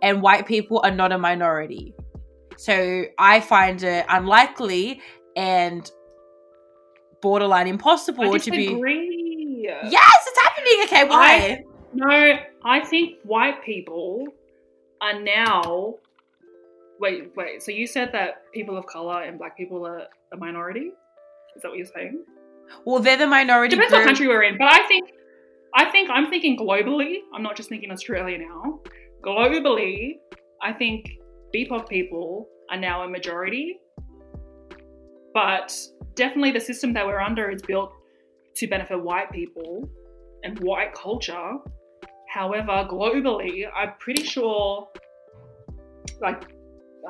and 0.02 0.22
white 0.22 0.46
people 0.46 0.80
are 0.84 0.90
not 0.90 1.12
a 1.12 1.18
minority. 1.18 1.94
So 2.56 3.04
I 3.18 3.40
find 3.40 3.82
it 3.82 4.04
unlikely 4.08 5.00
and 5.36 5.90
borderline 7.20 7.68
impossible 7.68 8.38
to 8.38 8.50
be. 8.50 8.66
Yes, 9.64 10.26
it's 10.26 10.38
happening. 10.42 10.80
Okay, 10.84 11.04
why? 11.04 11.26
I, 11.26 11.64
no, 11.94 12.38
I 12.64 12.80
think 12.84 13.18
white 13.24 13.62
people 13.64 14.26
are 15.00 15.20
now. 15.20 15.94
Wait, 17.00 17.30
wait. 17.36 17.62
So 17.62 17.70
you 17.70 17.86
said 17.86 18.10
that 18.12 18.42
people 18.52 18.76
of 18.76 18.86
color 18.86 19.22
and 19.22 19.38
black 19.38 19.56
people 19.56 19.86
are 19.86 20.08
a 20.32 20.36
minority? 20.36 20.92
Is 21.58 21.62
that 21.62 21.70
what 21.70 21.78
you're 21.78 21.86
saying? 21.86 22.24
Well, 22.84 23.00
they're 23.00 23.16
the 23.16 23.26
minority. 23.26 23.74
Depends 23.74 23.90
group. 23.90 24.02
what 24.02 24.06
country 24.06 24.28
we're 24.28 24.44
in, 24.44 24.56
but 24.58 24.72
I 24.72 24.86
think, 24.86 25.10
I 25.74 25.90
think 25.90 26.08
I'm 26.08 26.30
thinking 26.30 26.56
globally. 26.56 27.16
I'm 27.34 27.42
not 27.42 27.56
just 27.56 27.68
thinking 27.68 27.90
Australia 27.90 28.38
now. 28.38 28.78
Globally, 29.24 30.18
I 30.62 30.72
think 30.72 31.18
BIPOC 31.52 31.88
people 31.88 32.48
are 32.70 32.76
now 32.76 33.02
a 33.02 33.08
majority, 33.08 33.80
but 35.34 35.76
definitely 36.14 36.52
the 36.52 36.60
system 36.60 36.92
that 36.92 37.04
we're 37.04 37.18
under 37.18 37.50
is 37.50 37.60
built 37.62 37.92
to 38.54 38.68
benefit 38.68 39.02
white 39.02 39.32
people 39.32 39.88
and 40.44 40.60
white 40.60 40.94
culture. 40.94 41.54
However, 42.32 42.86
globally, 42.88 43.64
I'm 43.74 43.94
pretty 43.98 44.22
sure, 44.22 44.86
like 46.20 46.44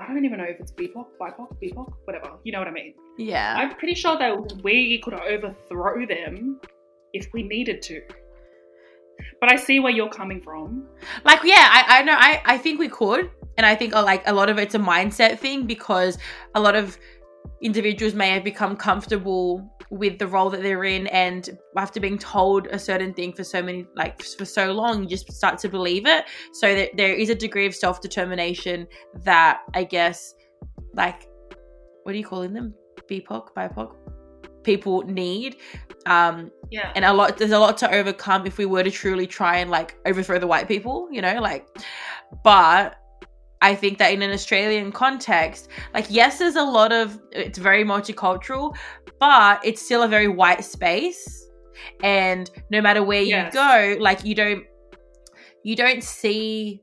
I 0.01 0.07
don't 0.12 0.24
even 0.24 0.39
know 0.39 0.45
if 0.45 0.61
it's 0.61 0.72
BIPOC, 0.72 1.07
BIPOC, 1.20 1.57
BIPOC, 1.62 1.93
whatever. 2.05 2.32
You 2.45 2.53
know 2.53 2.59
what 2.59 2.68
I 2.68 2.72
mean? 2.72 2.95
Yeah. 3.18 3.55
I'm 3.59 3.74
pretty 3.76 3.95
sure 3.95 4.16
that 4.18 4.62
we 4.62 5.01
could 5.03 5.14
overthrow 5.14 6.07
them 6.07 6.61
if 7.12 7.28
we 7.32 7.43
needed 7.43 7.82
to. 7.82 8.03
But 9.41 9.51
I 9.53 9.57
see 9.57 9.80
where 9.80 9.93
you're 9.93 10.09
coming 10.11 10.41
from. 10.41 10.86
like 11.24 11.41
yeah 11.45 11.68
I, 11.70 11.99
I 11.99 12.03
know 12.03 12.14
I, 12.16 12.43
I 12.45 12.59
think 12.59 12.78
we 12.78 12.89
could 12.89 13.30
and 13.57 13.66
i 13.66 13.74
think 13.74 13.95
uh, 13.95 14.03
like 14.03 14.22
a 14.28 14.32
lot 14.32 14.49
of 14.49 14.59
it's 14.59 14.74
a 14.76 14.78
mindset 14.78 15.39
thing 15.39 15.66
because 15.66 16.18
a 16.55 16.61
lot 16.61 16.76
of 16.76 16.97
individuals 17.61 18.14
may 18.14 18.30
have 18.30 18.45
become 18.45 18.76
comfortable 18.76 19.68
with 19.91 20.18
the 20.18 20.26
role 20.26 20.51
that 20.51 20.62
they're 20.62 20.84
in 20.84 21.07
and 21.09 21.59
after 21.76 21.99
being 22.01 22.18
told 22.18 22.66
a 22.68 22.78
certain 22.78 23.14
thing 23.14 23.32
for 23.32 23.43
so 23.45 23.62
many 23.62 23.86
like 23.97 24.22
for 24.22 24.45
so 24.45 24.72
long 24.72 25.03
you 25.03 25.09
just 25.09 25.32
start 25.32 25.59
to 25.59 25.68
believe 25.68 26.07
it. 26.07 26.24
So 26.53 26.74
that 26.74 26.97
there 26.97 27.14
is 27.14 27.30
a 27.30 27.34
degree 27.34 27.66
of 27.66 27.74
self-determination 27.74 28.86
that 29.24 29.62
i 29.74 29.84
guess 29.84 30.34
like 30.95 31.28
what 32.03 32.14
are 32.14 32.18
you 32.18 32.24
calling 32.24 32.53
them? 32.53 32.74
Bipoc 33.11 33.53
bipoc 33.55 33.95
people 34.62 35.03
need 35.03 35.57
um 36.07 36.51
Yeah. 36.70 36.93
and 36.95 37.05
a 37.05 37.12
lot 37.12 37.39
there's 37.39 37.53
a 37.53 37.59
lot 37.59 37.78
to 37.78 37.91
overcome 37.91 38.47
if 38.47 38.59
we 38.59 38.66
were 38.66 38.82
to 38.82 38.91
truly 38.91 39.26
try 39.26 39.59
and 39.59 39.70
like 39.70 39.97
overthrow 40.05 40.39
the 40.39 40.47
white 40.47 40.68
people 40.68 41.09
you 41.11 41.22
know 41.22 41.41
like 41.41 41.66
but 42.45 42.97
i 43.62 43.74
think 43.74 43.98
that 43.98 44.12
in 44.12 44.22
an 44.22 44.30
australian 44.30 44.92
context 44.92 45.68
like 45.94 46.06
yes 46.09 46.38
there's 46.38 46.56
a 46.56 46.62
lot 46.62 46.92
of 46.92 47.20
it's 47.32 47.59
very 47.59 47.84
multicultural 47.84 48.74
but 49.20 49.64
it's 49.64 49.82
still 49.82 50.02
a 50.02 50.09
very 50.09 50.28
white 50.28 50.64
space 50.64 51.46
and 52.02 52.50
no 52.70 52.80
matter 52.80 53.02
where 53.02 53.22
Yes. 53.22 53.54
you 53.54 53.61
go 53.61 53.96
like 54.00 54.24
you 54.24 54.34
don't 54.34 54.64
you 55.64 55.76
don't 55.76 56.02
see 56.02 56.82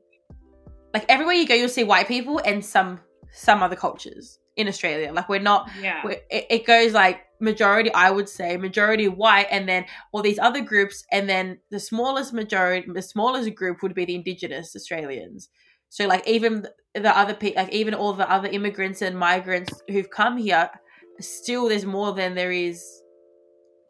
like 0.94 1.04
everywhere 1.08 1.34
you 1.34 1.46
go 1.46 1.54
you'll 1.54 1.68
see 1.68 1.84
white 1.84 2.08
people 2.08 2.40
and 2.44 2.64
some 2.64 3.00
some 3.32 3.62
other 3.62 3.76
cultures 3.76 4.38
in 4.56 4.68
australia 4.68 5.12
like 5.12 5.28
we're 5.28 5.38
not 5.38 5.68
yeah. 5.82 6.02
where 6.04 6.16
it, 6.30 6.46
it 6.50 6.66
goes 6.66 6.92
like 6.92 7.20
majority 7.40 7.92
i 7.92 8.10
would 8.10 8.28
say 8.28 8.56
majority 8.56 9.08
white 9.08 9.46
and 9.50 9.68
then 9.68 9.84
all 10.12 10.22
these 10.22 10.38
other 10.38 10.62
groups 10.62 11.04
and 11.12 11.28
then 11.28 11.58
the 11.70 11.78
smallest 11.80 12.32
majority 12.32 12.86
the 12.94 13.02
smallest 13.02 13.54
group 13.54 13.82
would 13.82 13.94
be 13.94 14.06
the 14.06 14.14
indigenous 14.14 14.74
australians 14.74 15.50
so 15.88 16.06
like 16.06 16.26
even 16.26 16.66
the 16.94 17.18
other 17.18 17.34
people 17.34 17.62
like 17.62 17.72
even 17.72 17.94
all 17.94 18.12
the 18.12 18.30
other 18.30 18.48
immigrants 18.48 19.02
and 19.02 19.18
migrants 19.18 19.72
who've 19.88 20.10
come 20.10 20.36
here 20.36 20.68
still 21.20 21.68
there's 21.68 21.84
more 21.86 22.12
than 22.12 22.34
there 22.34 22.52
is 22.52 22.84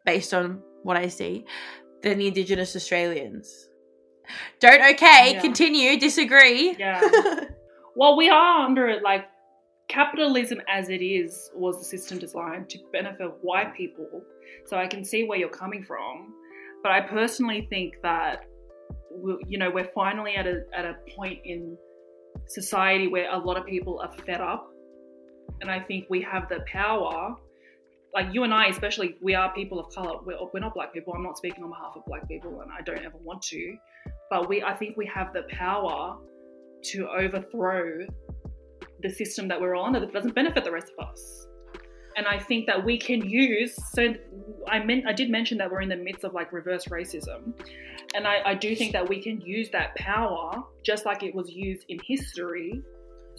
based 0.05 0.33
on 0.33 0.61
what 0.83 0.95
i 0.97 1.07
see 1.07 1.45
than 2.03 2.17
the 2.17 2.27
indigenous 2.27 2.75
australians 2.75 3.69
don't 4.59 4.81
okay 4.81 5.33
Yeah. 5.33 5.41
continue 5.41 5.99
disagree 5.99 6.75
Yeah. 6.77 7.01
Well, 7.99 8.15
we 8.15 8.29
are 8.29 8.63
under 8.63 8.87
it. 8.87 9.01
Like 9.01 9.25
capitalism, 9.89 10.61
as 10.69 10.89
it 10.89 11.01
is, 11.01 11.49
was 11.55 11.79
the 11.79 11.83
system 11.83 12.19
designed 12.19 12.69
to 12.69 12.77
benefit 12.93 13.31
white 13.41 13.73
people. 13.75 14.21
So 14.67 14.77
I 14.77 14.85
can 14.85 15.03
see 15.03 15.23
where 15.23 15.39
you're 15.39 15.49
coming 15.49 15.83
from, 15.83 16.31
but 16.83 16.91
I 16.91 17.01
personally 17.01 17.65
think 17.71 17.95
that 18.03 18.45
you 19.47 19.57
know 19.57 19.71
we're 19.71 19.89
finally 19.95 20.35
at 20.35 20.45
a 20.45 20.61
at 20.75 20.85
a 20.85 20.93
point 21.15 21.39
in 21.43 21.75
society 22.47 23.07
where 23.07 23.31
a 23.31 23.37
lot 23.37 23.57
of 23.57 23.65
people 23.65 23.99
are 23.99 24.11
fed 24.25 24.41
up, 24.41 24.69
and 25.61 25.71
I 25.71 25.79
think 25.79 26.05
we 26.09 26.21
have 26.21 26.49
the 26.49 26.59
power. 26.71 27.35
Like 28.13 28.33
you 28.33 28.43
and 28.43 28.53
I, 28.53 28.67
especially, 28.67 29.15
we 29.21 29.35
are 29.35 29.53
people 29.53 29.79
of 29.79 29.93
color. 29.93 30.19
We're, 30.25 30.37
we're 30.53 30.59
not 30.59 30.73
black 30.73 30.93
people. 30.93 31.13
I'm 31.13 31.23
not 31.23 31.37
speaking 31.37 31.63
on 31.63 31.69
behalf 31.69 31.93
of 31.95 32.05
black 32.05 32.27
people, 32.27 32.61
and 32.61 32.71
I 32.71 32.81
don't 32.81 33.03
ever 33.05 33.17
want 33.17 33.41
to. 33.43 33.75
But 34.29 34.49
we, 34.49 34.63
I 34.63 34.73
think, 34.73 34.97
we 34.97 35.05
have 35.13 35.33
the 35.33 35.43
power 35.49 36.17
to 36.83 37.07
overthrow 37.09 38.05
the 39.01 39.09
system 39.09 39.47
that 39.47 39.59
we're 39.59 39.75
on 39.75 39.93
that 39.93 40.11
doesn't 40.13 40.33
benefit 40.33 40.63
the 40.63 40.71
rest 40.71 40.91
of 40.97 41.07
us. 41.07 41.47
And 42.17 42.25
I 42.27 42.39
think 42.39 42.65
that 42.65 42.83
we 42.83 42.97
can 42.97 43.21
use. 43.29 43.75
So 43.93 44.15
I 44.67 44.83
meant 44.83 45.05
I 45.07 45.13
did 45.13 45.29
mention 45.29 45.57
that 45.59 45.71
we're 45.71 45.81
in 45.81 45.89
the 45.89 45.95
midst 45.95 46.23
of 46.23 46.33
like 46.33 46.51
reverse 46.51 46.85
racism, 46.85 47.53
and 48.15 48.27
I, 48.27 48.41
I 48.43 48.53
do 48.55 48.75
think 48.75 48.91
that 48.93 49.07
we 49.07 49.21
can 49.21 49.39
use 49.39 49.69
that 49.69 49.95
power 49.95 50.63
just 50.83 51.05
like 51.05 51.21
it 51.21 51.33
was 51.35 51.49
used 51.51 51.85
in 51.89 51.99
history 52.03 52.81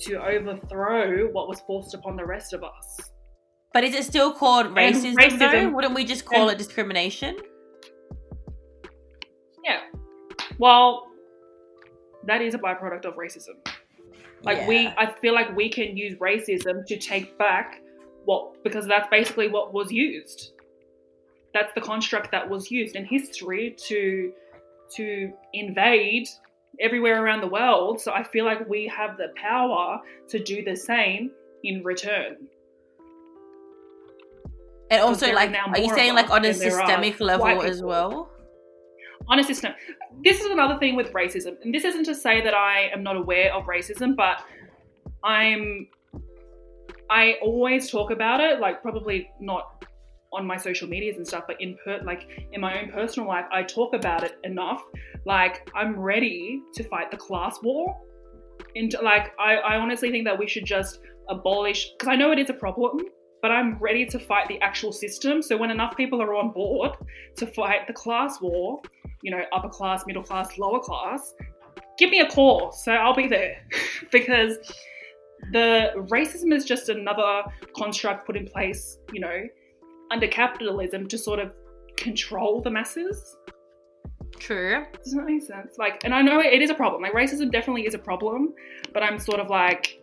to 0.04 0.14
overthrow 0.22 1.26
what 1.32 1.48
was 1.48 1.60
forced 1.66 1.92
upon 1.94 2.14
the 2.16 2.24
rest 2.24 2.52
of 2.52 2.62
us. 2.62 3.00
but 3.74 3.82
is 3.82 3.94
it 3.94 4.04
still 4.04 4.32
called 4.32 4.66
racism, 4.68 5.14
though 5.14 5.46
racism- 5.46 5.74
wouldn't 5.74 5.94
we 5.94 6.04
just 6.04 6.24
call 6.24 6.48
it 6.48 6.56
discrimination 6.56 7.36
Yeah. 9.64 9.80
Well, 10.58 11.06
that 12.26 12.40
is 12.40 12.54
a 12.54 12.58
byproduct 12.58 13.04
of 13.04 13.14
racism. 13.14 13.56
Like 14.42 14.66
we, 14.68 14.86
I 14.86 15.12
feel 15.20 15.34
like 15.34 15.54
we 15.56 15.68
can 15.68 15.96
use 15.96 16.16
racism 16.18 16.86
to 16.86 16.96
take 16.96 17.36
back 17.38 17.80
what 18.28 18.62
because 18.62 18.86
that's 18.86 19.08
basically 19.10 19.48
what 19.48 19.72
was 19.72 19.90
used. 19.90 20.52
That's 21.54 21.72
the 21.74 21.80
construct 21.80 22.30
that 22.32 22.48
was 22.48 22.70
used 22.70 22.94
in 22.94 23.04
history 23.06 23.74
to 23.88 24.32
to 24.96 25.32
invade 25.54 26.28
everywhere 26.78 27.24
around 27.24 27.40
the 27.40 27.48
world. 27.48 28.00
So 28.02 28.12
I 28.12 28.22
feel 28.22 28.44
like 28.44 28.68
we 28.68 28.86
have 28.88 29.16
the 29.16 29.28
power 29.36 30.00
to 30.28 30.38
do 30.38 30.62
the 30.62 30.76
same 30.76 31.30
in 31.64 31.82
return. 31.82 32.36
And 34.90 35.02
also, 35.02 35.32
like, 35.32 35.54
are 35.54 35.78
you 35.78 35.94
saying 35.94 36.14
like 36.14 36.30
on 36.30 36.44
a 36.44 36.52
than 36.52 36.58
there 36.60 36.80
are 36.80 36.86
systemic 36.86 37.20
level 37.20 37.62
as 37.62 37.82
well? 37.82 38.30
on 39.30 39.38
a 39.38 39.44
system. 39.44 39.72
This 40.24 40.40
is 40.40 40.46
another 40.50 40.78
thing 40.78 40.96
with 40.96 41.12
racism, 41.12 41.56
and 41.62 41.74
this 41.74 41.84
isn't 41.84 42.04
to 42.04 42.14
say 42.14 42.40
that 42.40 42.54
I 42.54 42.90
am 42.94 43.02
not 43.02 43.16
aware 43.16 43.54
of 43.54 43.64
racism, 43.64 44.16
but 44.16 44.42
I'm. 45.22 45.88
I 47.10 47.34
always 47.42 47.90
talk 47.90 48.10
about 48.10 48.40
it, 48.40 48.60
like 48.60 48.82
probably 48.82 49.30
not 49.40 49.84
on 50.32 50.46
my 50.46 50.56
social 50.56 50.88
medias 50.88 51.16
and 51.16 51.26
stuff, 51.26 51.44
but 51.46 51.60
in 51.60 51.76
per 51.82 52.00
like 52.04 52.28
in 52.52 52.60
my 52.60 52.80
own 52.80 52.90
personal 52.90 53.28
life, 53.28 53.46
I 53.50 53.62
talk 53.62 53.94
about 53.94 54.24
it 54.24 54.38
enough. 54.44 54.82
Like 55.24 55.70
I'm 55.74 55.98
ready 55.98 56.60
to 56.74 56.84
fight 56.84 57.10
the 57.10 57.16
class 57.16 57.58
war. 57.62 57.98
And 58.76 58.94
like 59.02 59.32
I, 59.38 59.56
I 59.56 59.78
honestly 59.78 60.10
think 60.10 60.24
that 60.26 60.38
we 60.38 60.46
should 60.46 60.64
just 60.64 61.00
abolish 61.28 61.90
because 61.92 62.08
I 62.08 62.16
know 62.16 62.32
it 62.32 62.38
is 62.38 62.50
a 62.50 62.54
problem, 62.54 62.98
but 63.40 63.50
I'm 63.50 63.78
ready 63.78 64.04
to 64.06 64.18
fight 64.18 64.48
the 64.48 64.60
actual 64.60 64.92
system. 64.92 65.40
So 65.42 65.56
when 65.56 65.70
enough 65.70 65.96
people 65.96 66.20
are 66.20 66.34
on 66.34 66.52
board 66.52 66.92
to 67.36 67.46
fight 67.46 67.86
the 67.86 67.92
class 67.92 68.40
war, 68.40 68.82
you 69.22 69.30
know, 69.30 69.42
upper 69.52 69.68
class, 69.68 70.04
middle 70.06 70.22
class, 70.22 70.58
lower 70.58 70.80
class, 70.80 71.34
give 71.98 72.10
me 72.10 72.20
a 72.20 72.28
call. 72.28 72.72
So 72.72 72.92
I'll 72.92 73.14
be 73.14 73.28
there 73.28 73.56
because 74.12 74.58
the 75.52 75.92
racism 76.10 76.52
is 76.54 76.64
just 76.64 76.88
another 76.88 77.42
construct 77.76 78.26
put 78.26 78.36
in 78.36 78.46
place, 78.46 78.98
you 79.12 79.20
know, 79.20 79.44
under 80.10 80.26
capitalism 80.26 81.06
to 81.08 81.18
sort 81.18 81.38
of 81.38 81.52
control 81.96 82.60
the 82.60 82.70
masses. 82.70 83.36
True. 84.38 84.84
Does 85.02 85.14
that 85.14 85.24
make 85.24 85.42
sense? 85.42 85.76
Like, 85.78 86.04
and 86.04 86.14
I 86.14 86.22
know 86.22 86.40
it 86.40 86.62
is 86.62 86.70
a 86.70 86.74
problem. 86.74 87.02
Like, 87.02 87.12
racism 87.12 87.50
definitely 87.50 87.86
is 87.86 87.94
a 87.94 87.98
problem, 87.98 88.54
but 88.92 89.02
I'm 89.02 89.18
sort 89.18 89.40
of 89.40 89.50
like, 89.50 90.00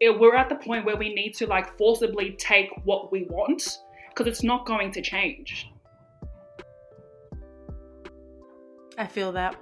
it, 0.00 0.18
we're 0.18 0.36
at 0.36 0.48
the 0.48 0.56
point 0.56 0.84
where 0.84 0.96
we 0.96 1.12
need 1.14 1.32
to 1.36 1.46
like 1.46 1.76
forcibly 1.78 2.32
take 2.32 2.70
what 2.84 3.10
we 3.10 3.24
want 3.24 3.78
because 4.10 4.26
it's 4.26 4.42
not 4.42 4.66
going 4.66 4.92
to 4.92 5.02
change. 5.02 5.68
I 8.98 9.06
feel 9.06 9.32
that. 9.32 9.56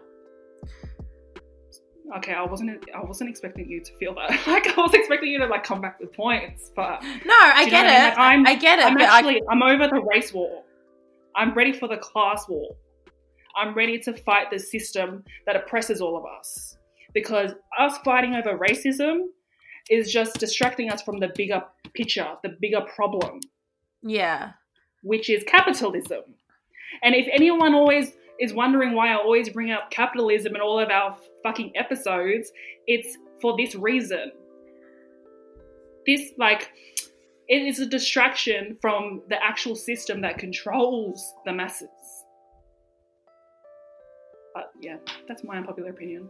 Okay, 2.17 2.33
I 2.33 2.43
wasn't. 2.45 2.85
I 2.95 3.03
wasn't 3.05 3.31
expecting 3.31 3.69
you 3.69 3.83
to 3.83 3.93
feel 3.97 4.15
that. 4.15 4.31
Like, 4.47 4.67
I 4.79 4.81
was 4.81 4.95
expecting 4.95 5.31
you 5.31 5.39
to 5.41 5.47
like 5.47 5.65
come 5.65 5.81
back 5.81 5.99
with 6.01 6.13
points, 6.13 6.71
but 6.77 7.03
No, 7.03 7.35
I 7.35 7.69
get 7.69 7.85
what 7.85 7.93
I 7.93 7.99
mean? 7.99 8.03
it. 8.03 8.09
Like, 8.09 8.19
I'm- 8.19 8.47
I 8.47 8.55
get 8.55 8.79
it. 8.79 8.85
I'm 8.85 8.95
but 8.95 9.03
I- 9.03 9.19
actually. 9.19 9.43
I'm 9.51 9.63
over 9.63 9.89
the 9.89 10.01
race 10.03 10.33
war. 10.33 10.63
I'm 11.37 11.55
ready 11.55 11.73
for 11.73 11.89
the 11.89 11.97
class 11.97 12.49
war. 12.49 12.77
I'm 13.57 13.75
ready 13.75 13.99
to 14.01 14.13
fight 14.13 14.51
the 14.51 14.59
system 14.59 15.25
that 15.47 15.57
oppresses 15.57 16.01
all 16.01 16.17
of 16.17 16.25
us. 16.39 16.77
Because 17.15 17.53
us 17.79 17.99
fighting 18.05 18.35
over 18.35 18.57
racism 18.59 19.27
is 19.91 20.13
just 20.13 20.39
distracting 20.39 20.91
us 20.91 21.03
from 21.03 21.19
the 21.19 21.31
bigger 21.37 21.63
picture, 21.95 22.27
the 22.43 22.57
bigger 22.61 22.81
problem, 22.97 23.39
yeah. 24.03 24.53
which 25.03 25.29
is 25.31 25.45
capitalism. 25.47 26.23
And 27.03 27.15
if 27.15 27.29
anyone 27.33 27.75
always 27.75 28.13
is 28.41 28.53
wondering 28.53 28.93
why 28.95 29.11
I 29.13 29.17
always 29.17 29.49
bring 29.49 29.71
up 29.71 29.91
capitalism 29.91 30.55
in 30.55 30.61
all 30.61 30.79
of 30.79 30.91
our 30.91 31.17
fucking 31.43 31.73
episodes, 31.77 32.51
it's 32.87 33.17
for 33.41 33.57
this 33.57 33.75
reason. 33.75 34.33
This, 36.07 36.33
like, 36.39 36.71
it 37.49 37.63
is 37.63 37.79
a 37.79 37.87
distraction 37.87 38.77
from 38.81 39.23
the 39.29 39.43
actual 39.43 39.77
system 39.77 40.21
that 40.23 40.39
controls 40.39 41.33
the 41.45 41.53
masses. 41.53 41.89
But 44.55 44.71
yeah, 44.81 44.97
that's 45.27 45.45
my 45.45 45.57
unpopular 45.57 45.91
opinion. 45.91 46.29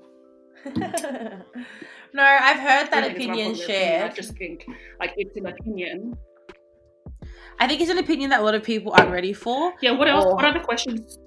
no, 0.66 2.22
I've 2.22 2.58
heard 2.60 2.90
that 2.90 3.00
don't 3.00 3.16
think 3.16 3.16
it's 3.16 3.24
an 3.24 3.30
opinion 3.30 3.54
shared. 3.54 4.10
I 4.10 4.14
just 4.14 4.36
think, 4.36 4.66
like, 5.00 5.14
it's 5.16 5.36
an 5.36 5.46
opinion. 5.46 6.16
I 7.58 7.66
think 7.68 7.80
it's 7.80 7.90
an 7.90 7.98
opinion 7.98 8.30
that 8.30 8.40
a 8.40 8.42
lot 8.42 8.54
of 8.54 8.62
people 8.62 8.92
aren't 8.92 9.10
ready 9.10 9.32
for. 9.32 9.74
Yeah, 9.80 9.92
what 9.92 10.08
else? 10.08 10.24
Or- 10.24 10.36
What 10.36 10.44
other 10.44 10.60
questions? 10.60 11.18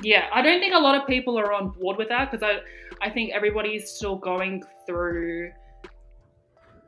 Yeah, 0.00 0.28
I 0.32 0.40
don't 0.40 0.60
think 0.60 0.74
a 0.74 0.78
lot 0.78 1.00
of 1.00 1.06
people 1.06 1.38
are 1.38 1.52
on 1.52 1.70
board 1.70 1.98
with 1.98 2.08
that 2.08 2.30
because 2.30 2.42
I, 2.42 2.60
I 3.06 3.10
think 3.10 3.32
everybody's 3.32 3.90
still 3.90 4.16
going 4.16 4.62
through 4.86 5.50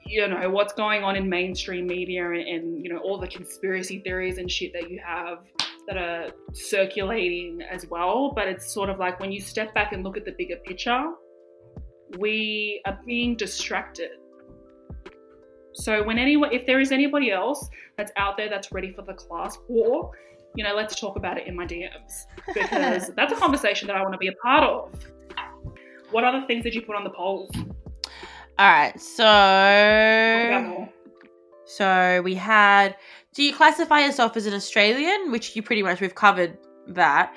you 0.06 0.28
know 0.28 0.50
what's 0.50 0.74
going 0.74 1.02
on 1.02 1.16
in 1.16 1.26
mainstream 1.30 1.86
media 1.86 2.30
and, 2.30 2.46
and, 2.46 2.84
you 2.84 2.92
know 2.92 2.98
all 2.98 3.18
the 3.18 3.26
conspiracy 3.26 4.00
theories 4.00 4.36
and 4.36 4.50
shit 4.50 4.70
that 4.74 4.90
you 4.90 5.00
have 5.04 5.38
that 5.86 5.96
are 5.96 6.30
circulating 6.52 7.60
as 7.70 7.86
well. 7.86 8.32
But 8.34 8.48
it's 8.48 8.72
sort 8.72 8.90
of 8.90 8.98
like 8.98 9.20
when 9.20 9.32
you 9.32 9.40
step 9.40 9.74
back 9.74 9.92
and 9.92 10.02
look 10.02 10.16
at 10.16 10.24
the 10.24 10.32
bigger 10.36 10.56
picture 10.64 11.12
we 12.18 12.80
are 12.86 12.98
being 13.06 13.36
distracted. 13.36 14.10
So 15.74 16.04
when 16.04 16.18
anyone 16.18 16.52
if 16.52 16.66
there 16.66 16.80
is 16.80 16.92
anybody 16.92 17.32
else 17.32 17.68
that's 17.96 18.12
out 18.16 18.36
there 18.36 18.48
that's 18.48 18.70
ready 18.72 18.92
for 18.92 19.02
the 19.02 19.14
class 19.14 19.58
war 19.68 20.12
you 20.54 20.64
know 20.64 20.74
let's 20.74 20.98
talk 20.98 21.16
about 21.16 21.36
it 21.38 21.46
in 21.46 21.56
my 21.56 21.66
dms 21.66 22.26
because 22.54 23.10
that's 23.16 23.32
a 23.32 23.36
conversation 23.36 23.86
that 23.88 23.96
i 23.96 24.02
want 24.02 24.12
to 24.12 24.18
be 24.18 24.28
a 24.28 24.32
part 24.42 24.62
of 24.62 24.90
what 26.10 26.24
other 26.24 26.44
things 26.46 26.62
did 26.62 26.74
you 26.74 26.82
put 26.82 26.94
on 26.94 27.04
the 27.04 27.10
polls 27.10 27.50
All 28.56 28.70
right, 28.70 29.00
so 29.00 30.88
so 31.66 32.22
we 32.22 32.34
had. 32.34 32.94
Do 33.34 33.42
you 33.42 33.52
classify 33.52 34.04
yourself 34.04 34.36
as 34.36 34.46
an 34.46 34.54
Australian? 34.54 35.32
Which 35.32 35.56
you 35.56 35.62
pretty 35.62 35.82
much 35.82 36.00
we've 36.00 36.14
covered 36.14 36.56
that, 36.86 37.34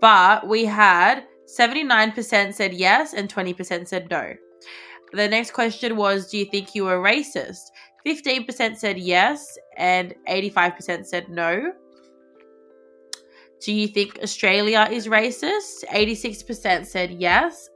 but 0.00 0.46
we 0.46 0.64
had 0.64 1.24
seventy 1.46 1.82
nine 1.82 2.12
percent 2.12 2.54
said 2.54 2.72
yes 2.72 3.14
and 3.14 3.28
twenty 3.28 3.52
percent 3.52 3.88
said 3.88 4.08
no. 4.10 4.32
The 5.12 5.26
next 5.26 5.50
question 5.54 5.96
was, 5.96 6.30
do 6.30 6.38
you 6.38 6.44
think 6.44 6.76
you 6.76 6.84
were 6.84 6.98
racist? 7.02 7.62
Fifteen 8.04 8.46
percent 8.46 8.78
said 8.78 8.96
yes 8.96 9.58
and 9.76 10.14
eighty 10.28 10.50
five 10.50 10.76
percent 10.76 11.08
said 11.08 11.28
no. 11.28 11.72
Do 13.62 13.72
you 13.72 13.86
think 13.88 14.18
Australia 14.22 14.88
is 14.90 15.06
racist? 15.06 15.84
Eighty 15.92 16.14
six 16.14 16.42
percent 16.42 16.86
said 16.86 17.10
yes. 17.12 17.68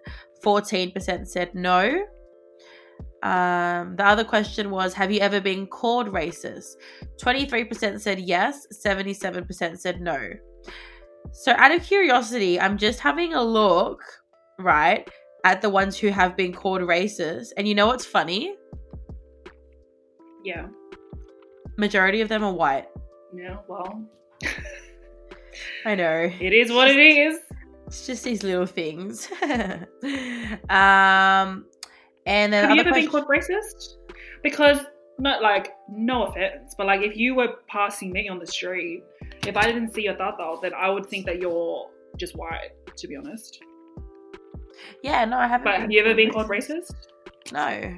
14% 0.45 1.27
said 1.27 1.55
no. 1.55 2.05
Um, 3.23 3.97
the 3.97 4.05
other 4.05 4.25
question 4.25 4.71
was 4.71 4.93
Have 4.93 5.11
you 5.11 5.21
ever 5.21 5.41
been 5.41 5.67
called 5.67 6.09
racist? 6.09 6.75
23% 7.19 7.99
said 7.99 8.21
yes, 8.21 8.67
77% 8.71 9.79
said 9.79 10.03
no. 10.03 10.21
So, 11.33 11.53
out 11.53 11.73
of 11.73 11.83
curiosity, 11.83 12.61
I'm 12.61 12.77
just 12.77 13.01
having 13.01 13.33
a 13.33 13.43
look, 13.43 14.03
right, 14.59 15.09
at 15.45 15.63
the 15.63 15.71
ones 15.71 15.97
who 15.99 16.09
have 16.09 16.37
been 16.37 16.53
called 16.53 16.83
racist. 16.83 17.49
And 17.57 17.67
you 17.67 17.75
know 17.75 17.87
what's 17.87 18.05
funny? 18.05 18.57
yeah 20.45 20.67
Majority 21.79 22.21
of 22.21 22.29
them 22.29 22.45
are 22.45 22.53
white. 22.53 22.87
yeah 23.35 23.57
well 23.67 24.05
I 25.85 25.95
know. 25.95 26.31
it 26.41 26.53
is 26.53 26.71
what 26.73 26.89
it 26.89 26.99
is 26.99 27.39
It's 27.87 28.07
just 28.07 28.25
these 28.25 28.43
little 28.43 28.67
things. 28.67 29.29
um, 30.69 31.67
and 32.27 32.53
then 32.53 32.69
have 32.69 32.75
you 32.77 32.81
ever 32.81 32.93
been 32.93 33.09
called 33.09 33.27
racist 33.27 33.97
because 34.43 34.79
not 35.19 35.43
like 35.43 35.75
no 35.89 36.25
offense 36.25 36.75
but 36.77 36.87
like 36.87 37.03
if 37.03 37.17
you 37.17 37.35
were 37.35 37.55
passing 37.69 38.11
me 38.13 38.29
on 38.29 38.39
the 38.39 38.47
street 38.47 39.03
if 39.47 39.57
i 39.57 39.63
didn't 39.63 39.93
see 39.95 40.03
your 40.03 40.17
tata 40.17 40.57
then 40.63 40.73
i 40.75 40.89
would 40.89 41.07
think 41.07 41.25
that 41.27 41.39
you're 41.39 41.89
just 42.17 42.35
white 42.37 42.71
to 42.97 43.07
be 43.07 43.15
honest 43.15 43.61
Yeah, 45.03 45.25
no, 45.27 45.37
I 45.37 45.47
haven't. 45.47 45.65
but 45.65 45.81
have 45.81 45.91
you 45.93 46.01
ever 46.01 46.15
been 46.15 46.31
called 46.31 46.49
racist 46.49 46.93
No. 47.53 47.95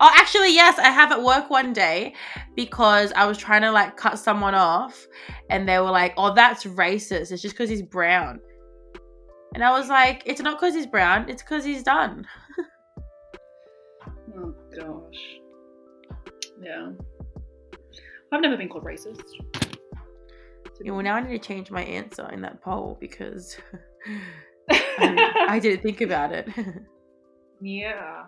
Oh, 0.00 0.10
actually, 0.16 0.54
yes, 0.54 0.78
I 0.78 0.90
have 0.90 1.12
at 1.12 1.22
work 1.22 1.50
one 1.50 1.72
day 1.72 2.14
because 2.56 3.12
I 3.14 3.26
was 3.26 3.38
trying 3.38 3.62
to 3.62 3.70
like 3.72 3.96
cut 3.96 4.18
someone 4.18 4.54
off, 4.54 5.06
and 5.50 5.68
they 5.68 5.78
were 5.78 5.90
like, 5.90 6.14
"Oh, 6.16 6.34
that's 6.34 6.64
racist. 6.64 7.30
It's 7.32 7.42
just 7.42 7.54
because 7.54 7.70
he's 7.70 7.82
brown." 7.82 8.40
And 9.54 9.64
I 9.64 9.70
was 9.70 9.88
like, 9.88 10.22
"It's 10.26 10.40
not 10.40 10.58
because 10.58 10.74
he's 10.74 10.86
brown. 10.86 11.28
It's 11.28 11.42
because 11.42 11.64
he's 11.64 11.82
done." 11.82 12.26
oh 14.36 14.54
gosh 14.76 15.38
yeah 16.62 16.90
i've 18.32 18.40
never 18.40 18.56
been 18.56 18.68
called 18.68 18.84
racist 18.84 19.22
Yeah, 20.82 20.92
well, 20.92 21.02
now 21.02 21.14
I 21.16 21.20
need 21.20 21.40
to 21.40 21.48
change 21.48 21.70
my 21.70 21.82
answer 21.82 22.28
in 22.30 22.40
that 22.42 22.62
poll 22.62 22.96
because 23.00 23.56
I, 24.70 25.46
I 25.48 25.58
didn't 25.58 25.82
think 25.82 26.00
about 26.02 26.30
it. 26.32 26.48
yeah 27.60 28.24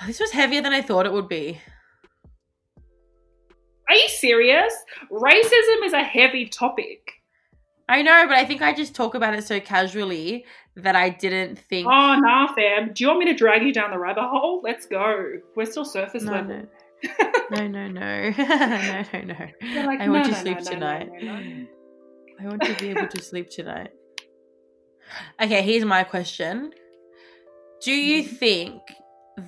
this 0.06 0.20
was 0.20 0.30
heavier 0.30 0.60
than 0.62 0.72
I 0.72 0.82
thought 0.82 1.06
it 1.06 1.12
would 1.12 1.28
be. 1.28 1.60
are 3.88 3.94
you 3.94 4.08
serious 4.08 4.72
racism 5.10 5.84
is 5.84 5.92
a 5.92 6.02
heavy 6.02 6.48
topic 6.48 7.12
I 7.88 8.00
know, 8.00 8.24
but 8.26 8.36
I 8.36 8.46
think 8.46 8.62
I 8.62 8.72
just 8.72 8.94
talk 8.94 9.14
about 9.14 9.34
it 9.34 9.44
so 9.44 9.60
casually 9.60 10.46
that 10.76 10.96
I 10.96 11.10
didn't 11.10 11.58
think. 11.58 11.86
Oh, 11.86 12.16
nah, 12.18 12.54
fam. 12.54 12.92
Do 12.94 13.04
you 13.04 13.08
want 13.08 13.18
me 13.18 13.26
to 13.26 13.34
drag 13.34 13.64
you 13.64 13.72
down 13.72 13.90
the 13.90 13.98
rabbit 13.98 14.22
hole? 14.22 14.62
Let's 14.64 14.86
go. 14.86 15.32
We're 15.56 15.66
still 15.66 15.84
surface 15.84 16.22
no, 16.22 16.32
level. 16.32 16.62
no, 17.50 17.66
no, 17.66 17.66
no, 17.66 17.88
no, 17.88 18.30
no, 18.38 19.20
no. 19.24 19.82
Like, 19.84 20.00
I 20.00 20.08
want 20.08 20.22
no, 20.22 20.22
to 20.24 20.30
no, 20.30 20.36
sleep 20.38 20.58
tonight. 20.60 21.10
I 22.40 22.46
want 22.46 22.62
to 22.62 22.74
be 22.80 22.90
able 22.90 23.08
to 23.08 23.20
sleep 23.20 23.50
tonight. 23.50 23.90
Okay, 25.42 25.60
here's 25.60 25.84
my 25.84 26.04
question. 26.04 26.72
Do 27.82 27.92
you 27.92 28.22
Mhm. 28.22 28.36
think 28.38 28.80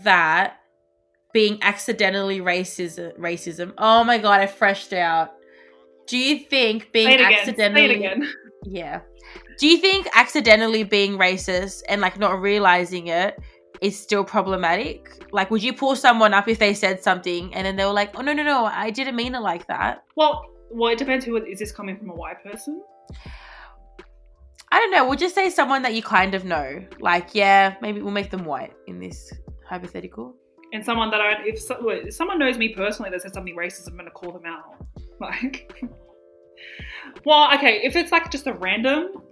that 0.03 0.59
being 1.32 1.59
accidentally 1.62 2.40
racism 2.40 3.16
racism 3.18 3.72
oh 3.78 4.05
my 4.05 4.18
god, 4.18 4.40
I 4.40 4.47
freshed 4.47 4.92
out. 4.92 5.32
Do 6.07 6.18
you 6.18 6.38
think 6.38 6.92
being 6.92 7.09
Say 7.09 7.14
it 7.14 7.20
again. 7.20 7.32
accidentally 7.32 7.80
Say 7.80 7.92
it 7.92 7.97
again. 7.97 8.32
Yeah. 8.64 9.01
Do 9.59 9.66
you 9.68 9.78
think 9.78 10.09
accidentally 10.14 10.84
being 10.84 11.18
racist 11.18 11.82
and 11.88 12.01
like 12.01 12.18
not 12.18 12.40
realizing 12.40 13.09
it 13.09 13.38
is 13.80 13.99
still 13.99 14.24
problematic? 14.24 15.24
Like 15.32 15.51
would 15.51 15.62
you 15.62 15.72
pull 15.72 15.97
someone 15.97 16.34
up 16.34 16.49
if 16.49 16.59
they 16.59 16.74
said 16.74 17.03
something 17.03 17.55
and 17.55 17.66
then 17.66 17.76
they 17.76 17.84
were 17.84 17.92
like, 17.92 18.18
"Oh 18.18 18.22
no, 18.22 18.32
no, 18.32 18.42
no, 18.42 18.64
I 18.64 18.90
didn't 18.90 19.16
mean 19.16 19.34
it 19.34 19.40
like 19.40 19.66
that." 19.68 20.03
Well, 20.16 20.45
well, 20.70 20.92
it 20.92 20.99
depends 20.99 21.24
who 21.24 21.36
is 21.36 21.59
this 21.59 21.72
coming 21.72 21.97
from 21.97 22.11
a 22.11 22.14
white 22.14 22.42
person? 22.42 22.82
I 24.72 24.80
don't 24.80 24.90
know. 24.90 25.07
We'll 25.07 25.18
just 25.18 25.36
say 25.36 25.51
someone 25.51 25.82
that 25.82 25.95
you 25.95 26.03
kind 26.03 26.34
of 26.34 26.45
know. 26.45 26.84
Like, 26.99 27.28
yeah, 27.32 27.76
maybe 27.80 28.03
we'll 28.03 28.12
make 28.12 28.30
them 28.30 28.45
white 28.45 28.72
in 28.88 28.99
this 28.99 29.32
hypothetical. 29.69 30.35
And 30.73 30.85
someone 30.85 31.11
that 31.11 31.21
I, 31.21 31.43
if, 31.45 31.61
so, 31.61 31.89
if 31.91 32.15
someone 32.15 32.39
knows 32.39 32.59
me 32.59 32.71
personally 32.71 33.11
that 33.11 33.23
says 33.23 33.33
something 33.33 33.57
racist, 33.57 33.87
I'm 33.87 33.95
going 33.95 34.07
to 34.07 34.11
call 34.11 34.33
them 34.33 34.47
out. 34.47 34.65
Like, 35.21 35.81
well, 37.25 37.55
okay, 37.55 37.81
if 37.85 37.95
it's 37.95 38.11
like 38.11 38.29
just 38.29 38.49
a 38.49 38.53
random, 38.53 39.23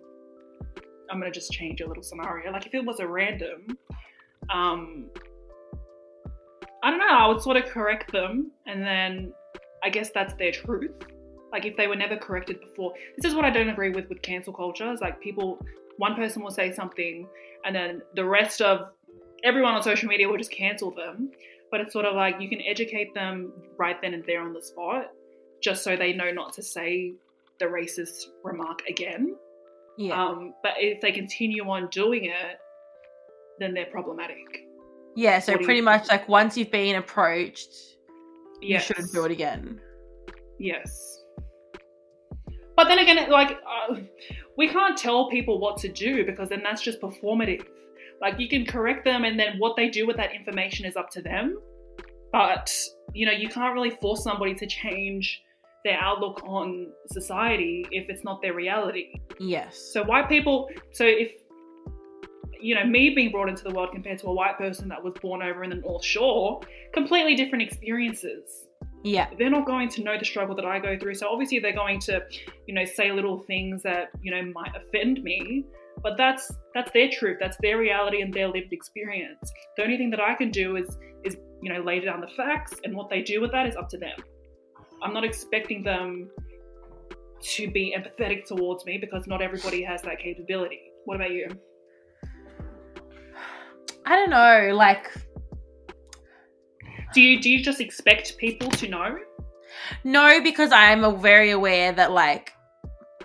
I'm 1.11 1.21
going 1.21 1.31
to 1.31 1.37
just 1.37 1.51
change 1.51 1.81
a 1.81 1.89
little 1.89 2.05
scenario. 2.05 2.53
Like, 2.53 2.67
if 2.67 2.75
it 2.75 2.85
was 2.85 3.01
a 3.01 3.07
random, 3.07 3.67
um, 4.49 5.11
I 6.83 6.91
don't 6.91 7.01
know, 7.01 7.09
I 7.11 7.27
would 7.27 7.43
sort 7.43 7.57
of 7.57 7.65
correct 7.67 8.13
them, 8.13 8.53
and 8.67 8.83
then 8.83 9.33
I 9.83 9.91
guess 9.91 10.11
that's 10.15 10.35
their 10.35 10.53
truth. 10.53 10.93
Like, 11.51 11.67
if 11.67 11.77
they 11.77 11.89
were 11.89 11.97
never 11.97 12.17
corrected 12.17 12.61
before, 12.61 12.95
this 13.19 13.29
is 13.29 13.35
what 13.35 13.45
I 13.45 13.51
don't 13.51 13.69
agree 13.69 13.91
with 13.91 14.09
with 14.09 14.23
cancel 14.23 14.53
culture. 14.53 14.91
Is 14.93 15.01
like 15.01 15.21
people, 15.21 15.65
one 15.99 16.15
person 16.15 16.43
will 16.43 16.51
say 16.51 16.73
something, 16.73 17.27
and 17.65 17.75
then 17.75 18.03
the 18.15 18.25
rest 18.25 18.61
of 18.63 18.93
everyone 19.45 19.75
on 19.75 19.83
social 19.83 20.09
media 20.09 20.29
will 20.29 20.39
just 20.39 20.51
cancel 20.53 20.91
them. 20.91 21.31
But 21.71 21.81
it's 21.81 21.93
sort 21.93 22.05
of 22.05 22.15
like 22.15 22.37
you 22.41 22.49
can 22.49 22.61
educate 22.61 23.15
them 23.15 23.53
right 23.79 24.01
then 24.03 24.13
and 24.15 24.25
there 24.27 24.43
on 24.43 24.53
the 24.53 24.63
spot, 24.63 25.11
just 25.63 25.83
so 25.83 25.97
they 25.97 26.13
know 26.13 26.31
not 26.31 26.53
to 26.55 26.63
say 26.63 27.13
the 27.59 27.65
racist 27.65 28.25
remark 28.45 28.83
again. 28.89 29.35
Yeah. 29.97 30.23
Um, 30.23 30.55
but 30.63 30.73
if 30.79 31.01
they 31.01 31.13
continue 31.13 31.65
on 31.69 31.89
doing 31.89 32.25
it, 32.27 32.59
then 33.59 33.73
they're 33.75 33.87
problematic. 33.87 34.67
yeah, 35.15 35.39
so 35.39 35.53
do 35.55 35.61
you 35.61 35.65
pretty 35.65 35.81
much 35.83 36.09
like 36.09 36.29
once 36.29 36.57
you've 36.57 36.71
been 36.71 36.97
approached, 36.97 37.75
Yes. 38.61 38.89
you 38.89 38.95
shouldn't 38.95 39.13
do 39.13 39.25
it 39.25 39.31
again. 39.33 39.81
Yes. 40.59 41.23
But 42.77 42.85
then 42.89 42.99
again, 42.99 43.31
like, 43.31 43.59
uh, 43.91 43.97
we 44.57 44.69
can't 44.69 44.97
tell 44.97 45.29
people 45.31 45.59
what 45.61 45.77
to 45.79 45.89
do 45.89 46.25
because 46.25 46.49
then 46.49 46.63
that's 46.63 46.81
just 46.83 47.01
performative. 47.01 47.65
Like, 48.23 48.39
you 48.39 48.49
can 48.49 48.65
correct 48.65 49.05
them, 49.05 49.25
and 49.25 49.39
then 49.39 49.59
what 49.59 49.77
they 49.77 49.91
do 49.91 50.07
with 50.07 50.17
that 50.17 50.35
information 50.35 50.87
is 50.87 50.97
up 50.97 51.11
to 51.11 51.23
them. 51.23 51.59
But, 52.33 52.73
you 53.13 53.27
know, 53.27 53.33
you 53.33 53.49
can't 53.49 53.75
really 53.75 53.91
force 54.01 54.25
somebody 54.25 54.55
to 54.55 54.67
change 54.67 55.43
their 55.85 55.99
outlook 56.01 56.41
on 56.45 56.87
society 57.09 57.85
if 57.91 58.09
it's 58.09 58.25
not 58.25 58.41
their 58.41 58.55
reality. 58.55 59.13
Yes. 59.39 59.91
So, 59.93 60.03
white 60.03 60.29
people, 60.29 60.71
so 60.93 61.05
if, 61.05 61.33
you 62.61 62.75
know, 62.77 62.87
me 62.87 63.11
being 63.11 63.33
brought 63.33 63.49
into 63.49 63.65
the 63.65 63.75
world 63.75 63.91
compared 63.93 64.21
to 64.21 64.29
a 64.29 64.33
white 64.33 64.57
person 64.57 64.89
that 64.89 65.03
was 65.03 65.13
born 65.21 65.43
over 65.43 65.65
in 65.65 65.71
the 65.71 65.77
North 65.77 66.05
Shore, 66.05 66.61
completely 66.95 67.35
different 67.35 67.63
experiences 67.65 68.69
yeah. 69.03 69.29
they're 69.39 69.51
not 69.51 69.67
going 69.67 69.89
to 69.91 70.03
know 70.03 70.19
the 70.19 70.25
struggle 70.25 70.55
that 70.57 70.65
I 70.65 70.79
go 70.79 70.99
through. 70.99 71.15
So 71.15 71.29
obviously 71.29 71.59
they're 71.59 71.75
going 71.75 72.01
to, 72.01 72.23
you 72.67 72.75
know, 72.75 72.85
say 72.85 73.11
little 73.13 73.41
things 73.41 73.83
that, 73.83 74.11
you 74.21 74.31
know, 74.31 74.43
might 74.53 74.73
offend 74.77 75.23
me. 75.23 75.65
But 76.03 76.17
that's 76.17 76.53
that's 76.75 76.91
their 76.93 77.09
truth. 77.11 77.39
That's 77.41 77.57
their 77.61 77.79
reality 77.79 78.23
and 78.23 78.33
their 78.33 78.49
lived 78.49 78.73
experience. 78.73 79.53
The 79.77 79.85
only 79.85 79.97
thing 79.97 80.11
that 80.11 80.21
I 80.21 80.35
can 80.35 80.51
do 80.51 80.77
is 80.77 80.99
is, 81.25 81.37
you 81.63 81.73
know, 81.73 81.81
lay 81.81 82.01
down 82.01 82.21
the 82.21 82.29
facts 82.29 82.75
and 82.85 82.97
what 82.97 83.09
they 83.09 83.23
do 83.23 83.41
with 83.41 83.53
that 83.53 83.67
is 83.67 83.77
up 83.77 83.89
to 83.91 83.99
them. 83.99 84.17
I'm 85.03 85.13
not 85.13 85.25
expecting 85.25 85.83
them 85.83 86.31
to 87.43 87.71
be 87.71 87.95
empathetic 87.97 88.47
towards 88.47 88.85
me 88.85 88.99
because 88.99 89.27
not 89.27 89.43
everybody 89.43 89.83
has 89.83 90.03
that 90.03 90.19
capability. 90.19 90.81
What 91.05 91.17
about 91.17 91.33
you? 91.33 91.49
I 94.05 94.17
don't 94.17 94.31
know, 94.31 94.75
like 94.75 95.11
Do 97.15 97.21
you 97.21 97.41
do 97.41 97.51
you 97.51 97.63
just 97.63 97.81
expect 97.81 98.37
people 98.39 98.71
to 98.71 98.89
know? 98.89 99.19
no, 100.05 100.41
because 100.43 100.73
I'm 100.73 101.21
very 101.21 101.51
aware 101.51 101.93
that 101.93 102.13
like 102.13 102.53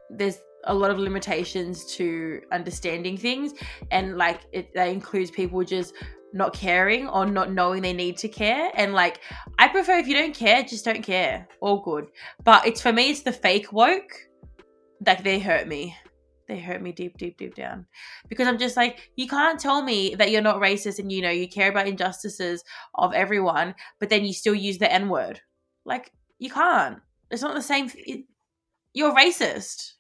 there's 0.10 0.38
a 0.68 0.74
lot 0.74 0.92
of 0.92 1.00
limitations 1.00 1.86
to 1.96 2.42
understanding 2.52 3.18
things, 3.18 3.54
and 3.92 4.18
like 4.18 4.42
it 4.52 4.74
that 4.76 4.90
includes 4.90 5.32
people 5.32 5.64
just 5.64 5.94
not 6.34 6.54
caring 6.54 7.08
or 7.08 7.26
not 7.26 7.52
knowing 7.52 7.82
they 7.82 7.94
need 7.94 8.18
to 8.18 8.28
care. 8.28 8.72
And 8.76 8.94
like 8.94 9.22
I 9.58 9.68
prefer 9.68 9.98
if 9.98 10.08
you 10.08 10.16
don't 10.16 10.36
care, 10.36 10.64
just 10.64 10.86
don't 10.86 11.02
care. 11.02 11.48
All 11.62 11.82
good. 11.82 12.08
But 12.44 12.68
it's 12.68 12.82
for 12.82 12.94
me, 12.94 13.10
it's 13.10 13.22
the 13.22 13.32
fake 13.32 13.72
woke 13.74 14.12
that 15.02 15.24
they 15.24 15.40
hurt 15.40 15.68
me. 15.68 15.96
They 16.48 16.60
hurt 16.60 16.82
me 16.82 16.94
deep, 16.94 17.18
deep, 17.18 17.38
deep 17.38 17.56
down. 17.56 17.86
Because 18.30 18.48
I'm 18.48 18.58
just 18.58 18.78
like, 18.78 19.12
you 19.16 19.28
can't 19.28 19.60
tell 19.60 19.82
me 19.82 20.16
that 20.16 20.32
you're 20.32 20.42
not 20.42 20.62
racist 20.62 21.00
and 21.00 21.12
you 21.12 21.22
know 21.22 21.30
you 21.30 21.48
care 21.48 21.70
about 21.70 21.88
injustices 21.88 22.64
of 22.96 23.14
everyone, 23.14 23.76
but 24.00 24.10
then 24.10 24.24
you 24.24 24.34
still 24.34 24.56
use 24.56 24.78
the 24.78 24.92
N 24.92 25.10
word. 25.10 25.42
Like, 25.86 26.12
you 26.40 26.50
can't. 26.50 27.00
It's 27.32 27.42
not 27.42 27.56
the 27.56 27.62
same. 27.62 27.92
You're 28.94 29.14
racist 29.14 29.94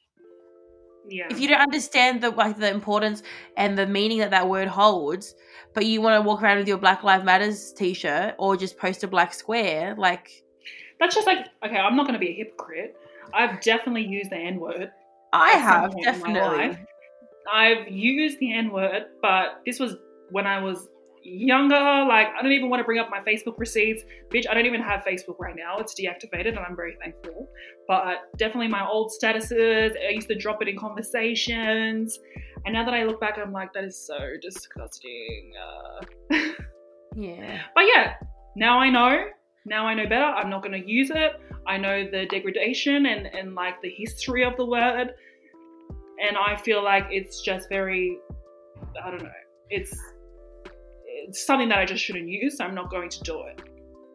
Yeah. 1.10 1.28
if 1.30 1.40
you 1.40 1.48
don't 1.48 1.62
understand 1.62 2.22
the 2.22 2.32
like 2.32 2.58
the 2.58 2.70
importance 2.70 3.24
and 3.56 3.78
the 3.78 3.88
meaning 3.88 4.20
that 4.20 4.32
that 4.32 4.48
word 4.50 4.68
holds, 4.68 5.36
but 5.74 5.86
you 5.86 6.02
want 6.02 6.22
to 6.22 6.28
walk 6.28 6.42
around 6.42 6.58
with 6.58 6.68
your 6.68 6.78
Black 6.78 7.04
Lives 7.04 7.24
Matters 7.24 7.72
T-shirt 7.74 8.36
or 8.38 8.58
just 8.58 8.78
post 8.78 9.04
a 9.04 9.08
black 9.08 9.34
square, 9.34 9.96
like 9.98 10.44
That's 11.00 11.16
just 11.16 11.28
like 11.28 11.48
okay. 11.66 11.78
I'm 11.78 11.96
not 11.96 12.08
going 12.08 12.20
to 12.20 12.20
be 12.20 12.30
a 12.30 12.34
hypocrite. 12.34 12.96
I've 13.34 13.62
definitely 13.62 14.06
used 14.06 14.32
the 14.32 14.38
N 14.38 14.60
word. 14.60 14.92
I 15.34 15.52
have 15.52 15.92
point 15.92 16.08
in 16.08 16.20
my 16.20 16.34
definitely. 16.34 16.86
I've 17.52 17.88
used 17.88 18.40
the 18.40 18.54
N 18.54 18.72
word, 18.72 19.06
but 19.22 19.62
this 19.66 19.80
was 19.80 19.96
when 20.32 20.46
I 20.46 20.62
was 20.62 20.90
younger. 21.24 22.06
Like, 22.08 22.28
I 22.38 22.42
don't 22.42 22.52
even 22.52 22.70
want 22.70 22.80
to 22.82 22.84
bring 22.84 23.00
up 23.00 23.10
my 23.10 23.20
Facebook 23.20 23.58
receipts. 23.58 24.04
Bitch, 24.34 24.46
I 24.50 24.54
don't 24.54 24.66
even 24.66 24.82
have 24.82 25.02
Facebook 25.02 25.40
right 25.40 25.56
now. 25.56 25.78
It's 25.78 25.94
deactivated, 25.94 26.50
and 26.50 26.60
I'm 26.60 26.76
very 26.76 26.96
thankful. 27.02 27.50
But 27.88 28.30
definitely 28.38 28.68
my 28.68 28.86
old 28.88 29.12
statuses, 29.12 29.92
I 29.98 30.12
used 30.12 30.28
to 30.28 30.36
drop 30.36 30.62
it 30.62 30.68
in 30.68 30.78
conversations. 30.78 32.20
And 32.66 32.74
now 32.74 32.84
that 32.86 32.94
I 32.94 33.04
look 33.04 33.20
back, 33.20 33.38
I'm 33.38 33.52
like, 33.52 33.74
that 33.74 33.84
is 33.84 33.98
so 33.98 34.18
disgusting. 34.42 35.52
Uh, 35.62 36.38
Yeah, 37.18 37.62
but 37.74 37.86
yeah, 37.86 38.14
now 38.56 38.80
I 38.80 38.92
know. 38.92 39.26
Now 39.66 39.88
I 39.88 39.96
know 39.96 40.08
better. 40.08 40.24
I'm 40.24 40.52
not 40.52 40.62
going 40.62 40.80
to 40.80 40.88
use 40.88 41.10
it. 41.10 41.32
I 41.66 41.78
know 41.78 42.10
the 42.10 42.28
degradation 42.28 43.08
and, 43.08 43.26
and 43.26 43.56
like 43.56 43.82
the 43.82 43.90
history 43.90 44.44
of 44.44 44.56
the 44.56 44.66
word. 44.66 45.10
And 46.26 46.38
I 46.38 46.56
feel 46.56 46.84
like 46.84 47.08
it's 47.10 47.42
just 47.42 47.70
very, 47.70 48.20
I 49.04 49.10
don't 49.10 49.24
know, 49.24 49.30
it's, 49.70 49.98
it's 51.28 51.46
something 51.46 51.70
that 51.70 51.80
I 51.80 51.86
just 51.86 52.04
shouldn't 52.04 52.28
use. 52.28 52.58
So 52.58 52.66
I'm 52.66 52.76
not 52.76 52.90
going 52.90 53.10
to 53.10 53.22
do 53.22 53.42
it. 53.44 53.62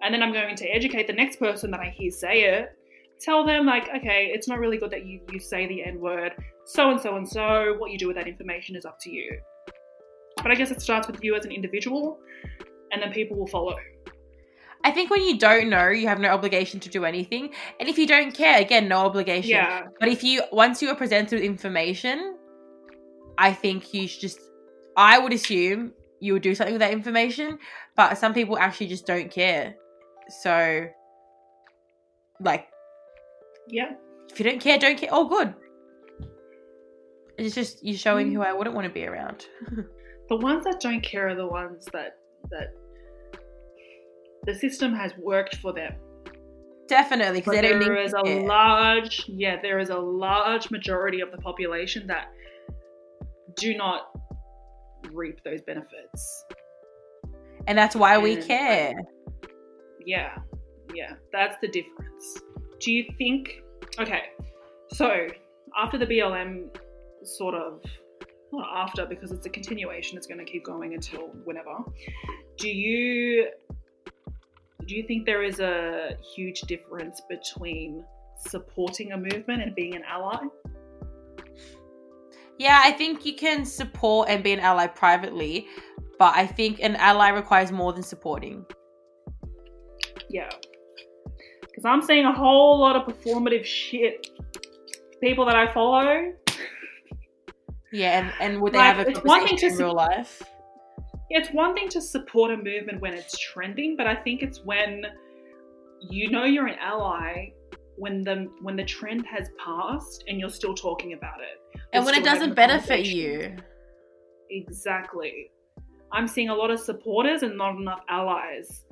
And 0.03 0.13
then 0.13 0.23
I'm 0.23 0.33
going 0.33 0.57
to 0.57 0.67
educate 0.67 1.07
the 1.07 1.13
next 1.13 1.39
person 1.39 1.71
that 1.71 1.81
I 1.81 1.91
hear 1.91 2.11
say 2.11 2.43
it. 2.43 2.77
Tell 3.21 3.47
them, 3.47 3.67
like, 3.67 3.89
okay, 3.97 4.31
it's 4.35 4.49
not 4.49 4.59
really 4.59 4.79
good 4.79 4.91
that 4.91 5.07
you, 5.07 5.21
you 5.31 5.39
say 5.39 5.69
the 5.69 5.85
N 5.85 6.01
word. 6.01 6.33
So 6.65 6.91
and 6.91 7.01
so 7.01 7.17
and 7.17 7.29
so. 7.29 7.77
What 7.79 7.93
you 7.93 7.99
do 7.99 8.09
with 8.09 8.17
that 8.17 8.27
information 8.27 8.75
is 8.75 8.85
up 8.85 8.99
to 9.03 9.11
you. 9.11 9.39
But 10.43 10.51
I 10.51 10.57
guess 10.57 10.71
it 10.73 10.83
starts 10.83 11.07
with 11.07 11.23
you 11.23 11.37
as 11.37 11.45
an 11.45 11.53
individual, 11.53 12.19
and 12.91 13.01
then 13.01 13.13
people 13.13 13.37
will 13.37 13.47
follow. 13.47 13.77
I 14.85 14.91
think 14.91 15.11
when 15.11 15.23
you 15.23 15.39
don't 15.39 15.71
know, 15.71 15.89
you 15.91 16.09
have 16.09 16.19
no 16.19 16.31
obligation 16.31 16.81
to 16.81 16.89
do 16.89 17.05
anything, 17.05 17.51
and 17.79 17.89
if 17.89 17.97
you 17.97 18.07
don't 18.07 18.33
care, 18.35 18.61
again, 18.61 18.89
no 18.89 18.99
obligation. 18.99 19.51
Yeah, 19.51 19.87
But 20.01 20.09
if 20.09 20.25
you 20.25 20.43
once 20.51 20.83
you 20.83 20.89
are 20.89 20.97
presented 20.97 21.37
with 21.37 21.45
information, 21.45 22.37
I 23.39 23.53
think 23.53 23.95
you 23.95 24.09
should 24.09 24.21
just. 24.21 24.41
I 24.97 25.19
would 25.19 25.33
assume 25.33 25.93
you 26.23 26.33
would 26.35 26.43
do 26.43 26.55
something 26.55 26.75
with 26.75 26.81
that 26.81 26.93
information, 26.93 27.59
but 27.97 28.17
some 28.17 28.33
people 28.33 28.57
actually 28.57 28.87
just 28.87 29.07
don't 29.07 29.29
care. 29.29 29.75
So, 30.29 30.87
like, 32.41 32.69
yeah, 33.69 33.95
if 34.31 34.39
you 34.39 34.45
don't 34.45 34.61
care, 34.61 34.79
don't 34.79 34.97
care. 34.97 35.09
Oh, 35.11 35.29
good. 35.29 35.53
It's 37.37 37.57
just 37.57 37.85
you 37.85 37.97
showing 37.97 38.33
who 38.33 38.41
I 38.41 38.53
wouldn't 38.53 38.77
want 38.77 38.87
to 38.87 38.93
be 38.93 39.05
around. 39.05 39.47
the 40.29 40.37
ones 40.37 40.63
that 40.63 40.79
don't 40.81 41.03
care 41.03 41.31
are 41.31 41.35
the 41.35 41.47
ones 41.47 41.87
that 41.93 42.19
that 42.51 42.73
the 44.45 44.55
system 44.55 44.95
has 44.95 45.13
worked 45.19 45.57
for 45.57 45.73
them. 45.73 45.95
Definitely, 46.87 47.41
because 47.41 47.55
they 47.55 47.63
don't 47.63 47.81
there 47.81 47.97
is 47.97 48.15
a 48.15 48.23
care. 48.23 48.43
large, 48.43 49.25
yeah, 49.27 49.61
there 49.61 49.81
is 49.81 49.91
a 49.91 49.99
large 49.99 50.71
majority 50.71 51.21
of 51.21 51.33
the 51.33 51.39
population 51.39 52.07
that 52.07 52.27
do 53.57 53.77
not 53.77 54.11
reap 55.11 55.43
those 55.45 55.61
benefits. 55.63 56.45
and 57.69 57.79
that's 57.79 57.95
why 57.95 58.19
we 58.19 58.35
And- 58.35 58.45
care. 58.45 58.95
Yeah, 60.05 60.37
yeah, 60.95 61.15
that's 61.33 61.57
the 61.61 61.69
difference. 61.69 62.41
Do 62.81 62.93
you 62.93 63.05
think? 63.17 63.63
Okay, 64.01 64.23
so 64.89 65.29
after 65.77 65.97
the 65.97 66.07
BLM, 66.07 66.77
sort 67.23 67.55
of, 67.55 67.83
not 68.53 68.69
after 68.77 69.07
because 69.07 69.31
it's 69.31 69.47
a 69.47 69.51
continuation. 69.51 70.19
It's 70.19 70.27
going 70.27 70.45
to 70.45 70.51
keep 70.51 70.65
going 70.65 70.95
until 70.95 71.29
whenever. 71.45 71.77
Do 72.57 72.69
you? 72.69 73.49
Do 74.85 74.97
you 74.97 75.05
think 75.07 75.25
there 75.25 75.45
is 75.45 75.61
a 75.61 76.17
huge 76.35 76.63
difference 76.63 77.23
between 77.31 78.05
supporting 78.39 79.13
a 79.13 79.17
movement 79.17 79.63
and 79.63 79.73
being 79.77 79.95
an 79.95 80.03
ally? 80.05 80.43
Yeah, 82.63 82.81
I 82.85 82.93
think 82.93 83.27
you 83.27 83.35
can 83.35 83.65
support 83.65 84.29
and 84.29 84.45
be 84.45 84.53
an 84.53 84.61
ally 84.61 84.87
privately, 84.87 85.67
but 86.17 86.37
I 86.37 86.47
think 86.47 86.79
an 86.81 86.95
ally 86.95 87.31
requires 87.31 87.73
more 87.73 87.93
than 87.93 88.05
supporting. 88.05 88.65
Yeah. 90.31 90.49
Because 91.61 91.85
I'm 91.85 92.03
seeing 92.03 92.25
a 92.25 92.33
whole 92.33 92.79
lot 92.79 92.95
of 92.95 93.03
performative 93.13 93.65
shit. 93.65 94.29
People 95.21 95.45
that 95.47 95.57
I 95.57 95.73
follow, 95.75 96.33
Yeah, 97.91 98.21
and, 98.21 98.33
and 98.41 98.63
would 98.63 98.73
they 98.75 98.79
Like, 98.79 98.97
have 98.97 99.07
a 99.07 99.11
it's 99.11 99.25
one 99.25 99.41
thing 99.41 99.49
conversation 99.49 99.59
to 99.59 99.67
in 99.67 99.77
su- 99.79 99.85
real 99.85 99.95
life? 99.97 100.43
Yeah, 101.31 101.39
it's 101.41 101.51
one 101.51 101.75
thing 101.75 101.89
to 101.89 102.01
support 102.01 102.53
a 102.53 102.57
movement 102.57 103.01
when 103.01 103.13
it's 103.15 103.37
trending, 103.41 103.97
but 103.97 104.07
I 104.07 104.15
think 104.15 104.43
it's 104.43 104.61
when 104.65 105.05
you 106.01 106.31
know 106.31 106.45
you're 106.45 106.69
an 106.69 106.79
ally 106.81 107.51
when 108.03 108.25
the 108.25 108.51
when 108.61 108.75
the 108.75 108.85
trend 108.85 109.25
has 109.27 109.49
passed 109.65 110.25
and 110.27 110.41
you're 110.41 110.51
still 110.51 110.75
talking 110.75 111.13
about 111.13 111.39
it. 111.41 111.81
And 111.93 112.05
when 112.05 112.17
it 112.17 112.25
doesn't 112.25 112.55
benefit 112.55 113.07
you. 113.07 113.57
Exactly. 114.51 115.53
I'm 116.11 116.27
seeing 116.27 116.49
a 116.49 116.55
lot 116.55 116.73
of 116.73 116.81
supporters 116.81 117.45
and 117.45 117.57
not 117.57 117.77
enough 117.77 118.01
allies 118.09 118.85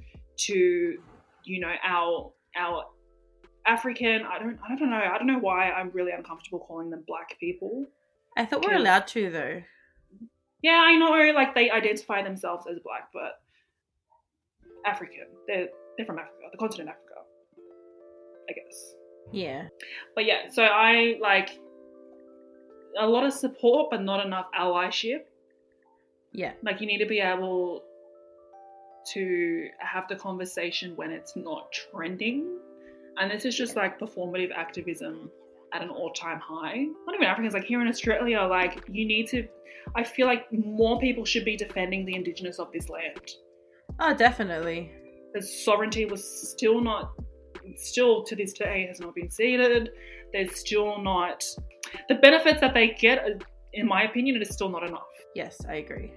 to, 0.46 0.96
you 1.44 1.60
know, 1.60 1.72
our 1.84 2.32
our 2.56 2.84
African. 3.66 4.22
I 4.22 4.38
don't. 4.38 4.60
I 4.64 4.76
don't 4.76 4.90
know. 4.90 5.02
I 5.12 5.18
don't 5.18 5.26
know 5.26 5.40
why 5.40 5.72
I'm 5.72 5.90
really 5.90 6.12
uncomfortable 6.12 6.60
calling 6.60 6.88
them 6.88 7.02
black 7.08 7.36
people. 7.40 7.86
I 8.36 8.46
thought 8.46 8.64
we 8.64 8.68
we're 8.68 8.78
allowed 8.78 9.08
to 9.08 9.28
though. 9.28 9.60
Yeah, 10.62 10.84
I 10.86 10.96
know. 10.96 11.32
Like 11.34 11.56
they 11.56 11.68
identify 11.68 12.22
themselves 12.22 12.64
as 12.70 12.78
black, 12.84 13.08
but 13.12 13.32
African. 14.86 15.26
They're 15.48 15.66
they're 15.96 16.06
from 16.06 16.20
Africa, 16.20 16.46
the 16.52 16.58
continent 16.58 16.90
Africa. 16.90 17.06
I 18.48 18.52
guess. 18.52 18.94
Yeah. 19.32 19.68
But 20.14 20.26
yeah, 20.26 20.48
so 20.50 20.64
I 20.64 21.16
like 21.20 21.50
a 22.98 23.06
lot 23.06 23.24
of 23.24 23.32
support, 23.32 23.88
but 23.90 24.02
not 24.02 24.24
enough 24.24 24.46
allyship. 24.58 25.20
Yeah. 26.32 26.52
Like 26.62 26.80
you 26.80 26.86
need 26.86 26.98
to 26.98 27.06
be 27.06 27.20
able 27.20 27.82
to 29.12 29.68
have 29.78 30.06
the 30.08 30.16
conversation 30.16 30.94
when 30.96 31.10
it's 31.10 31.34
not 31.36 31.72
trending. 31.72 32.58
And 33.18 33.30
this 33.30 33.44
is 33.44 33.56
just 33.56 33.76
like 33.76 33.98
performative 33.98 34.50
activism 34.54 35.30
at 35.72 35.82
an 35.82 35.90
all-time 35.90 36.40
high. 36.40 36.86
Not 37.06 37.14
even 37.14 37.26
Africans, 37.26 37.54
like 37.54 37.64
here 37.64 37.80
in 37.80 37.88
Australia, 37.88 38.42
like 38.42 38.84
you 38.88 39.06
need 39.06 39.28
to 39.28 39.46
I 39.94 40.04
feel 40.04 40.26
like 40.26 40.46
more 40.52 41.00
people 41.00 41.24
should 41.24 41.44
be 41.44 41.56
defending 41.56 42.04
the 42.04 42.14
indigenous 42.14 42.58
of 42.58 42.70
this 42.72 42.88
land. 42.88 43.30
Oh, 43.98 44.14
definitely. 44.14 44.92
The 45.34 45.42
sovereignty 45.42 46.04
was 46.04 46.24
still 46.50 46.80
not 46.80 47.12
still 47.76 48.22
to 48.24 48.36
this 48.36 48.52
day 48.52 48.86
has 48.88 49.00
not 49.00 49.14
been 49.14 49.30
ceded. 49.30 49.90
There's 50.32 50.56
still 50.56 51.00
not 51.00 51.44
the 52.08 52.14
benefits 52.16 52.60
that 52.60 52.74
they 52.74 52.88
get 52.88 53.42
in 53.72 53.86
my 53.86 54.02
opinion 54.02 54.36
it 54.36 54.42
is 54.42 54.50
still 54.50 54.68
not 54.68 54.86
enough. 54.86 55.02
Yes, 55.34 55.58
I 55.68 55.74
agree. 55.76 56.12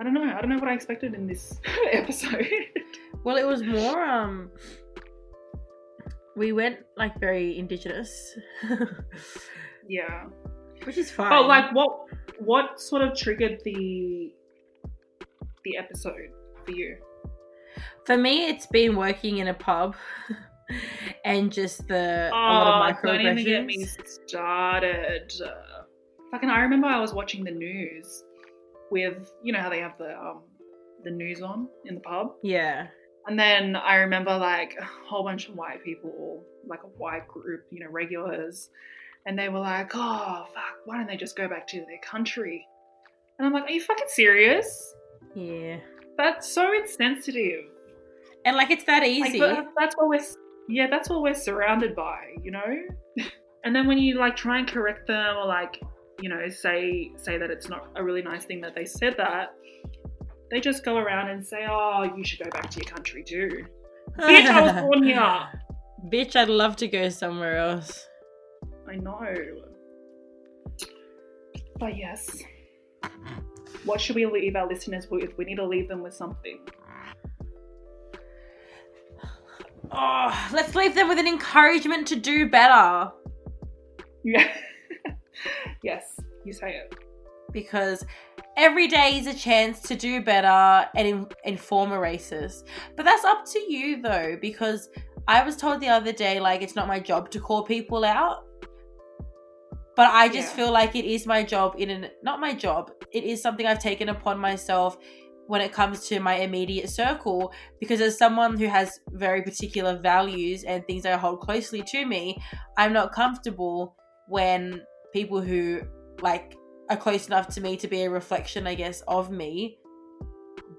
I 0.00 0.04
don't 0.04 0.14
know. 0.14 0.22
I 0.22 0.40
don't 0.40 0.50
know 0.50 0.58
what 0.58 0.68
I 0.68 0.74
expected 0.74 1.14
in 1.14 1.26
this 1.26 1.60
episode. 1.92 2.46
Well, 3.24 3.36
it 3.36 3.46
was 3.46 3.62
more 3.62 4.02
um 4.02 4.50
we 6.36 6.52
went 6.52 6.78
like 6.96 7.18
very 7.18 7.58
indigenous. 7.58 8.36
yeah. 9.88 10.26
Which 10.84 10.96
is 10.96 11.10
fine. 11.10 11.30
But 11.30 11.46
like 11.46 11.74
what 11.74 11.90
what 12.38 12.80
sort 12.80 13.02
of 13.02 13.16
triggered 13.16 13.60
the 13.64 14.32
the 15.64 15.76
episode 15.76 16.30
for 16.64 16.70
you? 16.70 16.96
For 18.04 18.16
me, 18.16 18.46
it's 18.46 18.66
been 18.66 18.96
working 18.96 19.38
in 19.38 19.48
a 19.48 19.54
pub 19.54 19.96
and 21.24 21.52
just 21.52 21.86
the 21.88 22.30
a 22.32 22.34
lot 22.34 22.90
of 22.90 22.96
Oh, 23.04 23.06
don't 23.06 23.20
even 23.20 23.44
get 23.44 23.64
me 23.64 23.86
started. 24.26 25.32
Uh, 25.44 25.82
fucking 26.30 26.50
I 26.50 26.60
remember 26.60 26.86
I 26.86 27.00
was 27.00 27.12
watching 27.12 27.44
the 27.44 27.50
news 27.50 28.24
with 28.90 29.32
you 29.42 29.52
know 29.52 29.60
how 29.60 29.68
they 29.68 29.80
have 29.80 29.98
the 29.98 30.18
um 30.18 30.42
the 31.04 31.10
news 31.10 31.42
on 31.42 31.68
in 31.84 31.96
the 31.96 32.00
pub. 32.00 32.32
Yeah. 32.42 32.88
And 33.26 33.38
then 33.38 33.76
I 33.76 33.96
remember 33.96 34.36
like 34.36 34.74
a 34.80 34.84
whole 34.84 35.22
bunch 35.22 35.48
of 35.48 35.54
white 35.54 35.84
people, 35.84 36.44
like 36.66 36.82
a 36.82 36.86
white 36.86 37.28
group, 37.28 37.66
you 37.70 37.80
know, 37.80 37.90
regulars, 37.90 38.70
and 39.26 39.38
they 39.38 39.48
were 39.48 39.58
like, 39.58 39.90
"Oh 39.94 40.46
fuck, 40.54 40.86
why 40.86 40.96
don't 40.96 41.06
they 41.06 41.16
just 41.16 41.36
go 41.36 41.46
back 41.48 41.66
to 41.68 41.78
their 41.80 42.00
country?" 42.02 42.66
And 43.38 43.46
I'm 43.46 43.52
like, 43.52 43.64
"Are 43.64 43.70
you 43.70 43.82
fucking 43.82 44.06
serious? 44.08 44.94
Yeah. 45.34 45.78
That's 46.18 46.52
so 46.52 46.74
insensitive." 46.74 47.64
And 48.44 48.56
like 48.56 48.70
it's 48.70 48.84
that 48.84 49.04
easy. 49.04 49.38
but 49.38 49.68
that's 49.78 49.96
what 49.96 50.08
we're 50.08 50.26
yeah, 50.68 50.86
that's 50.90 51.08
what 51.08 51.22
we're 51.22 51.34
surrounded 51.34 51.96
by, 51.96 52.34
you 52.42 52.50
know. 52.50 52.82
and 53.64 53.74
then 53.74 53.86
when 53.86 53.98
you 53.98 54.18
like 54.18 54.36
try 54.36 54.58
and 54.58 54.68
correct 54.68 55.06
them 55.06 55.36
or 55.36 55.46
like 55.46 55.80
you 56.20 56.28
know 56.28 56.48
say 56.48 57.10
say 57.16 57.38
that 57.38 57.50
it's 57.50 57.68
not 57.68 57.88
a 57.96 58.04
really 58.04 58.22
nice 58.22 58.44
thing 58.44 58.60
that 58.60 58.74
they 58.74 58.84
said 58.84 59.14
that, 59.16 59.54
they 60.50 60.60
just 60.60 60.84
go 60.84 60.96
around 60.96 61.30
and 61.30 61.46
say, 61.46 61.66
"Oh, 61.68 62.04
you 62.16 62.24
should 62.24 62.40
go 62.40 62.50
back 62.50 62.70
to 62.70 62.80
your 62.80 62.90
country 62.90 63.22
too." 63.22 63.66
Bitch, 64.18 64.46
I 64.46 64.60
was 64.60 64.72
born 64.82 65.02
here. 65.04 65.48
Bitch, 66.10 66.36
I'd 66.36 66.48
love 66.48 66.76
to 66.76 66.88
go 66.88 67.08
somewhere 67.08 67.58
else. 67.58 68.08
I 68.88 68.96
know. 68.96 69.34
But 71.78 71.96
yes. 71.96 72.42
What 73.84 74.00
should 74.00 74.16
we 74.16 74.26
leave 74.26 74.56
our 74.56 74.66
listeners 74.68 75.08
with? 75.10 75.36
We 75.38 75.44
need 75.44 75.56
to 75.56 75.66
leave 75.66 75.88
them 75.88 76.02
with 76.02 76.14
something. 76.14 76.58
Oh, 79.90 80.48
let's 80.52 80.74
leave 80.74 80.94
them 80.94 81.08
with 81.08 81.18
an 81.18 81.26
encouragement 81.26 82.06
to 82.08 82.16
do 82.16 82.48
better. 82.50 83.10
Yeah. 84.24 84.46
yes, 85.82 86.20
you 86.44 86.52
say 86.52 86.74
it. 86.76 86.94
because 87.52 88.04
every 88.58 88.88
day 88.88 89.16
is 89.18 89.26
a 89.26 89.32
chance 89.34 89.80
to 89.82 89.94
do 89.94 90.20
better 90.22 90.86
and 90.94 91.08
in- 91.08 91.26
inform 91.44 91.92
a 91.92 91.96
racist. 91.96 92.64
But 92.96 93.04
that's 93.06 93.24
up 93.24 93.46
to 93.52 93.58
you 93.72 94.02
though, 94.02 94.36
because 94.40 94.90
I 95.26 95.42
was 95.42 95.56
told 95.56 95.80
the 95.80 95.88
other 95.88 96.12
day, 96.12 96.40
like, 96.40 96.60
it's 96.60 96.74
not 96.76 96.88
my 96.88 97.00
job 97.00 97.30
to 97.30 97.40
call 97.40 97.62
people 97.62 98.04
out. 98.04 98.44
But 99.96 100.08
I 100.12 100.28
just 100.28 100.50
Yeah. 100.50 100.64
feel 100.64 100.72
like 100.72 100.94
it 100.96 101.04
is 101.06 101.26
my 101.26 101.42
job 101.42 101.76
in 101.78 101.88
an 101.90 102.10
not 102.22 102.40
my 102.40 102.52
job. 102.52 102.90
It 103.12 103.24
is 103.24 103.42
something 103.42 103.66
I've 103.66 103.78
taken 103.78 104.08
upon 104.08 104.38
myself 104.38 104.98
when 105.46 105.60
it 105.62 105.72
comes 105.72 106.06
to 106.08 106.20
my 106.20 106.34
immediate 106.36 106.90
circle 106.90 107.52
because 107.80 108.02
as 108.02 108.18
someone 108.18 108.58
who 108.58 108.66
has 108.66 109.00
very 109.12 109.42
particular 109.42 109.96
values 109.96 110.64
and 110.64 110.86
things 110.86 111.04
that 111.04 111.14
I 111.14 111.16
hold 111.16 111.40
closely 111.40 111.82
to 111.82 112.04
me, 112.04 112.36
I'm 112.76 112.92
not 112.92 113.12
comfortable 113.12 113.96
when 114.28 114.82
people 115.12 115.40
who 115.40 115.80
like 116.20 116.56
are 116.90 116.96
close 116.96 117.26
enough 117.26 117.48
to 117.48 117.60
me 117.60 117.76
to 117.78 117.88
be 117.88 118.02
a 118.02 118.10
reflection, 118.10 118.66
I 118.66 118.74
guess, 118.74 119.00
of 119.08 119.30
me 119.30 119.78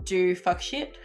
do 0.03 0.36
fuck 0.36 0.61
shit. 0.61 0.97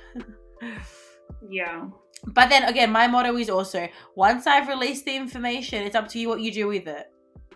Yeah. 1.49 1.87
But 2.27 2.49
then 2.49 2.65
again, 2.65 2.91
my 2.91 3.07
motto 3.07 3.37
is 3.37 3.51
also 3.51 3.89
once 4.15 4.47
I've 4.47 4.69
released 4.69 5.05
the 5.05 5.17
information, 5.17 5.83
it's 5.83 5.97
up 5.97 6.09
to 6.09 6.19
you 6.19 6.29
what 6.29 6.41
you 6.41 6.53
do 6.53 6.67
with 6.67 6.87
it. 6.87 7.07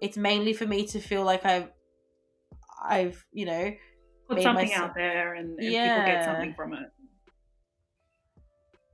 It's 0.01 0.17
mainly 0.17 0.53
for 0.53 0.67
me 0.67 0.87
to 0.87 1.01
feel 1.01 1.25
like 1.25 1.45
I've, 1.45 1.69
I've 2.83 3.25
you 3.33 3.47
know, 3.47 3.73
Put 4.29 4.37
Made 4.37 4.43
something 4.43 4.69
myself- 4.69 4.91
out 4.91 4.95
there 4.95 5.35
and, 5.35 5.51
and 5.51 5.59
people 5.59 6.05
get 6.05 6.25
something 6.25 6.55
from 6.55 6.75
it. 6.75 6.91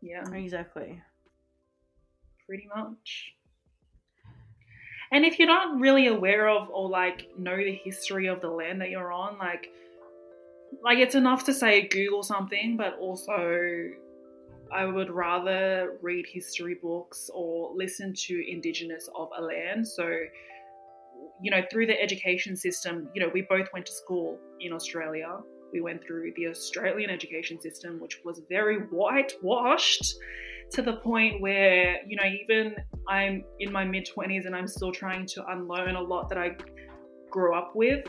Yeah, 0.00 0.22
exactly. 0.32 1.02
pretty 2.46 2.68
much. 2.76 3.32
And 5.10 5.24
if 5.24 5.38
you're 5.38 5.48
not 5.48 5.80
really 5.80 6.06
aware 6.08 6.48
of 6.48 6.68
or 6.70 6.88
like 6.88 7.28
know 7.38 7.56
the 7.56 7.72
history 7.74 8.26
of 8.26 8.40
the 8.40 8.48
land 8.48 8.80
that 8.80 8.90
you're 8.90 9.12
on, 9.12 9.38
like 9.38 9.70
like 10.82 10.98
it's 10.98 11.14
enough 11.14 11.44
to 11.44 11.54
say 11.54 11.88
Google 11.88 12.22
something, 12.22 12.76
but 12.76 12.98
also 12.98 13.90
I 14.72 14.84
would 14.84 15.10
rather 15.10 15.96
read 16.02 16.26
history 16.26 16.74
books 16.82 17.30
or 17.32 17.72
listen 17.74 18.12
to 18.14 18.50
indigenous 18.50 19.08
of 19.14 19.30
a 19.38 19.42
land. 19.42 19.86
So, 19.86 20.16
you 21.42 21.50
know, 21.50 21.62
through 21.70 21.86
the 21.86 22.00
education 22.00 22.56
system, 22.56 23.08
you 23.14 23.20
know, 23.20 23.30
we 23.32 23.42
both 23.42 23.68
went 23.72 23.86
to 23.86 23.92
school 23.92 24.38
in 24.60 24.72
Australia. 24.72 25.38
We 25.72 25.80
went 25.80 26.04
through 26.04 26.32
the 26.36 26.48
Australian 26.48 27.10
education 27.10 27.60
system, 27.60 28.00
which 28.00 28.20
was 28.24 28.40
very 28.48 28.78
whitewashed 28.90 30.14
to 30.72 30.82
the 30.82 30.94
point 30.96 31.40
where, 31.40 31.98
you 32.06 32.16
know, 32.16 32.24
even 32.24 32.76
I'm 33.08 33.44
in 33.60 33.72
my 33.72 33.84
mid 33.84 34.08
20s 34.16 34.46
and 34.46 34.54
I'm 34.54 34.68
still 34.68 34.92
trying 34.92 35.26
to 35.26 35.44
unlearn 35.48 35.96
a 35.96 36.00
lot 36.00 36.28
that 36.28 36.38
I 36.38 36.56
grew 37.30 37.54
up 37.54 37.72
with 37.74 38.06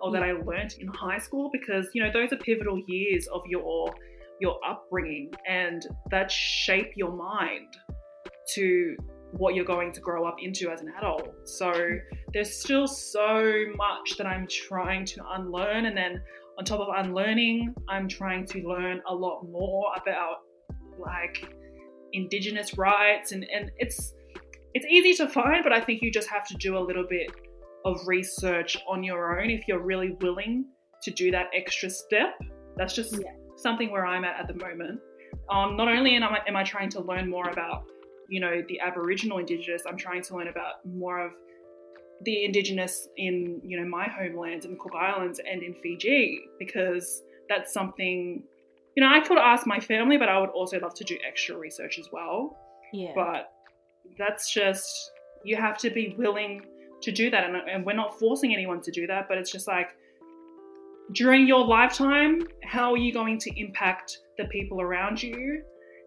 or 0.00 0.12
that 0.12 0.22
I 0.22 0.32
learnt 0.32 0.74
in 0.78 0.88
high 0.88 1.18
school 1.18 1.50
because, 1.52 1.88
you 1.94 2.02
know, 2.02 2.12
those 2.12 2.32
are 2.32 2.36
pivotal 2.36 2.80
years 2.86 3.26
of 3.28 3.42
your 3.46 3.94
your 4.38 4.58
upbringing 4.68 5.32
and 5.48 5.82
that 6.10 6.30
shape 6.30 6.92
your 6.94 7.12
mind 7.12 7.74
to 8.54 8.94
what 9.32 9.54
you're 9.54 9.64
going 9.64 9.92
to 9.92 10.00
grow 10.00 10.24
up 10.26 10.36
into 10.40 10.70
as 10.70 10.80
an 10.80 10.92
adult. 10.98 11.28
So 11.44 11.72
there's 12.32 12.54
still 12.54 12.86
so 12.86 13.64
much 13.76 14.16
that 14.16 14.26
I'm 14.26 14.46
trying 14.46 15.04
to 15.06 15.22
unlearn 15.34 15.86
and 15.86 15.96
then 15.96 16.22
on 16.58 16.64
top 16.64 16.80
of 16.80 16.88
unlearning, 16.96 17.74
I'm 17.88 18.08
trying 18.08 18.46
to 18.46 18.66
learn 18.66 19.02
a 19.08 19.14
lot 19.14 19.42
more 19.48 19.92
about 20.00 20.36
like 20.98 21.54
indigenous 22.14 22.78
rights 22.78 23.32
and 23.32 23.44
and 23.52 23.70
it's 23.76 24.14
it's 24.72 24.86
easy 24.86 25.12
to 25.14 25.28
find 25.28 25.62
but 25.62 25.72
I 25.72 25.80
think 25.80 26.00
you 26.00 26.10
just 26.10 26.30
have 26.30 26.46
to 26.48 26.54
do 26.54 26.78
a 26.78 26.80
little 26.80 27.04
bit 27.06 27.30
of 27.84 28.00
research 28.06 28.78
on 28.88 29.04
your 29.04 29.38
own 29.40 29.50
if 29.50 29.68
you're 29.68 29.82
really 29.82 30.16
willing 30.22 30.64
to 31.02 31.10
do 31.10 31.30
that 31.30 31.46
extra 31.54 31.90
step. 31.90 32.40
That's 32.76 32.94
just 32.94 33.12
Yeah. 33.12 33.30
something 33.56 33.90
where 33.90 34.06
I'm 34.06 34.24
at 34.24 34.40
at 34.40 34.48
the 34.48 34.54
moment. 34.54 35.00
Um, 35.50 35.76
not 35.76 35.88
only 35.88 36.14
am 36.16 36.24
I, 36.24 36.40
am 36.48 36.56
I 36.56 36.64
trying 36.64 36.88
to 36.90 37.00
learn 37.00 37.28
more 37.30 37.48
about, 37.50 37.84
you 38.28 38.40
know, 38.40 38.62
the 38.68 38.80
Aboriginal 38.80 39.38
Indigenous, 39.38 39.82
I'm 39.88 39.96
trying 39.96 40.22
to 40.22 40.36
learn 40.36 40.48
about 40.48 40.84
more 40.84 41.18
of 41.24 41.32
the 42.22 42.44
Indigenous 42.44 43.08
in, 43.16 43.60
you 43.64 43.78
know, 43.80 43.86
my 43.86 44.08
homelands 44.08 44.64
in 44.64 44.72
the 44.72 44.76
Cook 44.78 44.92
Islands 44.98 45.40
and 45.50 45.62
in 45.62 45.74
Fiji 45.74 46.40
because 46.58 47.22
that's 47.48 47.72
something, 47.72 48.42
you 48.96 49.02
know, 49.04 49.10
I 49.12 49.20
could 49.20 49.38
ask 49.38 49.66
my 49.66 49.78
family, 49.80 50.16
but 50.16 50.28
I 50.28 50.38
would 50.40 50.50
also 50.50 50.78
love 50.80 50.94
to 50.94 51.04
do 51.04 51.16
extra 51.28 51.56
research 51.56 51.98
as 51.98 52.08
well 52.12 52.56
Yeah. 52.92 53.12
but 53.14 53.52
that's 54.18 54.50
just 54.52 55.10
you 55.44 55.56
have 55.56 55.76
to 55.78 55.90
be 55.90 56.14
willing 56.16 56.62
to 57.02 57.12
do 57.12 57.28
that 57.30 57.44
and, 57.44 57.56
and 57.68 57.84
we're 57.84 57.92
not 57.92 58.18
forcing 58.18 58.52
anyone 58.54 58.80
to 58.80 58.90
do 58.90 59.06
that 59.06 59.28
but 59.28 59.36
it's 59.38 59.50
just 59.52 59.68
like 59.68 59.88
during 61.12 61.46
your 61.46 61.64
lifetime 61.64 62.42
how 62.64 62.92
are 62.92 62.96
you 62.96 63.12
going 63.12 63.38
to 63.38 63.50
impact 63.60 64.18
the 64.38 64.44
people 64.46 64.80
around 64.80 65.22
you 65.22 65.62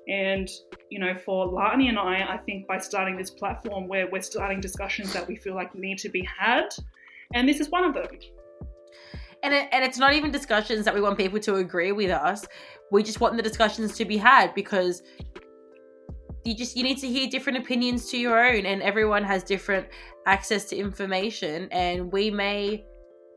and 0.10 0.50
you 0.90 1.00
know 1.00 1.14
for 1.24 1.46
lani 1.46 1.88
and 1.88 2.00
i 2.00 2.26
i 2.34 2.38
think 2.38 2.68
by 2.68 2.78
starting 2.80 3.16
this 3.16 3.30
platform 3.30 3.88
where 3.88 4.08
we're 4.12 4.22
starting 4.22 4.60
discussions 4.60 5.14
that 5.14 5.28
we 5.28 5.36
feel 5.36 5.56
like 5.56 5.74
need 5.76 5.98
to 6.00 6.10
be 6.10 6.28
had. 6.38 6.70
And 7.34 7.48
this 7.48 7.60
is 7.60 7.70
one 7.70 7.84
of 7.84 7.94
them. 7.94 8.08
And 9.44 9.54
it, 9.54 9.70
and 9.72 9.84
it's 9.84 9.98
not 9.98 10.14
even 10.14 10.32
discussions 10.32 10.84
that 10.86 10.94
we 10.94 11.02
want 11.02 11.18
people 11.18 11.40
to 11.40 11.56
agree 11.58 11.92
with 11.92 12.12
us. 12.12 12.46
We 12.92 13.04
just 13.04 13.22
want 13.22 13.38
the 13.38 13.44
discussions 13.44 13.96
to 13.98 14.06
be 14.06 14.18
had 14.18 14.54
because 14.54 15.04
you 16.44 16.56
just 16.56 16.76
you 16.76 16.84
need 16.84 16.98
to 17.00 17.08
hear 17.08 17.30
different 17.30 17.60
opinions 17.60 18.10
to 18.12 18.18
your 18.18 18.44
own, 18.44 18.66
and 18.66 18.82
everyone 18.82 19.24
has 19.24 19.44
different 19.44 19.88
access 20.26 20.66
to 20.66 20.76
information, 20.76 21.70
and 21.72 22.12
we 22.12 22.32
may 22.32 22.84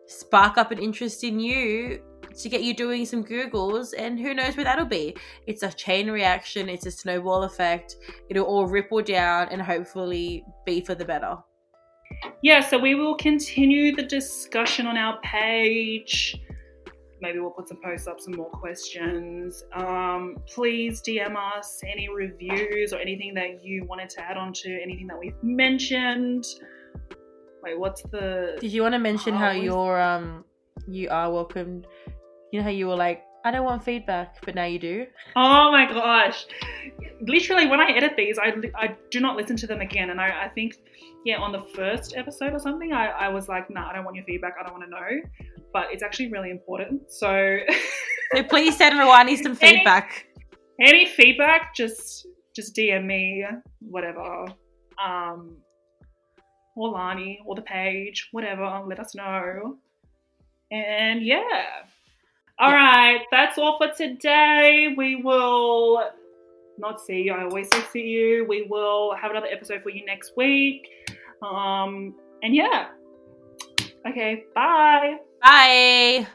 spark 0.07 0.57
up 0.57 0.71
an 0.71 0.79
interest 0.79 1.23
in 1.23 1.39
you 1.39 2.03
to 2.39 2.49
get 2.49 2.63
you 2.63 2.75
doing 2.75 3.05
some 3.07 3.25
googles 3.25 3.93
and 3.97 4.19
who 4.19 4.35
knows 4.35 4.57
where 4.57 4.65
that'll 4.65 4.85
be 4.85 5.15
it's 5.47 5.63
a 5.63 5.73
chain 5.73 6.11
reaction 6.11 6.69
it's 6.69 6.87
a 6.87 6.91
snowball 6.91 7.45
effect 7.45 7.97
it'll 8.31 8.45
all 8.47 8.67
ripple 8.67 9.03
down 9.03 9.49
and 9.51 9.61
hopefully 9.63 10.45
be 10.67 10.81
for 10.81 10.95
the 10.95 11.05
better 11.05 11.37
yeah, 12.43 12.61
so 12.61 12.79
we 12.79 12.95
will 12.95 13.15
continue 13.17 13.97
the 13.97 14.03
discussion 14.03 14.87
on 14.87 14.99
our 14.99 15.19
page. 15.23 16.37
Maybe 17.23 17.39
we'll 17.39 17.53
put 17.53 17.69
some 17.69 17.79
posts 17.83 18.07
up, 18.07 18.21
some 18.21 18.35
more 18.35 18.51
questions. 18.51 19.65
Um, 19.75 20.37
please 20.47 21.01
DM 21.01 21.35
us 21.37 21.81
any 21.91 22.11
reviews 22.11 22.93
or 22.93 22.99
anything 22.99 23.33
that 23.35 23.65
you 23.65 23.85
wanted 23.87 24.11
to 24.11 24.21
add 24.21 24.37
on 24.37 24.53
to 24.53 24.69
anything 24.83 25.07
that 25.07 25.19
we've 25.19 25.43
mentioned. 25.43 26.45
Wait, 27.63 27.79
what's 27.79 28.03
the. 28.03 28.59
Did 28.61 28.73
you 28.73 28.83
want 28.83 28.93
to 28.95 28.99
mention 28.99 29.35
how 29.35 29.49
Oh, 29.49 29.57
is- 29.57 29.63
you're 29.63 30.01
um 30.01 30.45
you 30.89 31.09
are 31.11 31.31
welcome? 31.33 31.85
You 32.53 32.59
know 32.61 32.65
how 32.65 32.71
you 32.71 32.87
were 32.87 32.95
like, 32.97 33.25
I 33.45 33.51
don't 33.51 33.65
want 33.65 33.83
feedback, 33.83 34.37
but 34.45 34.55
now 34.55 34.65
you 34.67 34.79
do. 34.79 35.07
Oh 35.35 35.73
my 35.73 35.87
gosh. 35.93 36.47
Literally, 37.23 37.67
when 37.67 37.81
I 37.81 37.91
edit 37.91 38.13
these, 38.17 38.39
I, 38.39 38.55
I 38.77 38.95
do 39.11 39.19
not 39.21 39.37
listen 39.37 39.57
to 39.57 39.67
them 39.67 39.81
again. 39.81 40.11
And 40.11 40.21
I, 40.21 40.45
I 40.45 40.49
think, 40.49 40.77
yeah, 41.25 41.39
on 41.39 41.51
the 41.51 41.63
first 41.75 42.15
episode 42.17 42.53
or 42.53 42.61
something, 42.61 42.93
I, 42.93 43.09
I 43.09 43.29
was 43.31 43.49
like, 43.49 43.69
nah, 43.71 43.89
I 43.91 43.95
don't 43.95 44.05
want 44.05 44.15
your 44.17 44.25
feedback. 44.27 44.55
I 44.61 44.65
don't 44.65 44.73
want 44.79 44.85
to 44.85 44.91
know. 44.91 45.23
But 45.73 45.87
it's 45.91 46.03
actually 46.05 46.31
really 46.31 46.51
important. 46.51 47.11
So, 47.11 47.59
So 48.35 48.43
please 48.45 48.77
send 48.79 48.95
Rwani 48.95 49.37
some 49.43 49.59
Any- 49.61 49.77
feedback. 49.79 50.27
any 50.81 51.05
feedback, 51.07 51.75
just 51.75 52.27
just 52.57 52.75
DM 52.77 53.05
me, 53.07 53.45
whatever. 53.81 54.47
Um, 55.03 55.57
or 56.77 56.91
Lani, 56.91 57.41
or 57.47 57.55
the 57.55 57.63
page, 57.63 58.29
whatever. 58.33 58.83
Let 58.87 59.01
us 59.01 59.15
know. 59.15 59.77
And 60.71 61.23
yeah. 61.23 61.83
All 62.63 62.71
Yeah. 62.71 62.77
right, 62.77 63.21
that's 63.33 63.59
all 63.59 63.77
for 63.77 63.89
today. 63.93 64.95
We 64.97 65.17
will 65.17 66.11
not 66.79 67.01
see 67.01 67.23
you. 67.23 67.33
I 67.33 67.43
always 67.43 67.69
say 67.75 67.81
see 67.93 68.03
you. 68.07 68.47
We 68.49 68.67
will 68.71 69.15
have 69.17 69.33
another 69.33 69.49
episode 69.51 69.83
for 69.83 69.91
you 69.91 70.05
next 70.07 70.37
week. 70.37 70.87
Um, 71.43 72.15
and 72.45 72.55
yeah. 72.55 72.91
Okay, 74.07 74.45
bye. 74.55 75.17
Bye. 75.43 76.29